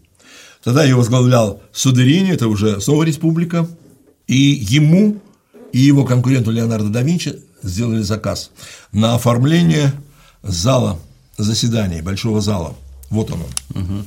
[0.64, 3.68] Тогда его возглавлял Судерини, это уже снова республика,
[4.28, 5.20] и ему
[5.74, 8.52] и его конкуренту Леонардо да Винчи сделали заказ
[8.92, 9.94] на оформление
[10.44, 11.00] зала
[11.38, 12.76] заседаний, большого зала.
[13.10, 13.42] Вот он.
[13.72, 14.06] Угу.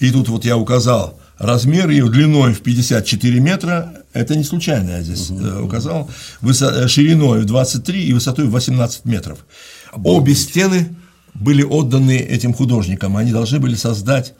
[0.00, 5.02] И тут вот я указал размер ее длиной в 54 метра, это не случайно я
[5.02, 5.64] здесь угу.
[5.64, 6.10] указал,
[6.40, 9.44] высо- э, шириной в 23 и высотой в 18 метров.
[9.92, 10.94] Обе стены
[11.34, 14.34] были отданы этим художникам, они должны были создать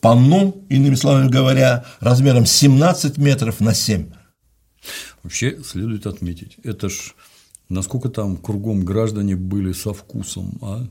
[0.00, 4.10] панно, иными словами говоря, размером 17 метров на 7.
[5.22, 7.14] Вообще следует отметить, это ж
[7.68, 10.86] насколько там кругом граждане были со вкусом, а?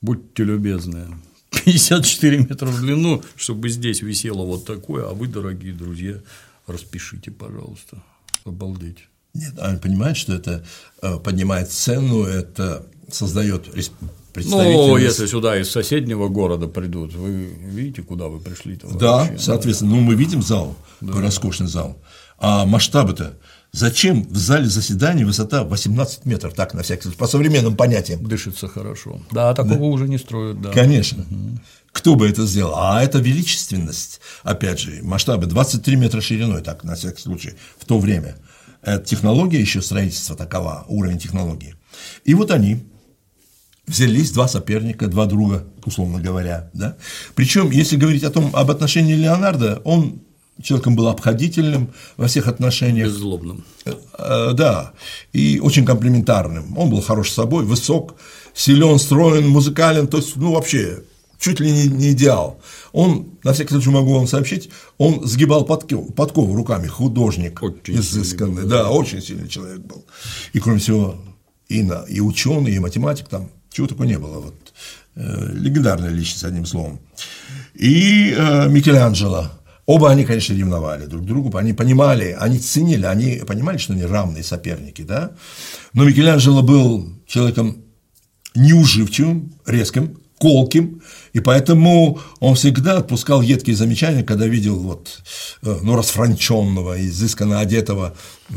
[0.00, 1.08] Будьте любезны.
[1.50, 6.16] 54 метра в длину, чтобы здесь висело вот такое, а вы, дорогие друзья,
[6.72, 8.02] распишите, пожалуйста.
[8.44, 9.08] Обалдеть.
[9.34, 10.64] Нет, они понимают, что это
[11.02, 13.68] э, поднимает цену, это создает
[14.36, 18.74] ну, если сюда из соседнего города придут, вы видите, куда вы пришли?
[18.74, 21.20] -то да, соответственно, ну мы видим зал, да.
[21.20, 21.96] роскошный зал.
[22.38, 23.34] А масштабы-то
[23.72, 28.26] Зачем в зале заседаний высота 18 метров, так, на всякий случай, по современным понятиям?
[28.26, 29.20] Дышится хорошо.
[29.30, 29.84] Да, такого да.
[29.84, 30.72] уже не строят, да.
[30.72, 31.22] Конечно.
[31.22, 31.60] Угу.
[32.00, 32.76] Кто бы это сделал?
[32.76, 37.98] А это величественность, опять же, масштабы 23 метра шириной, так, на всякий случай, в то
[37.98, 38.36] время.
[38.80, 41.74] Это технология еще строительства такова, уровень технологии.
[42.24, 42.86] И вот они
[43.86, 46.96] взялись два соперника, два друга, условно говоря, да.
[47.34, 50.22] Причем, если говорить о том, об отношении Леонардо, он
[50.62, 53.08] человеком был обходительным во всех отношениях.
[53.08, 53.62] Беззлобным.
[53.84, 54.92] Э, э, да,
[55.34, 56.78] и очень комплиментарным.
[56.78, 58.16] Он был хорош собой, высок,
[58.54, 61.02] силен, строен, музыкален, то есть, ну, вообще,
[61.40, 62.60] чуть ли не, не идеал.
[62.92, 68.66] Он, на всякий случай могу вам сообщить, он сгибал подкову, подкову руками, художник очень изысканный,
[68.66, 70.04] да, очень сильный человек был.
[70.52, 71.16] И, кроме всего,
[71.68, 74.40] и, на, и ученый, и математик там чего такого не было.
[74.40, 74.54] Вот,
[75.16, 77.00] э, легендарная личность, одним словом.
[77.74, 79.50] И э, Микеланджело.
[79.86, 84.44] Оба они, конечно, ревновали друг другу, они понимали, они ценили, они понимали, что они равные
[84.44, 85.32] соперники, да.
[85.94, 87.82] Но Микеланджело был человеком
[88.54, 91.02] неуживчивым, резким, колким,
[91.34, 95.20] и поэтому он всегда отпускал едкие замечания, когда видел вот,
[95.62, 98.14] э, ну, расфранченного, изысканно одетого
[98.48, 98.54] э,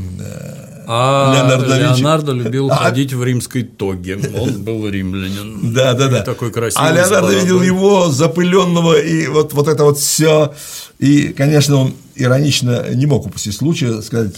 [0.87, 2.75] а Леонардо, Леонардо любил а...
[2.75, 5.73] ходить в римской тоге, он был римлянин.
[5.73, 6.21] Да, да, да.
[6.21, 6.87] Такой красивый.
[6.87, 10.53] А Леонардо видел его запыленного, и вот, вот это вот все.
[10.99, 14.35] И, конечно, он иронично не мог упустить случая сказать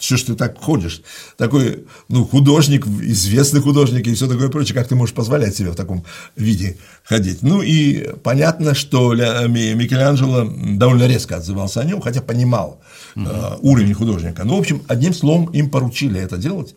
[0.00, 1.02] что ж ты так ходишь?
[1.36, 5.76] Такой, ну, художник, известный художник и все такое прочее, как ты можешь позволять себе в
[5.76, 6.04] таком
[6.36, 7.42] виде ходить?
[7.42, 10.44] Ну, и понятно, что Микеланджело
[10.78, 12.80] довольно резко отзывался о нем, хотя понимал
[13.14, 13.26] угу.
[13.26, 14.44] э, уровень художника.
[14.44, 16.74] Ну, в общем, одним словом, им поручили это делать,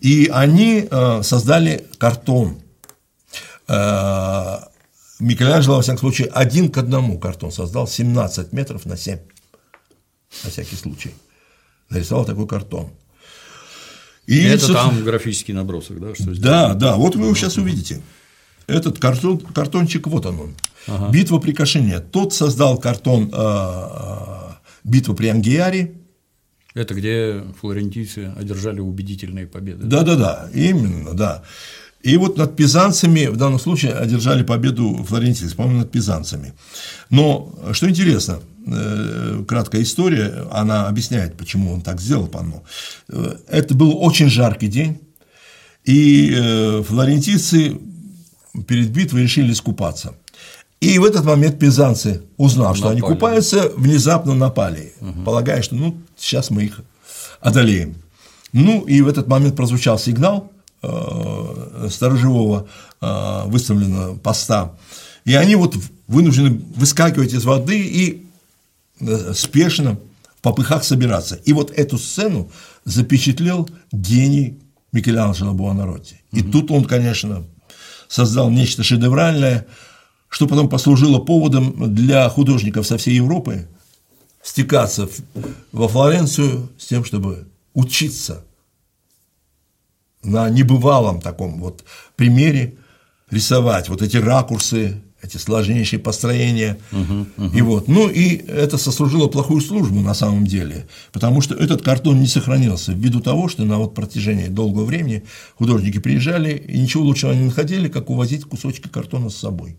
[0.00, 2.58] и они э, создали картон.
[3.66, 4.58] Э,
[5.18, 9.18] Микеланджело, во всяком случае, один к одному картон создал 17 метров на 7,
[10.44, 11.14] на всякий случай
[11.90, 12.90] нарисовал такой картон.
[14.26, 16.14] И это там графический набросок, да?
[16.14, 18.00] Что да, да, вот вы его сейчас увидите.
[18.66, 20.54] Этот картон, картончик, вот он он.
[20.86, 21.10] Ага.
[21.10, 22.00] Битва при Кашине.
[22.00, 24.50] Тот создал картон э,
[24.84, 25.94] Битва при Ангиаре.
[26.74, 29.84] Это где флорентийцы одержали убедительные победы.
[29.84, 31.44] Да, да, да, именно, да.
[32.02, 36.52] И вот над пизанцами в данном случае одержали победу флорентийцы, по-моему, над пизанцами.
[37.10, 38.40] Но что интересно,
[39.46, 42.62] краткая история, она объясняет, почему он так сделал панно.
[43.08, 45.00] Э, это был очень жаркий день,
[45.84, 47.78] и э, флорентийцы
[48.66, 50.14] перед битвой решили искупаться.
[50.80, 52.78] И в этот момент пизанцы, узнав, напали.
[52.78, 55.22] что они купаются, внезапно напали, угу.
[55.24, 56.80] полагая, что ну, сейчас мы их
[57.40, 57.96] одолеем.
[58.52, 60.52] Ну, и в этот момент прозвучал сигнал,
[60.86, 62.66] Э, сторожевого
[63.00, 64.72] э, выставленного поста.
[65.24, 65.76] И они вот
[66.08, 68.23] вынуждены выскакивать из воды и э,
[69.34, 69.98] спешно
[70.38, 71.36] в попыхах собираться.
[71.36, 72.50] И вот эту сцену
[72.84, 74.58] запечатлел гений
[74.92, 76.20] Микеланджело Буонаротти.
[76.32, 76.50] И угу.
[76.52, 77.44] тут он, конечно,
[78.08, 79.66] создал нечто шедевральное,
[80.28, 83.68] что потом послужило поводом для художников со всей Европы
[84.42, 85.08] стекаться
[85.72, 88.44] во Флоренцию с тем, чтобы учиться
[90.22, 91.84] на небывалом таком вот
[92.16, 92.76] примере
[93.30, 96.78] рисовать вот эти ракурсы, эти сложнейшие построения.
[96.92, 97.56] Угу, угу.
[97.56, 97.88] И вот.
[97.88, 102.92] Ну и это сослужило плохую службу на самом деле, потому что этот картон не сохранился
[102.92, 105.24] ввиду того, что на вот протяжении долгого времени
[105.56, 109.76] художники приезжали и ничего лучшего не находили, как увозить кусочки картона с собой.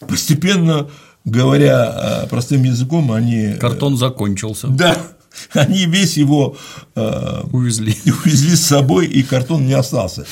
[0.00, 0.88] Постепенно,
[1.24, 3.54] говоря простым языком, они…
[3.60, 4.68] Картон закончился.
[4.80, 4.96] Да,
[5.52, 6.56] Они весь его
[6.94, 7.94] э, увезли.
[8.24, 10.26] увезли с собой, и картон не остался.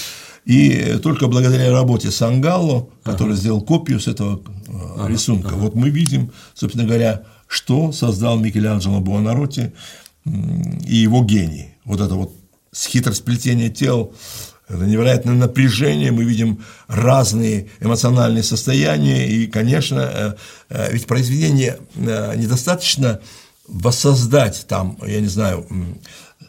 [0.49, 3.37] И только благодаря работе Сангалло, который ага.
[3.37, 5.09] сделал копию с этого э, ага.
[5.09, 5.57] рисунка, ага.
[5.57, 9.73] вот мы видим, собственно говоря, что создал Микеланджело Буонаротти
[10.25, 11.75] и его гений.
[11.85, 12.33] Вот это вот
[12.75, 14.15] хитросплетение тел,
[14.69, 20.35] это невероятное напряжение, мы видим разные эмоциональные состояния, и, конечно,
[20.70, 23.20] э, ведь произведение недостаточно
[23.66, 25.66] воссоздать там, я не знаю,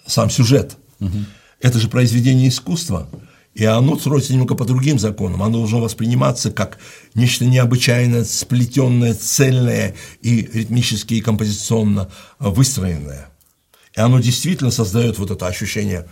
[0.06, 0.78] сам сюжет.
[1.02, 1.18] Угу.
[1.60, 3.10] Это же произведение искусства.
[3.60, 5.44] И оно строится немного по другим законам.
[5.44, 6.78] Оно должно восприниматься как
[7.14, 12.08] нечто необычайно сплетенное, цельное и ритмически и композиционно
[12.40, 13.28] выстроенное.
[13.98, 16.08] И оно действительно создает вот это ощущение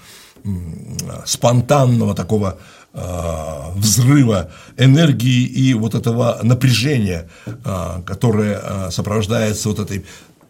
[1.26, 2.60] спонтанного такого
[2.94, 10.06] э, взрыва энергии и вот этого напряжения, э, которое э, сопровождается вот этой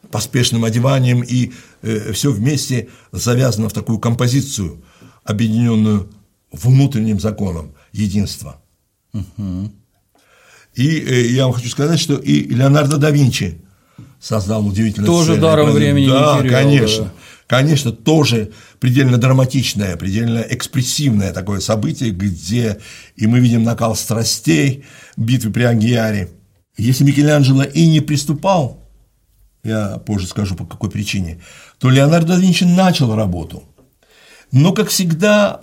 [0.10, 1.53] поспешным одеванием, и
[1.84, 4.84] э, все вместе завязано в такую композицию,
[5.24, 6.10] объединенную
[6.63, 8.61] внутренним законом единства.
[9.13, 9.71] Угу.
[10.75, 13.61] И э, я вам хочу сказать, что и Леонардо да Винчи
[14.19, 15.41] создал удивительное Тоже сцены.
[15.41, 16.61] даром времени да, не терял.
[16.61, 17.05] конечно.
[17.05, 17.11] Да.
[17.47, 22.77] Конечно, тоже предельно драматичное, предельно экспрессивное такое событие, где
[23.15, 24.84] и мы видим накал страстей
[25.15, 26.29] битвы при Ангиаре.
[26.77, 28.84] Если Микеланджело и не приступал,
[29.63, 31.41] я позже скажу по какой причине,
[31.79, 33.63] то Леонардо да Винчи начал работу.
[34.51, 35.61] Но, как всегда,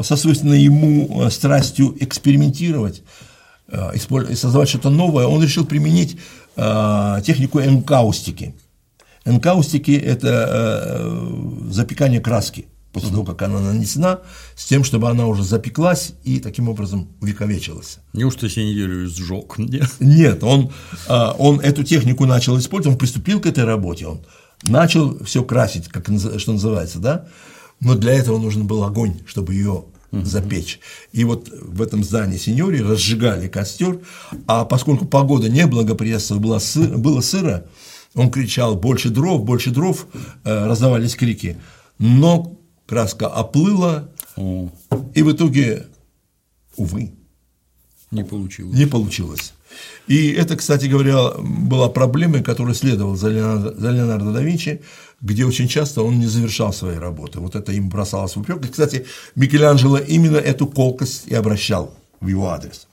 [0.00, 3.02] со свойственной ему э, страстью экспериментировать,
[3.68, 3.96] э,
[4.34, 6.18] создавать что-то новое, он решил применить
[6.56, 8.54] э, технику энкаустики.
[9.24, 11.02] Энкаустики– это
[11.68, 14.20] запекание краски после того, как она нанесена,
[14.54, 17.98] с тем, чтобы она уже запеклась и таким образом увековечилась.
[18.12, 19.58] Неужто себе неделю сжег?
[19.58, 20.70] Нет, Нет он,
[21.08, 24.24] он эту технику начал использовать, он приступил к этой работе, он
[24.62, 26.06] начал все красить, как,
[26.38, 27.26] что называется, да,
[27.80, 30.80] но для этого нужен был огонь, чтобы ее запечь.
[31.12, 34.00] И вот в этом здании сеньори разжигали костер,
[34.46, 37.66] а поскольку погода не благоприятствовала, было, сы, было сыро,
[38.14, 40.06] он кричал «больше дров, больше дров»,
[40.44, 41.58] э, раздавались крики,
[41.98, 45.86] но краска оплыла, и в итоге,
[46.76, 47.12] увы,
[48.10, 48.78] не получилось.
[48.78, 49.52] Не получилось.
[50.06, 54.82] И это, кстати говоря, была проблемой, которая следовала за Леонардо, за Леонардо да Винчи,
[55.26, 57.40] где очень часто он не завершал свои работы.
[57.40, 58.64] Вот это им бросалось в упрек.
[58.64, 62.86] И, кстати, Микеланджело именно эту колкость и обращал в его адрес.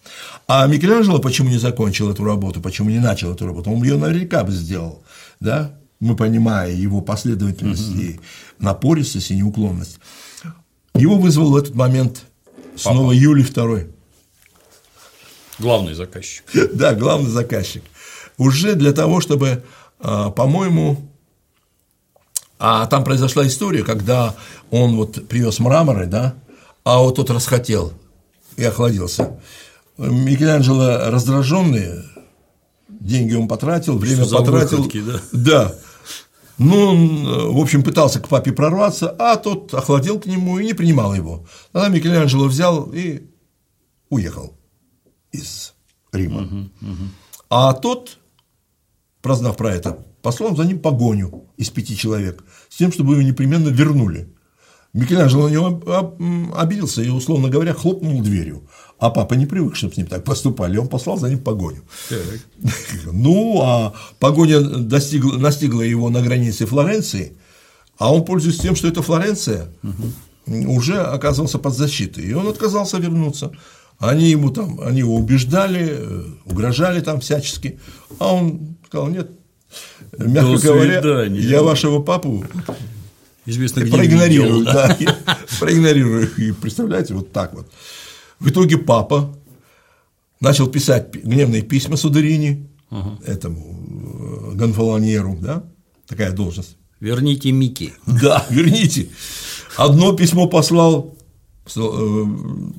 [0.48, 3.72] А Микеланджело почему не закончил эту работу, почему не начал эту работу?
[3.72, 5.04] Он ее наверняка бы сделал,
[5.40, 5.78] да?
[6.00, 8.20] мы понимая его последовательность и
[8.60, 10.00] напористость и неуклонность.
[10.96, 12.24] Его вызвал в этот момент
[12.76, 13.14] снова Папа.
[13.14, 13.92] Юлий II.
[15.60, 16.44] Главный заказчик.
[16.74, 17.84] Да, главный заказчик.
[18.38, 19.64] Уже для того, чтобы,
[20.00, 21.10] а, по-моему,
[22.66, 24.36] а там произошла история, когда
[24.72, 26.36] он вот привез мраморы, да,
[26.86, 27.92] а вот тот расхотел
[28.56, 29.38] и охладился.
[29.98, 32.06] Микеланджело раздраженный,
[32.88, 34.78] деньги он потратил, время Что потратил.
[34.78, 35.20] Выходки, да?
[35.34, 35.76] да.
[36.58, 40.74] Ну, он, в общем, пытался к папе прорваться, а тот охладел к нему и не
[40.74, 41.46] принимал его.
[41.74, 43.24] Тогда Микеланджело взял и
[44.10, 44.56] уехал
[45.34, 45.74] из
[46.14, 46.44] Рима.
[46.44, 47.04] Угу, угу.
[47.50, 48.20] А тот,
[49.22, 53.70] прознав про это, послал за ним погоню из пяти человек, с тем, чтобы его непременно
[53.70, 54.34] вернули.
[54.94, 58.64] Микеланджело на него обиделся и, условно говоря, хлопнул дверью.
[59.00, 61.84] А папа не привык, чтобы с ним так поступали, он послал за ним погоню.
[62.10, 62.20] Так.
[63.12, 67.34] Ну, а погоня достигла, настигла его на границе Флоренции,
[67.98, 70.72] а он, пользуясь тем, что это Флоренция, угу.
[70.72, 73.52] уже оказался под защитой, и он отказался вернуться.
[73.98, 77.80] Они ему там, они его убеждали, э, угрожали там всячески,
[78.20, 79.32] а он сказал, нет,
[80.18, 81.40] мягко До говоря, свидания.
[81.40, 82.46] я вашего папу
[83.46, 84.98] Известно, где проигнорирую, да,
[85.60, 86.30] проигнорирую.
[86.38, 87.70] И представляете, вот так вот.
[88.40, 89.36] В итоге папа
[90.40, 93.20] начал писать гневные письма Сударини, ага.
[93.26, 95.64] этому э, Гонфолоньеру, да,
[96.08, 96.78] такая должность.
[97.02, 97.94] Верните Мики.
[98.06, 99.10] Да, верните.
[99.76, 101.18] Одно письмо послал,
[101.66, 101.80] э,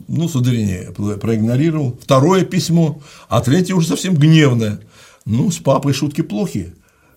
[0.08, 4.80] ну, Сударини проигнорировал, второе письмо, а третье уже совсем гневное.
[5.26, 6.74] Ну, с папой шутки плохие.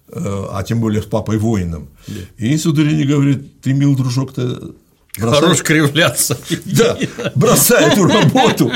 [0.09, 1.89] Э, а тем более с папой воином.
[2.07, 2.13] Да.
[2.37, 4.71] И Сударини говорит, ты, мил дружок-то,
[5.19, 5.41] бросай...
[5.41, 6.37] Хорош кривляться.
[6.65, 6.97] Да,
[7.35, 8.71] бросай эту работу.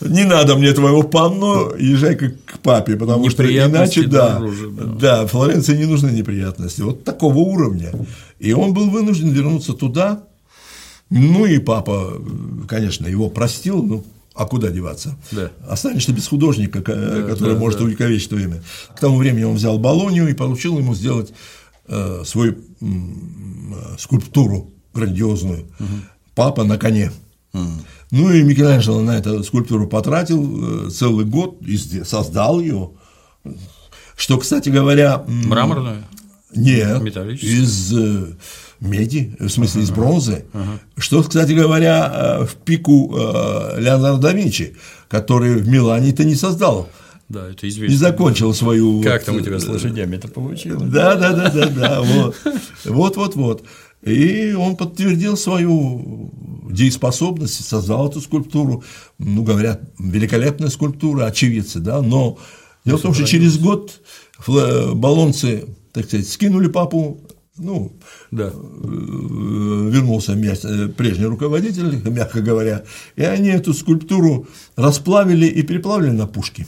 [0.00, 4.84] Не надо мне твоего панно, езжай как к папе, потому что иначе, да, дороже, да,
[4.84, 7.92] да, Флоренции не нужны неприятности, вот такого уровня.
[8.40, 10.24] И он был вынужден вернуться туда,
[11.10, 12.20] ну и папа,
[12.68, 14.04] конечно, его простил, ну,
[14.34, 15.16] а куда деваться?
[15.30, 15.50] Да.
[15.68, 17.84] Останешься без художника, который да, может да.
[17.84, 18.62] увековечить то имя.
[18.94, 21.32] К тому времени он взял Болонию и поручил ему сделать
[21.86, 22.86] э, свою э,
[23.98, 25.66] скульптуру грандиозную.
[25.78, 25.88] Угу.
[26.34, 27.12] Папа на коне.
[27.52, 27.62] Угу.
[28.10, 32.90] Ну и Микеланджело на эту скульптуру потратил э, целый год, и создал ее.
[34.16, 35.24] Что, кстати говоря…
[35.26, 36.04] Мраморную?
[36.54, 38.34] Нет, из э,
[38.84, 40.44] меди, в смысле из бронзы,
[40.96, 44.76] что, кстати говоря, э, в пику э, Леонардо да Винчи,
[45.08, 46.88] который в Милане-то не создал.
[47.28, 47.92] Да, это известно.
[47.92, 49.02] Не закончил свою.
[49.02, 50.90] Как вот, там у тебя с лошадями это получилось?
[50.90, 52.36] Да, да, да, да, да, вот,
[52.84, 53.64] вот, вот, вот.
[54.02, 56.30] И он подтвердил свою
[56.70, 58.84] дееспособность, создал эту скульптуру.
[59.18, 62.38] Ну, говорят, великолепная скульптура, очевидцы, да, но
[62.84, 64.00] дело в том, что через год
[64.46, 67.18] баллонцы, так сказать, скинули папу
[67.56, 67.92] ну,
[68.30, 68.46] да.
[68.46, 72.82] Э, вернулся э, прежний руководитель, мягко говоря,
[73.14, 76.66] и они эту скульптуру расплавили и переплавили на пушки.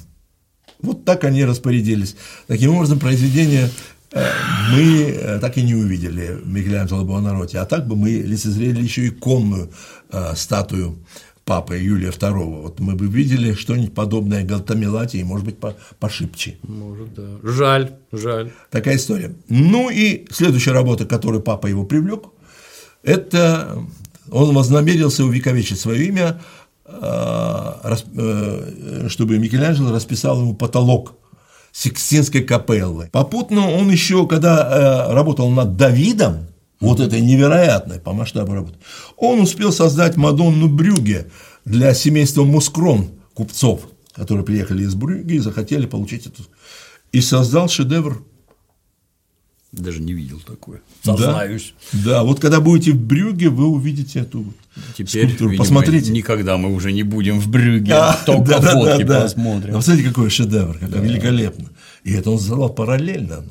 [0.81, 2.17] Вот так они распорядились.
[2.47, 3.69] Таким образом, произведение
[4.13, 4.25] э,
[4.73, 9.73] мы так и не увидели Микеланджело Буонаротти, а так бы мы лицезрели еще иконную
[10.13, 10.99] э, статую
[11.47, 12.63] папы Юлия II.
[12.63, 15.57] Вот мы бы видели что-нибудь подобное Галтамилате и, может быть,
[15.99, 16.59] пошибче.
[16.65, 17.23] Может, да.
[17.43, 18.51] Жаль, жаль.
[18.71, 19.33] Такая история.
[19.49, 22.25] Ну и следующая работа, которую папа его привлек,
[23.05, 23.79] это
[24.31, 26.41] он вознамерился увековечить свое имя,
[29.09, 31.15] чтобы Микеланджело расписал ему потолок
[31.71, 33.09] Сикстинской капеллы.
[33.13, 36.47] Попутно он еще, когда э, работал над Давидом,
[36.81, 38.79] вот этой невероятной по масштабу работы,
[39.17, 41.31] он успел создать Мадонну Брюге
[41.65, 46.43] для семейства Мускрон, купцов, которые приехали из Брюги и захотели получить эту.
[47.13, 48.23] И создал шедевр
[49.77, 50.81] даже не видел такое.
[51.03, 51.75] Сознаюсь.
[51.93, 54.47] Да, да, вот когда будете в Брюге, вы увидите эту
[54.97, 55.51] Теперь, скульптуру.
[55.51, 56.13] Видимо, Посмотрите.
[56.13, 59.73] Никогда мы уже не будем в Брюге, а, только да, фотки да, да, посмотрим.
[59.73, 59.79] Да.
[59.79, 60.99] Посмотрите, какой шедевр, как да.
[61.01, 61.69] великолепно.
[62.07, 63.45] И это он сделал параллельно.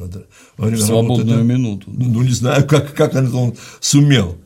[0.56, 1.92] Во время Свободную работы, минуту.
[1.92, 4.38] Ну, ну, не знаю, как, как это он сумел.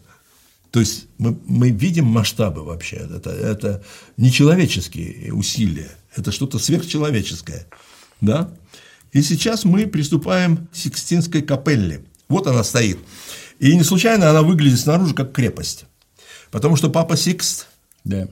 [0.71, 2.95] То есть мы, мы видим масштабы вообще.
[2.95, 3.83] Это, это
[4.17, 7.67] нечеловеческие усилия, это что-то сверхчеловеческое.
[8.19, 8.49] Да?
[9.11, 12.03] И сейчас мы приступаем к Сикстинской капелле.
[12.29, 12.97] Вот она стоит.
[13.59, 15.85] И не случайно она выглядит снаружи как крепость.
[16.49, 17.67] Потому что папа Сикст
[18.03, 18.27] да.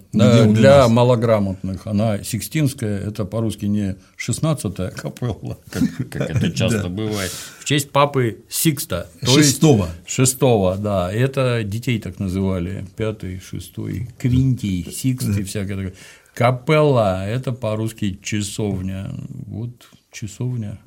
[0.46, 7.66] Для малограмотных она Сикстинская, это по-русски не 16-я капелла, как, как это часто бывает, в
[7.66, 9.10] честь папы Сикста.
[9.24, 9.90] Шестого.
[10.06, 11.12] Шестого, да.
[11.12, 15.94] Это детей так называли, пятый, шестой, Квинтий, Сикст и всякое такое.
[16.34, 19.12] Капелла– это по-русски часовня.
[19.48, 19.72] Вот
[20.12, 20.80] часовня.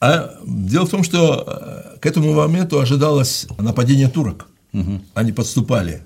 [0.00, 4.48] А дело в том, что э, к этому моменту ожидалось нападение турок.
[4.72, 5.02] Угу.
[5.12, 6.02] Они подступали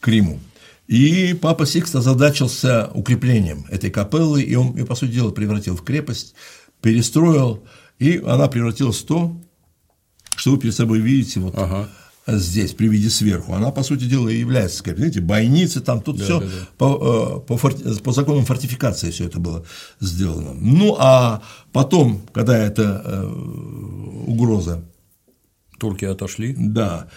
[0.00, 0.40] к Риму.
[0.86, 5.82] И папа Сикст озадачился укреплением этой капеллы, и он ее, по сути дела, превратил в
[5.82, 6.34] крепость,
[6.80, 7.64] перестроил,
[7.98, 9.36] и она превратилась в то,
[10.36, 11.88] что вы перед собой видите вот ага
[12.26, 15.04] здесь при виде сверху, она, по сути дела, и является скрепой.
[15.04, 16.52] Видите, бойницы, там тут да, все да, да.
[16.76, 19.64] По, э, по, форти, по законам фортификации все это было
[20.00, 20.52] сделано.
[20.54, 21.42] Ну, а
[21.72, 23.26] потом, когда эта э,
[24.26, 24.82] угроза.
[25.78, 26.54] Турки отошли.
[26.58, 27.08] Да,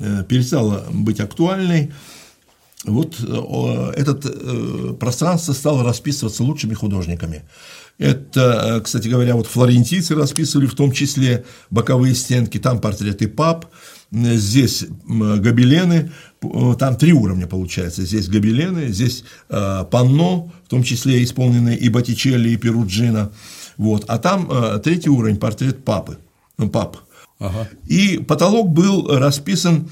[0.00, 1.92] э, перестала быть актуальной,
[2.84, 7.42] вот э, это э, пространство стало расписываться лучшими художниками.
[7.98, 13.66] Это, кстати говоря, вот флорентийцы расписывали в том числе боковые стенки, там портреты пап,
[14.12, 16.12] здесь гобелены,
[16.78, 22.50] там три уровня получается, здесь гобелены, здесь э, панно, в том числе исполненные и Боттичелли,
[22.50, 23.32] и Перуджино,
[23.76, 26.18] вот, а там э, третий уровень, портрет папы,
[26.72, 26.98] пап.
[27.40, 27.68] Ага.
[27.86, 29.90] И потолок был расписан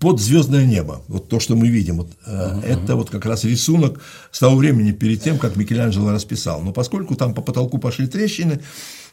[0.00, 2.64] под звездное небо, вот то, что мы видим, вот, uh-huh.
[2.64, 4.00] это вот как раз рисунок
[4.30, 6.62] с того времени перед тем, как Микеланджело расписал.
[6.62, 8.60] Но поскольку там по потолку пошли трещины,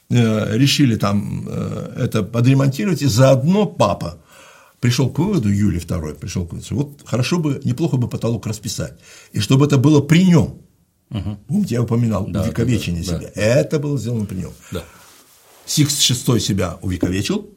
[0.10, 4.18] решили там это подремонтировать, и заодно папа
[4.80, 9.00] пришел к выводу, Юлий II пришел к выводу, вот хорошо бы, неплохо бы потолок расписать,
[9.32, 10.62] и чтобы это было при нем.
[11.12, 11.38] Угу.
[11.48, 13.32] Помните, я упоминал да, увековечение да, себя.
[13.34, 13.42] Да.
[13.42, 14.52] Это было сделано при нем.
[14.72, 14.84] Да.
[15.66, 17.50] Сикс VI себя увековечил,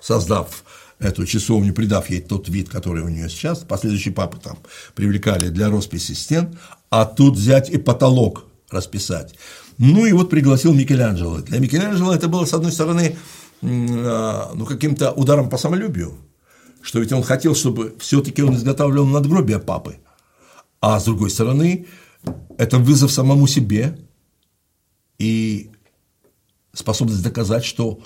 [0.00, 0.64] создав
[1.00, 3.60] эту часовню, придав ей тот вид, который у нее сейчас.
[3.60, 4.58] Последующие папы там
[4.94, 6.58] привлекали для росписи стен,
[6.90, 9.34] а тут взять и потолок расписать.
[9.78, 11.38] Ну и вот пригласил Микеланджело.
[11.38, 13.16] Для Микеланджело это было, с одной стороны,
[13.62, 16.18] а, ну, каким-то ударом по самолюбию,
[16.82, 19.96] что ведь он хотел, чтобы все-таки он изготавливал надгробие папы,
[20.80, 21.86] а с другой стороны,
[22.58, 23.98] это вызов самому себе
[25.18, 25.70] и
[26.72, 28.00] способность доказать, что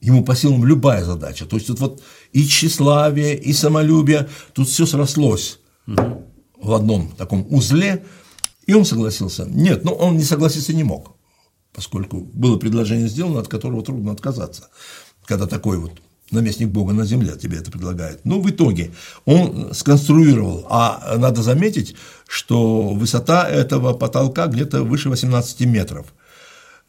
[0.00, 1.46] ему по силам любая задача.
[1.46, 2.02] То есть тут вот
[2.32, 6.26] и тщеславие, и самолюбие, тут все срослось угу.
[6.60, 8.04] в одном таком узле,
[8.66, 9.46] и он согласился.
[9.46, 11.18] Нет, ну он не согласиться не мог
[11.78, 14.68] поскольку было предложение сделано, от которого трудно отказаться,
[15.24, 15.92] когда такой вот
[16.32, 18.24] наместник Бога на земле тебе это предлагает.
[18.24, 18.90] Но в итоге
[19.24, 21.94] он сконструировал, а надо заметить,
[22.26, 26.12] что высота этого потолка где-то выше 18 метров,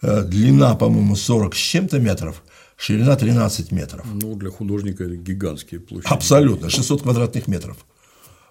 [0.02, 2.42] э, длина, по-моему, 40 с чем-то метров,
[2.80, 4.06] ширина 13 метров.
[4.06, 6.14] Ну, для художника это гигантские площади.
[6.14, 7.78] Абсолютно, 600 квадратных метров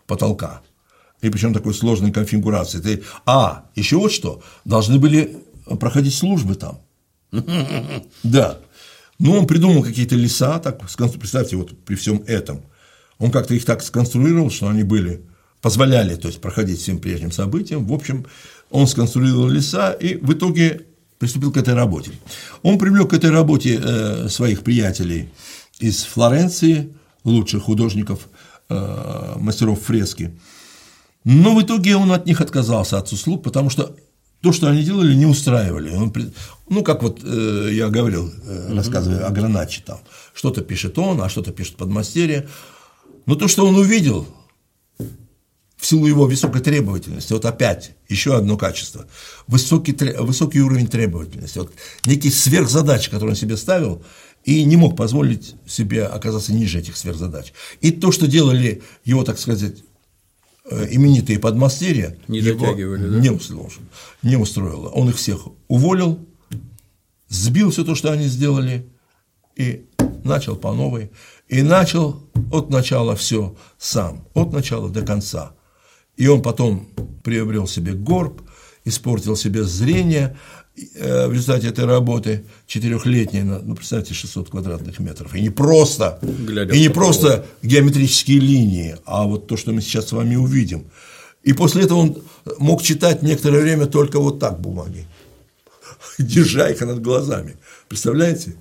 [0.07, 0.61] потолка.
[1.21, 2.79] И причем такой сложной конфигурации.
[2.79, 3.03] Ты...
[3.27, 5.39] А, еще вот что, должны были
[5.81, 6.81] проходить службы там.
[8.23, 8.59] Да.
[9.19, 12.63] Ну, он придумал какие-то леса, так, представьте, вот при всем этом,
[13.19, 15.23] он как-то их так сконструировал, что они были,
[15.61, 17.85] позволяли, то есть, проходить всем прежним событиям.
[17.85, 18.27] В общем,
[18.71, 20.87] он сконструировал леса и в итоге
[21.19, 22.13] приступил к этой работе.
[22.63, 25.29] Он привлек к этой работе э, своих приятелей
[25.81, 26.93] из Флоренции,
[27.25, 28.29] лучших художников,
[28.69, 30.39] э, мастеров фрески.
[31.25, 33.95] Но в итоге он от них отказался, от услуг, потому что
[34.41, 35.91] то, что они делали, не устраивали.
[35.91, 36.13] Он,
[36.69, 39.99] ну, как вот э, я говорил, э, рассказывая о Граначе там,
[40.33, 42.49] что-то пишет он, а что-то пишет подмастерье.
[43.27, 44.27] Но то, что он увидел,
[45.79, 49.07] в силу его высокой требовательности, вот опять еще одно качество,
[49.47, 51.73] высокий, высокий уровень требовательности, вот
[52.05, 54.03] некие сверхзадачи, которые он себе ставил,
[54.45, 57.53] и не мог позволить себе оказаться ниже этих сверхзадач.
[57.81, 59.85] И то, что делали его, так сказать,
[60.71, 62.41] э, именитые подмастерья, не
[63.09, 63.21] да?
[63.21, 63.71] не, устроило,
[64.23, 64.89] не устроило.
[64.89, 66.27] Он их всех уволил,
[67.29, 68.89] сбил все то, что они сделали,
[69.55, 69.87] и
[70.25, 71.11] начал по новой.
[71.49, 75.53] И начал от начала все сам, от начала до конца.
[76.19, 76.89] И он потом
[77.23, 78.43] приобрел себе горб,
[78.85, 80.37] испортил себе зрение
[80.97, 85.33] э, в результате этой работы четырехлетней, ну, представьте, 600 квадратных метров.
[85.37, 90.09] И не просто, Глядя и не просто геометрические линии, а вот то, что мы сейчас
[90.09, 90.91] с вами увидим.
[91.45, 92.23] И после этого он
[92.59, 95.07] мог читать некоторое время только вот так бумаги,
[96.19, 97.57] держа их над глазами.
[97.89, 98.57] Представляете?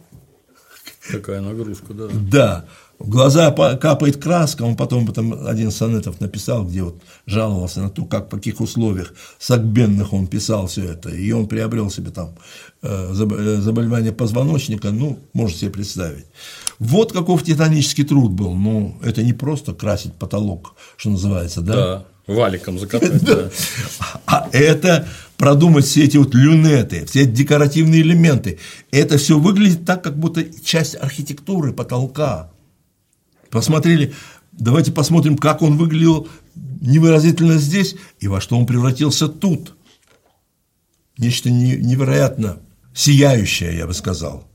[1.09, 2.07] Какая нагрузка, да.
[2.11, 2.65] Да
[2.99, 8.05] в глаза капает краска, он потом, потом один сонетов написал, где вот жаловался на то,
[8.05, 12.35] как, в каких условиях сагбенных он писал все это, и он приобрел себе там
[12.81, 16.25] э, э, заболевание позвоночника, ну, можете себе представить.
[16.79, 21.75] Вот каков титанический труд был, ну, это не просто красить потолок, что называется, да?
[21.75, 23.51] Да, валиком закатать, да.
[24.25, 25.07] А это
[25.37, 28.57] продумать все эти вот люнеты, все эти декоративные элементы,
[28.89, 32.49] это все выглядит так, как будто часть архитектуры потолка,
[33.49, 34.13] посмотрели,
[34.51, 39.75] давайте посмотрим, как он выглядел невыразительно здесь и во что он превратился тут.
[41.17, 42.59] Нечто невероятно
[42.93, 44.47] сияющее, я бы сказал.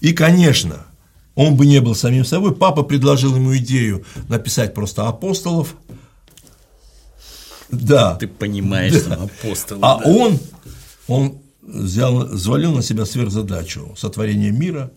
[0.00, 0.86] И, конечно,
[1.34, 2.54] он бы не был самим собой.
[2.54, 5.74] Папа предложил ему идею написать просто апостолов.
[7.70, 8.16] Да.
[8.16, 9.16] Ты понимаешь, да.
[9.16, 9.80] там апостолы.
[9.82, 10.10] А да.
[10.10, 10.38] он,
[11.06, 14.90] он взял, взвалил на себя сверхзадачу сотворения мира.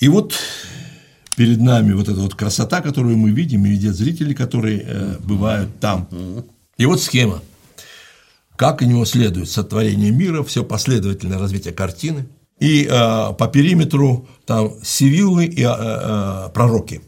[0.00, 0.34] И вот
[1.42, 5.80] перед нами вот эта вот красота, которую мы видим, и видят зрители, которые э, бывают
[5.80, 6.08] там.
[6.78, 7.42] И вот схема.
[8.54, 12.28] Как у него следует сотворение мира, все последовательное развитие картины.
[12.60, 17.00] И э, по периметру там сивиллы и э, э, пророки.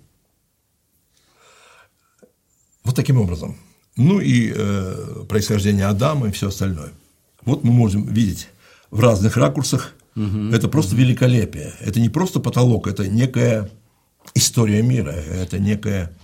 [2.83, 3.57] Вот таким образом.
[3.95, 6.91] Ну и э, происхождение Адама и все остальное.
[7.45, 8.49] Вот мы можем видеть
[8.91, 9.95] в разных ракурсах.
[10.17, 11.03] Угу, это просто угу.
[11.03, 11.73] великолепие.
[11.79, 13.71] Это не просто потолок, это некая
[14.35, 16.17] история мира, это некая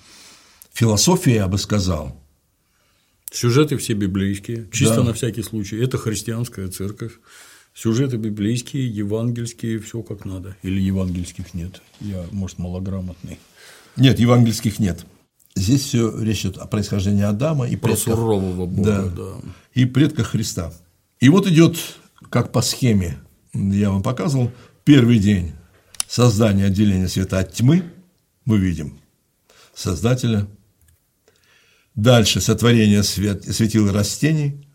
[0.73, 2.21] философия, я бы сказал.
[3.31, 5.05] Сюжеты все библейские, чисто да.
[5.05, 5.77] на всякий случай.
[5.79, 7.13] Это христианская церковь.
[7.75, 10.57] Сюжеты библейские, евангельские, все как надо.
[10.63, 11.81] Или евангельских нет.
[12.01, 13.39] Я, может, малограмотный.
[13.97, 15.07] Нет, евангельских нет.
[15.55, 19.33] Здесь все речь идет о происхождении Адама и Про предках, сурового Бога, да, да.
[19.75, 20.73] И предках Христа.
[21.21, 21.77] И вот идет,
[22.31, 23.21] как по схеме,
[23.53, 24.51] я вам показывал,
[24.85, 25.53] первый день
[26.11, 27.85] создания отделения света от тьмы,
[28.45, 28.99] мы видим
[29.73, 30.49] Создателя.
[31.95, 34.67] Дальше сотворение свет, светил растений.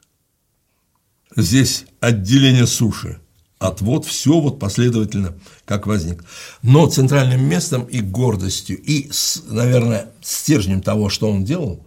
[1.36, 3.20] Здесь отделение суши.
[3.60, 6.24] Отвод, все вот последовательно, как возник.
[6.62, 9.12] Но центральным местом и гордостью, и,
[9.48, 11.86] наверное, стержнем того, что он делал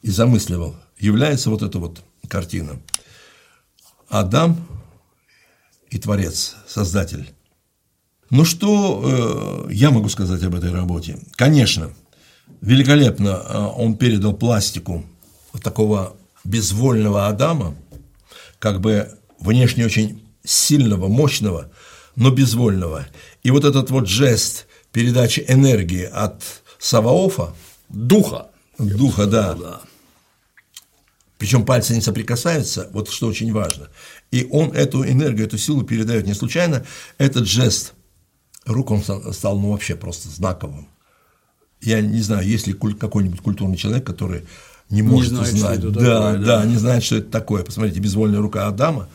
[0.00, 2.80] и замысливал, является вот эта вот картина.
[4.08, 4.66] Адам
[5.90, 7.32] и Творец, Создатель.
[8.30, 11.18] Ну что э, я могу сказать об этой работе?
[11.36, 11.94] Конечно,
[12.60, 15.04] великолепно э, он передал пластику
[15.62, 16.14] такого
[16.44, 17.74] безвольного Адама,
[18.58, 19.10] как бы
[19.40, 21.70] внешне очень сильного, мощного,
[22.16, 23.06] но безвольного.
[23.42, 26.42] И вот этот вот жест передачи энергии от
[26.78, 27.54] Саваофа,
[27.88, 28.48] духа,
[28.78, 29.80] духа, да, да.
[31.38, 33.88] Причем пальцы не соприкасаются, вот что очень важно.
[34.32, 36.84] И он эту энергию, эту силу передает не случайно.
[37.16, 37.94] Этот жест
[38.68, 40.88] рук он стал ну, вообще просто знаковым.
[41.80, 44.44] Я не знаю, есть ли какой-нибудь культурный человек, который
[44.90, 47.64] не может не знает, знать, да, такое, да, да, не знает, что это такое.
[47.64, 49.08] Посмотрите, безвольная рука Адама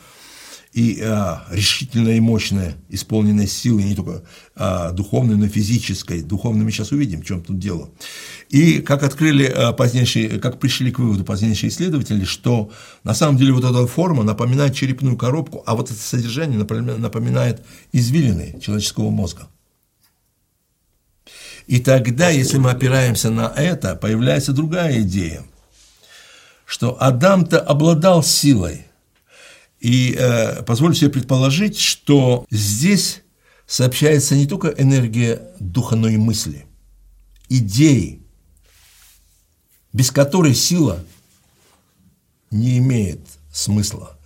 [0.74, 4.24] и а, решительная и мощная, исполненная силой не только
[4.56, 6.20] а, духовной, но и физической.
[6.20, 7.90] Духовной мы сейчас увидим, в чем тут дело.
[8.50, 12.72] И как открыли а, позднейшие, как пришли к выводу позднейшие исследователи, что
[13.04, 18.58] на самом деле вот эта форма напоминает черепную коробку, а вот это содержание напоминает извилины
[18.60, 19.46] человеческого мозга.
[21.68, 25.44] И тогда, если мы опираемся на это, появляется другая идея,
[26.66, 28.86] что Адам-то обладал силой.
[29.84, 33.20] И э, позволю себе предположить, что здесь
[33.66, 36.64] сообщается не только энергия духа, но и мысли,
[37.50, 38.22] идеи,
[39.92, 41.04] без которой сила
[42.50, 43.20] не имеет
[43.52, 44.18] смысла.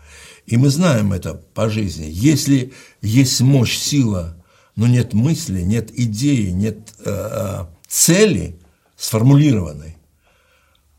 [0.46, 2.06] И мы знаем это по жизни.
[2.08, 2.72] Если
[3.02, 4.36] есть мощь, сила,
[4.76, 8.60] но нет мысли, нет идеи, нет э, э цели
[8.96, 9.96] сформулированной,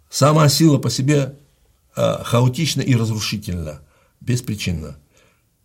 [0.09, 1.37] сама сила по себе
[1.95, 3.83] э, хаотична и разрушительна,
[4.29, 4.95] беспричинна,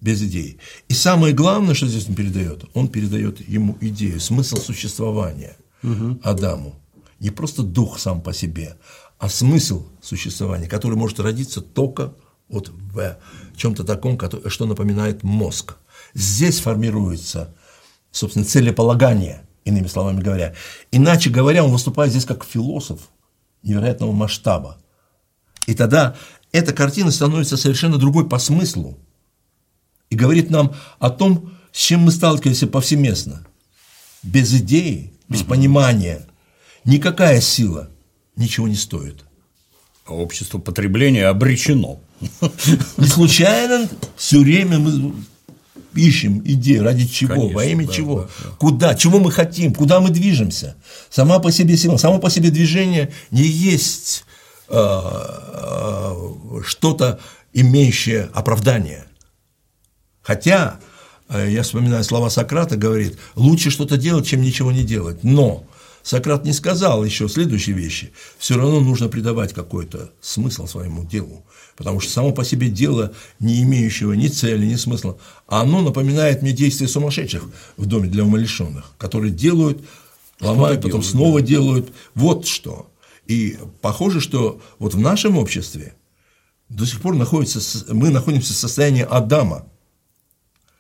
[0.00, 0.58] без идеи.
[0.88, 6.18] И самое главное, что здесь он передает, он передает ему идею, смысл существования угу.
[6.22, 6.74] Адаму.
[7.20, 8.76] Не просто дух сам по себе,
[9.18, 12.14] а смысл существования, который может родиться только
[12.48, 13.16] вот в
[13.56, 15.76] чем-то таком, что напоминает мозг.
[16.14, 17.54] Здесь формируется,
[18.10, 20.54] собственно, целеполагание, иными словами говоря.
[20.90, 23.00] Иначе говоря, он выступает здесь как философ
[23.62, 24.78] невероятного масштаба.
[25.66, 26.16] И тогда
[26.54, 28.96] эта картина становится совершенно другой по смыслу
[30.08, 33.44] и говорит нам о том, с чем мы сталкиваемся повсеместно.
[34.22, 35.50] Без идеи, без угу.
[35.50, 36.24] понимания
[36.84, 37.90] никакая сила
[38.36, 39.24] ничего не стоит.
[40.06, 41.98] А общество потребления обречено.
[42.98, 45.12] Не случайно все время мы
[45.96, 48.50] ищем идеи, ради чего, Конечно, во имя да, чего, да, да.
[48.58, 50.76] куда, чего мы хотим, куда мы движемся.
[51.10, 54.24] Сама по себе сила, само по себе движение не есть
[56.64, 57.20] что-то,
[57.52, 59.04] имеющее оправдание.
[60.22, 60.80] Хотя,
[61.28, 65.22] э, я вспоминаю слова Сократа, говорит, лучше что-то делать, чем ничего не делать.
[65.22, 65.64] Но
[66.02, 68.12] Сократ не сказал еще следующие вещи.
[68.38, 71.44] Все равно нужно придавать какой-то смысл своему делу,
[71.76, 76.52] потому что само по себе дело, не имеющего ни цели, ни смысла, оно напоминает мне
[76.52, 77.44] действия сумасшедших
[77.76, 79.82] в доме для умалишенных, которые делают,
[80.40, 81.46] ломают, потом делают, снова да.
[81.46, 81.92] делают.
[82.14, 82.90] Вот что.
[83.26, 85.94] И похоже, что вот в нашем обществе
[86.68, 87.60] до сих пор находится,
[87.92, 89.66] мы находимся в состоянии Адама–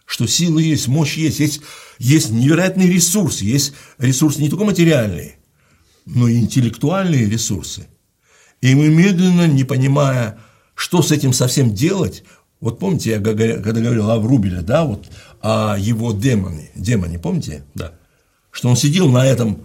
[0.06, 1.60] что силы есть, мощь есть, есть,
[1.98, 5.38] есть невероятные ресурсы, есть ресурсы не только материальные,
[6.04, 7.88] но и интеллектуальные ресурсы.
[8.60, 10.38] И мы медленно, не понимая,
[10.74, 12.24] что с этим совсем делать,
[12.60, 15.06] вот помните, я когда говорил о Врубеле, да, вот
[15.40, 17.64] о его демоне, демоне, помните?
[17.74, 17.92] Да.
[18.50, 19.62] Что он сидел на этом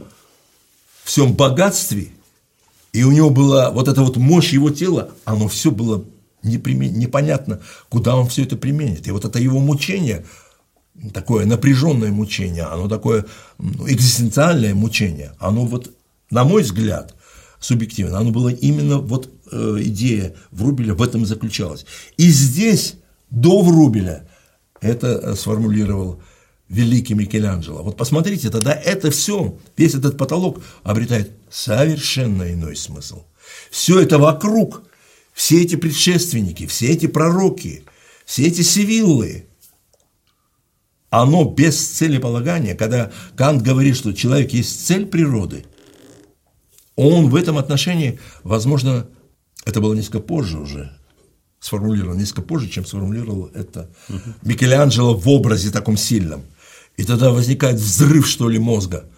[1.03, 2.09] всем богатстве,
[2.93, 6.05] и у него была вот эта вот мощь его тела, оно все было
[6.43, 7.59] непонятно,
[7.89, 9.07] куда он все это применит.
[9.07, 10.25] И вот это его мучение,
[11.13, 13.25] такое напряженное мучение, оно такое
[13.57, 15.91] ну, экзистенциальное мучение, оно вот,
[16.29, 17.15] на мой взгляд,
[17.59, 21.85] субъективно, оно было именно вот э, идея Врубеля в этом заключалась.
[22.17, 22.95] И здесь,
[23.29, 24.29] до Врубеля,
[24.81, 26.21] это э, сформулировал
[26.69, 27.83] великий Микеланджело.
[27.83, 33.23] Вот посмотрите, тогда это все, весь этот потолок обретает совершенно иной смысл.
[33.69, 34.83] Все это вокруг
[35.39, 37.85] все эти предшественники, все эти пророки,
[38.25, 39.45] все эти сивиллы,
[41.09, 45.65] оно без целеполагания, когда Кант говорит, что человек есть цель природы,
[46.97, 49.07] он в этом отношении, возможно,
[49.63, 50.91] это было несколько позже уже,
[51.61, 54.19] сформулировано несколько позже, чем сформулировал это угу.
[54.41, 56.43] Микеланджело в образе таком сильном.
[56.97, 59.09] И тогда возникает взрыв, что ли, мозга,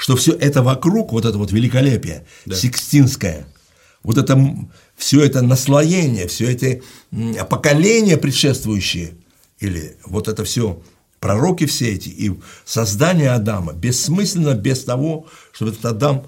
[0.00, 2.56] что все это вокруг, вот это вот великолепие, да.
[2.56, 3.46] секстинское,
[4.02, 4.42] вот это
[4.96, 9.12] все это наслоение, все это поколения предшествующие,
[9.58, 10.82] или вот это все
[11.20, 12.32] пророки все эти, и
[12.64, 16.26] создание Адама бессмысленно без того, чтобы этот Адам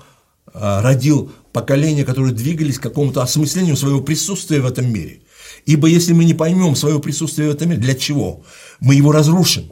[0.53, 5.21] а, родил поколения, которые двигались к какому-то осмыслению своего присутствия в этом мире.
[5.65, 8.45] Ибо если мы не поймем свое присутствие в этом мире, для чего?
[8.81, 9.65] Мы его разрушим.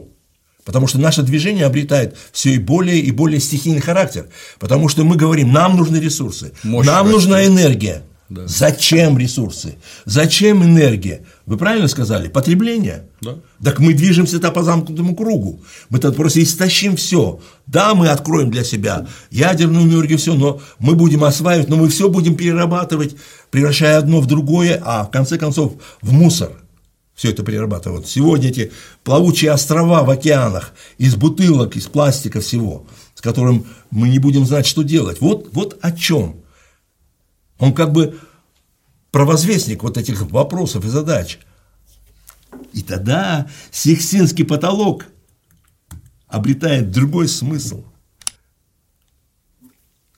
[0.65, 4.27] Потому что наше движение обретает все и более и более стихийный характер.
[4.59, 7.15] Потому что мы говорим, нам нужны ресурсы, Мощь нам растет.
[7.15, 8.03] нужна энергия.
[8.29, 8.47] Да.
[8.47, 9.75] Зачем ресурсы?
[10.05, 11.25] Зачем энергия?
[11.45, 12.29] Вы правильно сказали?
[12.29, 13.03] Потребление.
[13.19, 13.35] Да.
[13.61, 15.59] Так мы движемся-то по замкнутому кругу.
[15.89, 17.41] Мы то просто истощим все.
[17.67, 22.07] Да, мы откроем для себя ядерную энергию, все, но мы будем осваивать, но мы все
[22.07, 23.17] будем перерабатывать,
[23.49, 26.53] превращая одно в другое, а в конце концов в мусор.
[27.21, 28.07] Все это перерабатывать.
[28.07, 28.71] Сегодня эти
[29.03, 34.65] плавучие острова в океанах из бутылок, из пластика всего, с которым мы не будем знать,
[34.65, 35.21] что делать.
[35.21, 36.41] Вот, вот о чем
[37.59, 38.19] он как бы
[39.11, 41.37] провозвестник вот этих вопросов и задач.
[42.73, 45.05] И тогда Сикстинский потолок
[46.25, 47.83] обретает другой смысл.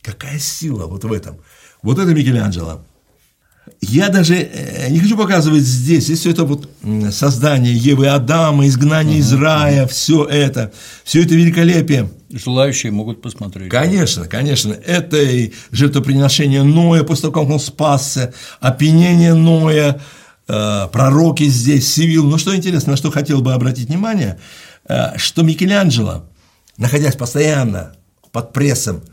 [0.01, 1.41] Какая сила вот в этом.
[1.81, 2.81] Вот это Микеланджело.
[3.80, 6.69] Я даже э, не хочу показывать здесь, здесь все это вот
[7.11, 9.22] создание Евы Адама, изгнание uh-huh.
[9.22, 10.73] из рая, все это,
[11.03, 12.10] все это великолепие.
[12.30, 13.69] Желающие могут посмотреть.
[13.69, 14.73] Конечно, конечно.
[14.73, 20.02] Это и жертвоприношение Ноя после того, как он спасся, опьянение Ноя,
[20.48, 22.26] э, пророки здесь, Сивил.
[22.26, 24.40] Но что интересно, на что хотел бы обратить внимание,
[24.88, 26.26] э, что Микеланджело,
[26.77, 27.95] находясь постоянно
[28.31, 29.03] под прессом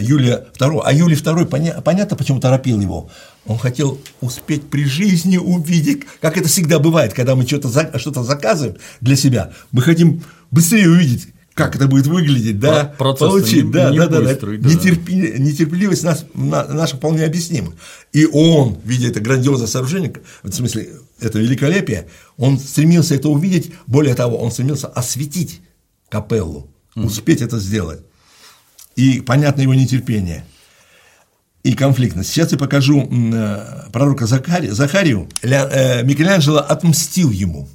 [0.00, 3.10] Юлия II, а Юлий II, поня, понятно, почему торопил его,
[3.46, 8.76] он хотел успеть при жизни увидеть, как это всегда бывает, когда мы что-то что заказываем
[9.00, 13.90] для себя, мы хотим быстрее увидеть, как это будет выглядеть, да, Процесс получить, не, да,
[13.90, 14.74] не да, быстрый, да, да.
[14.74, 17.74] Нетерпи, нетерпеливость нас, наша вполне объяснима.
[18.12, 20.12] И он, видя это грандиозное сооружение,
[20.42, 20.90] в смысле,
[21.20, 25.60] это великолепие, он стремился это увидеть, более того, он стремился осветить
[26.08, 28.00] капеллу, успеть это сделать.
[29.00, 30.44] И понятно его нетерпение
[31.62, 32.28] и конфликтность.
[32.28, 35.26] Сейчас я покажу э, пророка Захари, Захарию.
[35.40, 37.66] Э, Микеланджело отмстил ему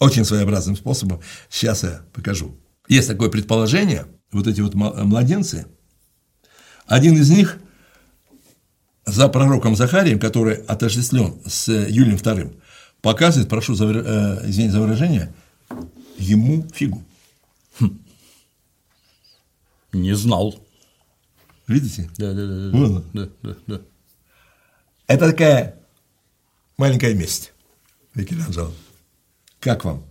[0.00, 1.20] очень своеобразным способом.
[1.48, 2.58] Сейчас я покажу.
[2.88, 5.66] Есть такое предположение, вот эти вот младенцы,
[6.86, 7.58] один из них
[9.06, 12.60] за пророком Захарием, который отождествлен с Юлием II,
[13.02, 15.32] показывает, прошу за, э, извините за выражение,
[16.18, 17.04] ему фигу.
[17.78, 18.00] Хм.
[19.94, 20.54] Не знал.
[21.66, 22.10] Видите?
[22.18, 22.70] Да, да, да.
[22.76, 23.04] Вот.
[23.12, 23.80] да, да, да.
[25.06, 25.76] Это такая
[26.76, 27.52] маленькая месть,
[28.14, 28.72] Микеланджело.
[29.60, 30.02] Как вам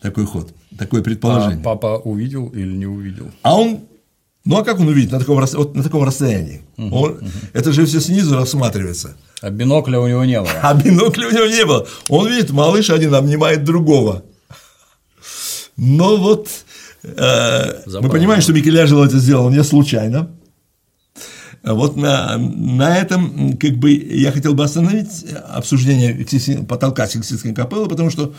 [0.00, 1.60] такой ход, такое предположение?
[1.60, 3.30] А папа увидел или не увидел?
[3.42, 3.80] А он,
[4.44, 6.62] ну а как он увидит на таком, вот на таком расстоянии?
[6.76, 7.26] Угу, он, угу.
[7.52, 9.16] Это же все снизу рассматривается.
[9.42, 10.50] А бинокля у него не было.
[10.62, 11.86] А бинокля у него не было.
[12.08, 14.22] Он видит, малыш один обнимает другого.
[15.76, 16.48] Но вот
[17.16, 20.30] э, мы понимаем, что Микеланджело это сделал не случайно.
[21.62, 26.24] Вот на, на этом как бы я хотел бы остановить обсуждение
[26.64, 28.34] потолка Сикстинской капеллы, потому что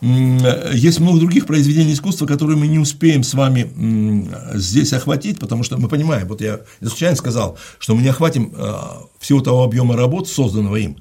[0.00, 5.78] есть много других произведений искусства, которые мы не успеем с вами здесь охватить, потому что
[5.78, 10.28] мы понимаем, вот я случайно сказал, что мы не охватим а, всего того объема работ,
[10.28, 10.96] созданного им.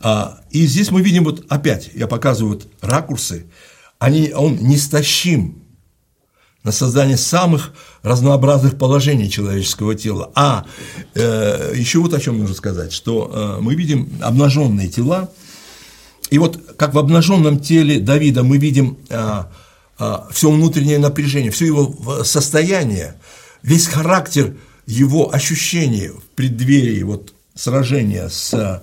[0.00, 3.46] А, и здесь мы видим вот опять, я показываю вот ракурсы,
[3.98, 5.62] они, он нестащим
[6.64, 7.72] на создание самых
[8.02, 10.30] разнообразных положений человеческого тела.
[10.34, 10.66] А
[11.14, 15.30] э, еще вот о чем нужно сказать, что э, мы видим обнаженные тела,
[16.30, 19.42] и вот как в обнаженном теле Давида мы видим э,
[19.98, 23.14] э, все внутреннее напряжение, все его состояние,
[23.62, 24.56] весь характер
[24.86, 28.80] его ощущений в преддверии вот сражения с э,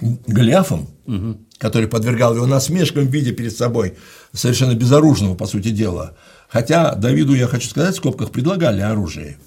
[0.00, 1.38] Голиафом, угу.
[1.58, 3.94] который подвергал его насмешкам, видя перед собой
[4.32, 6.16] совершенно безоружного, по сути дела,
[6.48, 9.38] Хотя Давиду, я хочу сказать, в скобках предлагали оружие,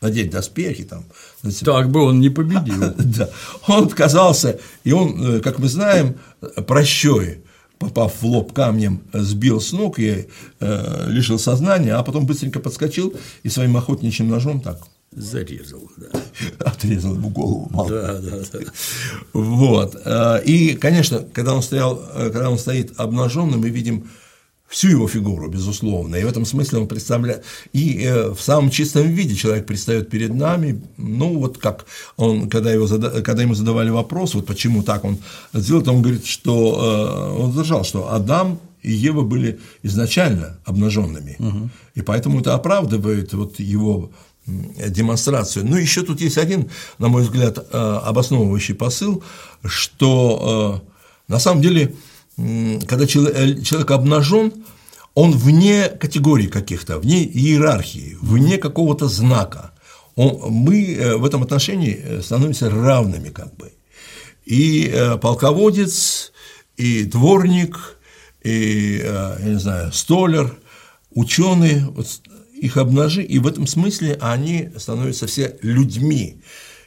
[0.00, 1.04] надеть доспехи там.
[1.64, 2.94] Так бы он не победил.
[2.98, 3.28] да.
[3.66, 6.16] Он отказался, и он, э, как мы знаем,
[6.66, 7.44] прощой,
[7.78, 10.28] попав в лоб камнем, сбил с ног и
[10.60, 14.78] э, лишил сознания, а потом быстренько подскочил и своим охотничьим ножом так
[15.12, 16.08] Зарезал, да.
[16.58, 17.68] Отрезал ему голову.
[17.70, 17.88] Мало.
[17.88, 18.58] Да, да, да.
[19.32, 19.96] Вот.
[20.04, 24.10] Э, и, конечно, когда он, стоял, э, когда он стоит обнаженным, мы видим
[24.68, 29.06] всю его фигуру, безусловно, и в этом смысле он представляет, и э, в самом чистом
[29.06, 31.86] виде человек предстает перед нами, ну, вот как
[32.16, 33.22] он, когда, его зада...
[33.22, 35.18] когда ему задавали вопрос, вот почему так он
[35.52, 41.36] сделал, то он говорит, что э, он держал, что Адам и Ева были изначально обнаженными,
[41.38, 41.70] угу.
[41.94, 44.10] и поэтому это оправдывает вот его
[44.46, 45.66] демонстрацию.
[45.66, 49.22] Ну, еще тут есть один, на мой взгляд, э, обосновывающий посыл,
[49.64, 50.82] что
[51.28, 51.94] на самом деле
[52.36, 54.52] когда э, человек обнажен,
[55.14, 59.72] он вне категорий каких-то, вне иерархии, вне какого-то знака.
[60.14, 63.72] Он, мы э, в этом отношении э, становимся равными как бы.
[64.44, 66.32] И полководец,
[66.76, 67.98] и дворник,
[68.44, 70.56] и, я не знаю, столер,
[71.10, 72.06] ученые, вот
[72.54, 76.42] их обнажи, и в этом смысле они становятся все людьми.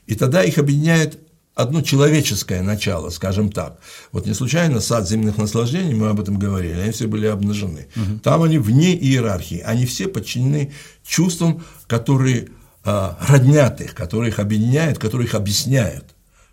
[0.07, 1.19] И тогда их объединяет
[1.59, 3.79] одно человеческое начало, скажем так.
[4.11, 7.87] Вот не случайно сад земных наслаждений, мы об этом говорили, они все были обнажены.
[7.95, 8.19] Угу.
[8.23, 10.71] Там они вне иерархии, они все подчинены
[11.05, 12.47] чувствам, которые
[12.85, 16.05] а, роднят их, которые их объединяют, которые их объясняют.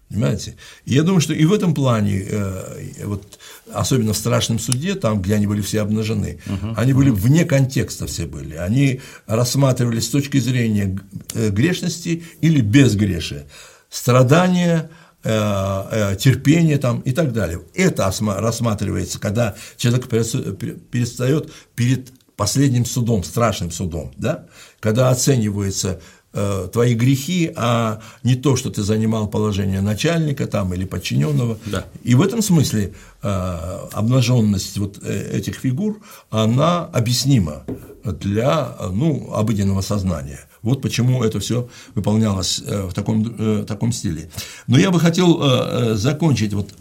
[0.09, 0.57] Понимаете?
[0.85, 3.41] И я думаю, что и в этом плане, э, вот,
[3.73, 7.17] особенно в страшном суде, там, где они были все обнажены, uh-huh, они были uh-huh.
[7.17, 8.55] вне контекста все были.
[8.55, 10.97] Они рассматривались с точки зрения
[11.35, 13.47] э, грешности или безгрешия
[13.91, 14.91] страдания,
[15.23, 17.61] э, э, терпение там и так далее.
[17.75, 24.47] Это рассматривается, когда человек перестает перед последним судом, страшным судом, да?
[24.81, 26.01] когда оцениваются
[26.33, 31.59] э, твои грехи, а не то, что ты занимал положение начальника там или подчиненного.
[31.67, 31.87] Да.
[32.03, 36.01] И в этом смысле обнаженность вот этих фигур,
[36.31, 37.65] она объяснима
[38.05, 40.47] для ну, обыденного сознания.
[40.67, 44.29] Вот почему это все выполнялось э, в таком, в э, таком стиле.
[44.67, 46.75] Но я бы хотел э, закончить вот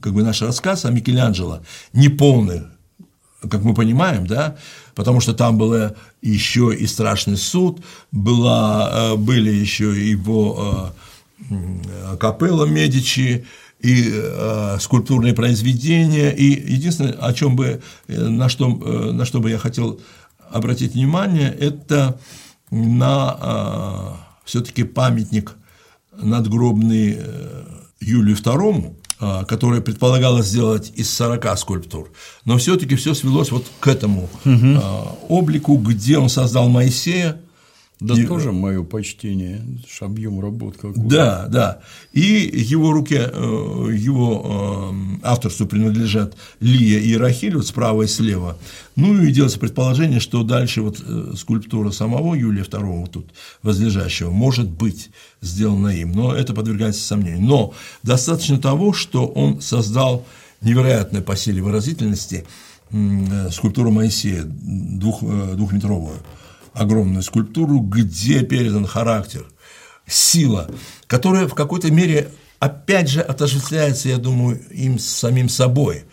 [0.00, 1.60] как бы наш рассказ о Микеланджело,
[1.92, 2.62] неполный,
[3.42, 4.56] как мы понимаем, да,
[4.94, 7.82] потому что там было еще и страшный суд,
[8.12, 10.90] была, были еще его
[12.18, 13.44] капелла Медичи,
[13.80, 19.58] и э, скульптурные произведения, и единственное, о чем бы, на что, на что бы я
[19.58, 20.00] хотел
[20.50, 22.18] обратить внимание, это
[22.70, 25.56] на э, все-таки памятник
[26.16, 27.64] надгробный э,
[28.00, 32.12] Юлию II, э, который предполагалось сделать из 40 скульптур,
[32.44, 34.80] но все-таки все свелось вот к этому угу.
[35.28, 37.40] облику, где он создал Моисея,
[38.00, 38.24] да и...
[38.24, 39.60] тоже мое почтение,
[40.00, 40.94] объем работ какой.
[40.96, 41.80] Да, да.
[42.12, 48.56] И его руке, э, его э, авторству принадлежат Лия и Рахиль, вот справа и слева.
[48.96, 53.26] Ну и делается предположение, что дальше вот э, скульптура самого Юлия II тут
[53.62, 55.10] возлежащего может быть
[55.42, 57.42] сделана им, но это подвергается сомнению.
[57.42, 60.24] Но достаточно того, что он создал
[60.62, 62.46] невероятное по силе выразительности
[63.50, 66.16] скульптуру Моисея двух, двухметровую
[66.80, 69.44] огромную скульптуру, где передан характер,
[70.06, 70.68] сила,
[71.06, 76.04] которая в какой-то мере опять же отождествляется, я думаю, им с самим собой,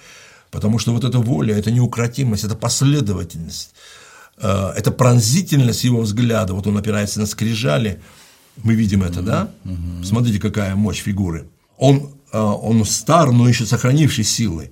[0.51, 3.73] потому что вот эта воля, это неукротимость, это последовательность,
[4.37, 8.01] э, это пронзительность его взгляда, вот он опирается на скрижали,
[8.63, 9.51] мы видим это, да?
[10.03, 11.47] Смотрите, какая мощь фигуры.
[11.77, 14.71] Он, э, он стар, но еще сохранивший силы.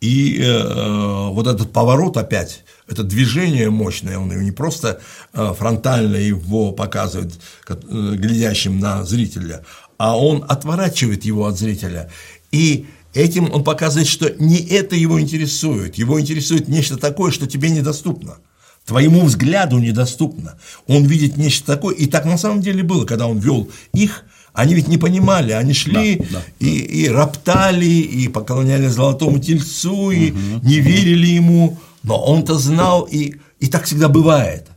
[0.00, 5.00] И э, вот этот поворот опять, это движение мощное, он не просто
[5.32, 7.32] э, фронтально его показывает
[7.68, 7.74] э,
[8.16, 9.64] глядящим на зрителя,
[9.98, 12.10] а он отворачивает его от зрителя.
[12.50, 17.70] И этим он показывает, что не это его интересует, его интересует нечто такое, что тебе
[17.70, 18.38] недоступно.
[18.84, 20.58] Твоему взгляду недоступно.
[20.88, 21.94] Он видит нечто такое.
[21.94, 25.72] И так на самом деле было, когда он вел их они ведь не понимали, они
[25.72, 26.94] шли да, да, и, да.
[26.94, 33.36] и роптали, и поклоняли золотому тельцу, и угу, не верили ему, но он-то знал, и,
[33.60, 34.68] и так всегда бывает,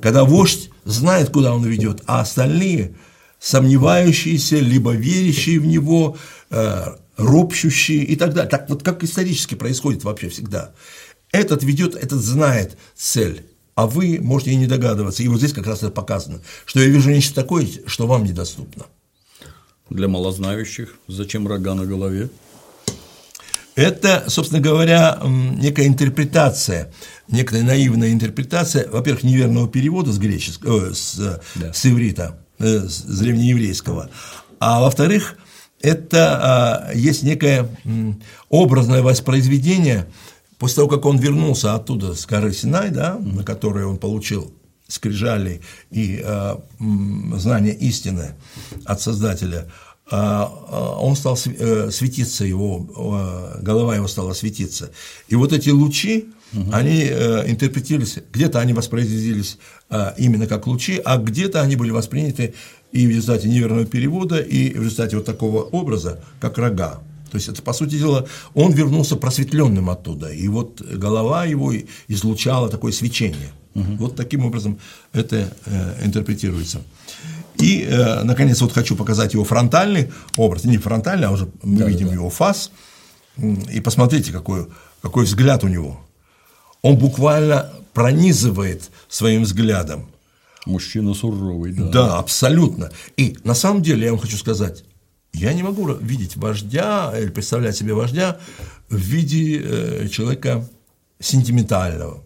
[0.00, 2.94] когда вождь знает, куда он ведет, а остальные,
[3.38, 6.16] сомневающиеся, либо верящие в него,
[6.50, 6.84] э,
[7.16, 8.50] ропщущие и так далее.
[8.50, 10.72] Так вот как исторически происходит вообще всегда.
[11.32, 15.22] Этот ведет, этот знает цель, а вы можете и не догадываться.
[15.22, 18.86] И вот здесь как раз это показано, что я вижу нечто такое, что вам недоступно
[19.90, 20.96] для малознающих.
[21.08, 22.30] Зачем рога на голове?
[23.76, 26.92] Это, собственно говоря, некая интерпретация,
[27.28, 31.72] некая наивная интерпретация, во-первых, неверного перевода с греческого, э, с, да.
[31.72, 34.10] с иврита, э, с древнееврейского,
[34.58, 35.36] а во-вторых,
[35.80, 37.66] это а, есть некое
[38.50, 40.06] образное воспроизведение
[40.58, 44.52] после того, как он вернулся оттуда с горы Синай, да, на которой он получил
[44.90, 45.60] скрижали
[45.90, 46.56] и э,
[47.36, 48.34] знание истины
[48.84, 54.90] от Создателя, э, он стал э, светиться, его, э, голова его стала светиться.
[55.28, 56.70] И вот эти лучи, угу.
[56.72, 59.58] они интерпретировались, где-то они воспроизводились
[60.18, 62.54] именно как лучи, а где-то они были восприняты
[62.92, 67.00] и в результате неверного перевода, и в результате вот такого образа, как рога.
[67.30, 71.72] То есть это, по сути дела, он вернулся просветленным оттуда, и вот голова его
[72.08, 73.52] излучала такое свечение.
[73.74, 73.96] Угу.
[73.98, 74.80] Вот таким образом
[75.12, 76.82] это э, интерпретируется.
[77.60, 81.86] И, э, наконец, вот хочу показать его фронтальный образ, не фронтальный, а уже мы да,
[81.86, 82.14] видим да.
[82.14, 82.70] его фас,
[83.36, 84.66] и посмотрите, какой,
[85.02, 86.00] какой взгляд у него.
[86.82, 90.10] Он буквально пронизывает своим взглядом.
[90.66, 91.88] Мужчина суровый, да.
[91.88, 92.90] Да, абсолютно.
[93.16, 94.84] И на самом деле я вам хочу сказать,
[95.32, 98.38] я не могу видеть вождя или представлять себе вождя
[98.88, 100.68] в виде э, человека
[101.18, 102.22] сентиментального,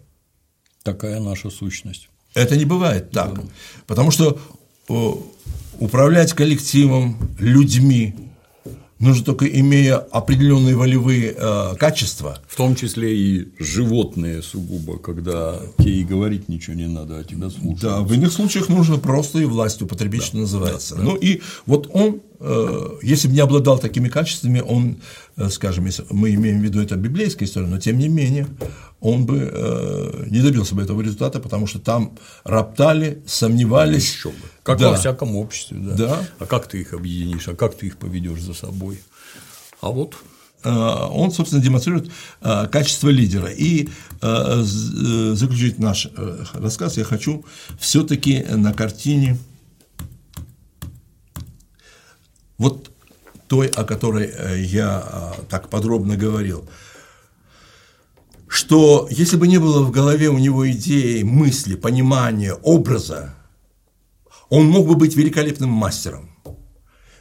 [0.83, 2.09] Такая наша сущность.
[2.35, 3.41] Это не бывает так, да.
[3.87, 4.39] потому что
[5.79, 8.15] управлять коллективом, людьми,
[8.99, 12.39] нужно только имея определенные волевые э, качества.
[12.47, 17.49] В том числе и животные сугубо, когда тебе и говорить ничего не надо, а тебя
[17.49, 17.81] слушают.
[17.81, 20.95] Да, в иных случаях нужно просто и власть употребить, да, что называется.
[20.95, 21.07] Да, да.
[21.07, 24.97] Ну и вот он, э, если бы не обладал такими качествами, он, э,
[25.49, 28.47] скажем, если мы имеем в виду это библейская история, но тем не менее,
[29.01, 34.15] он бы э, не добился бы этого результата, потому что там роптали, сомневались.
[34.15, 34.35] Еще бы.
[34.63, 34.91] Как да.
[34.91, 35.95] во всяком обществе, да.
[35.95, 36.27] да.
[36.39, 38.99] А как ты их объединишь, а как ты их поведешь за собой?
[39.81, 40.15] А вот
[40.63, 42.09] э, он, собственно, демонстрирует
[42.41, 43.49] э, качество лидера.
[43.49, 43.89] И
[44.21, 46.07] э, заключить наш
[46.53, 47.45] рассказ я хочу
[47.77, 49.37] все-таки на картине
[52.57, 52.91] вот
[53.47, 54.31] той, о которой
[54.63, 56.67] я так подробно говорил–
[58.55, 63.35] что если бы не было в голове у него идеи, мысли, понимания, образа,
[64.49, 66.29] он мог бы быть великолепным мастером.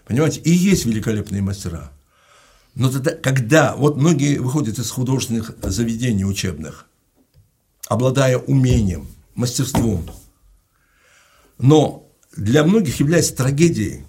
[0.07, 1.91] Понимаете, и есть великолепные мастера.
[2.77, 6.87] Но тогда, когда вот многие выходят из художественных заведений учебных,
[7.89, 10.09] обладая умением, мастерством.
[11.59, 14.05] Но для многих является трагедией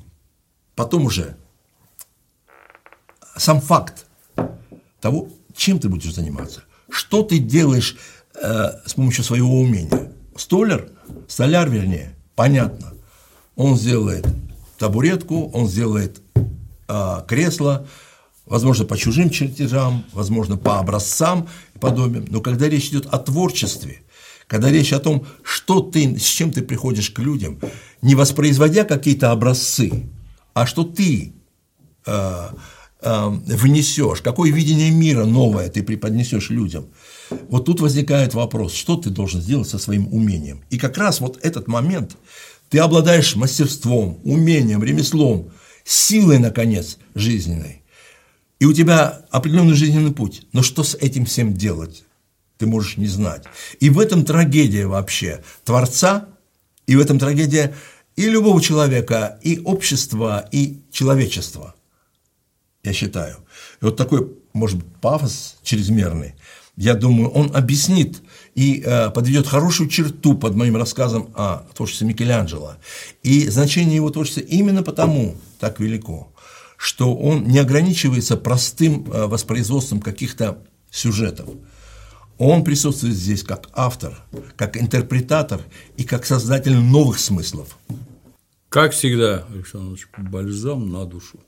[0.75, 1.37] потом уже
[3.35, 4.05] сам факт
[5.01, 7.97] того, чем ты будешь заниматься, что ты делаешь
[8.35, 10.11] э, с помощью своего умения.
[10.35, 10.89] Столер,
[11.27, 12.93] столяр, вернее, понятно,
[13.55, 14.27] он сделает
[14.77, 16.21] табуретку, он сделает
[16.87, 17.87] э, кресло,
[18.45, 22.25] возможно, по чужим чертежам, возможно, по образцам и подобиям.
[22.29, 24.01] Но когда речь идет о творчестве,
[24.47, 27.59] когда речь о том, что ты, с чем ты приходишь к людям,
[28.01, 30.07] не воспроизводя какие-то образцы,
[30.53, 31.33] а что ты
[32.05, 32.47] э,
[33.05, 36.87] внесешь, какое видение мира новое ты преподнесешь людям.
[37.49, 40.63] Вот тут возникает вопрос, что ты должен сделать со своим умением.
[40.69, 42.17] И как раз вот этот момент
[42.69, 45.51] ты обладаешь мастерством, умением, ремеслом,
[45.83, 47.83] силой, наконец, жизненной.
[48.59, 50.43] И у тебя определенный жизненный путь.
[50.51, 52.03] Но что с этим всем делать?
[52.57, 53.43] Ты можешь не знать.
[53.79, 56.27] И в этом трагедия вообще Творца,
[56.87, 57.75] и в этом трагедия
[58.15, 61.75] и любого человека, и общества, и человечества,
[62.85, 63.37] я считаю.
[63.81, 66.35] И вот такой, может быть, пафос чрезмерный,
[66.77, 68.21] я думаю, он объяснит
[68.53, 72.75] и э, подведет хорошую черту под моим рассказом о творчестве Микеланджело.
[73.23, 76.33] И значение его творчества именно потому так велико,
[76.75, 80.59] что он не ограничивается простым э, воспроизводством каких-то
[80.91, 81.49] сюжетов.
[82.37, 84.21] Он присутствует здесь как автор,
[84.57, 85.61] как интерпретатор
[85.95, 87.77] и как создатель новых смыслов.
[88.67, 91.39] Как всегда, Александр Ильич, бальзам на душу.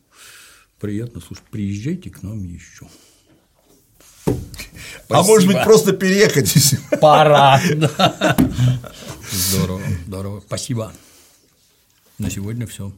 [0.79, 1.45] Приятно слушать.
[1.49, 2.87] Приезжайте к нам еще.
[5.09, 6.53] А может быть, просто переехать?
[6.99, 7.59] Пора.
[9.31, 10.41] Здорово, здорово.
[10.41, 10.93] Спасибо.
[12.17, 12.91] На сегодня все.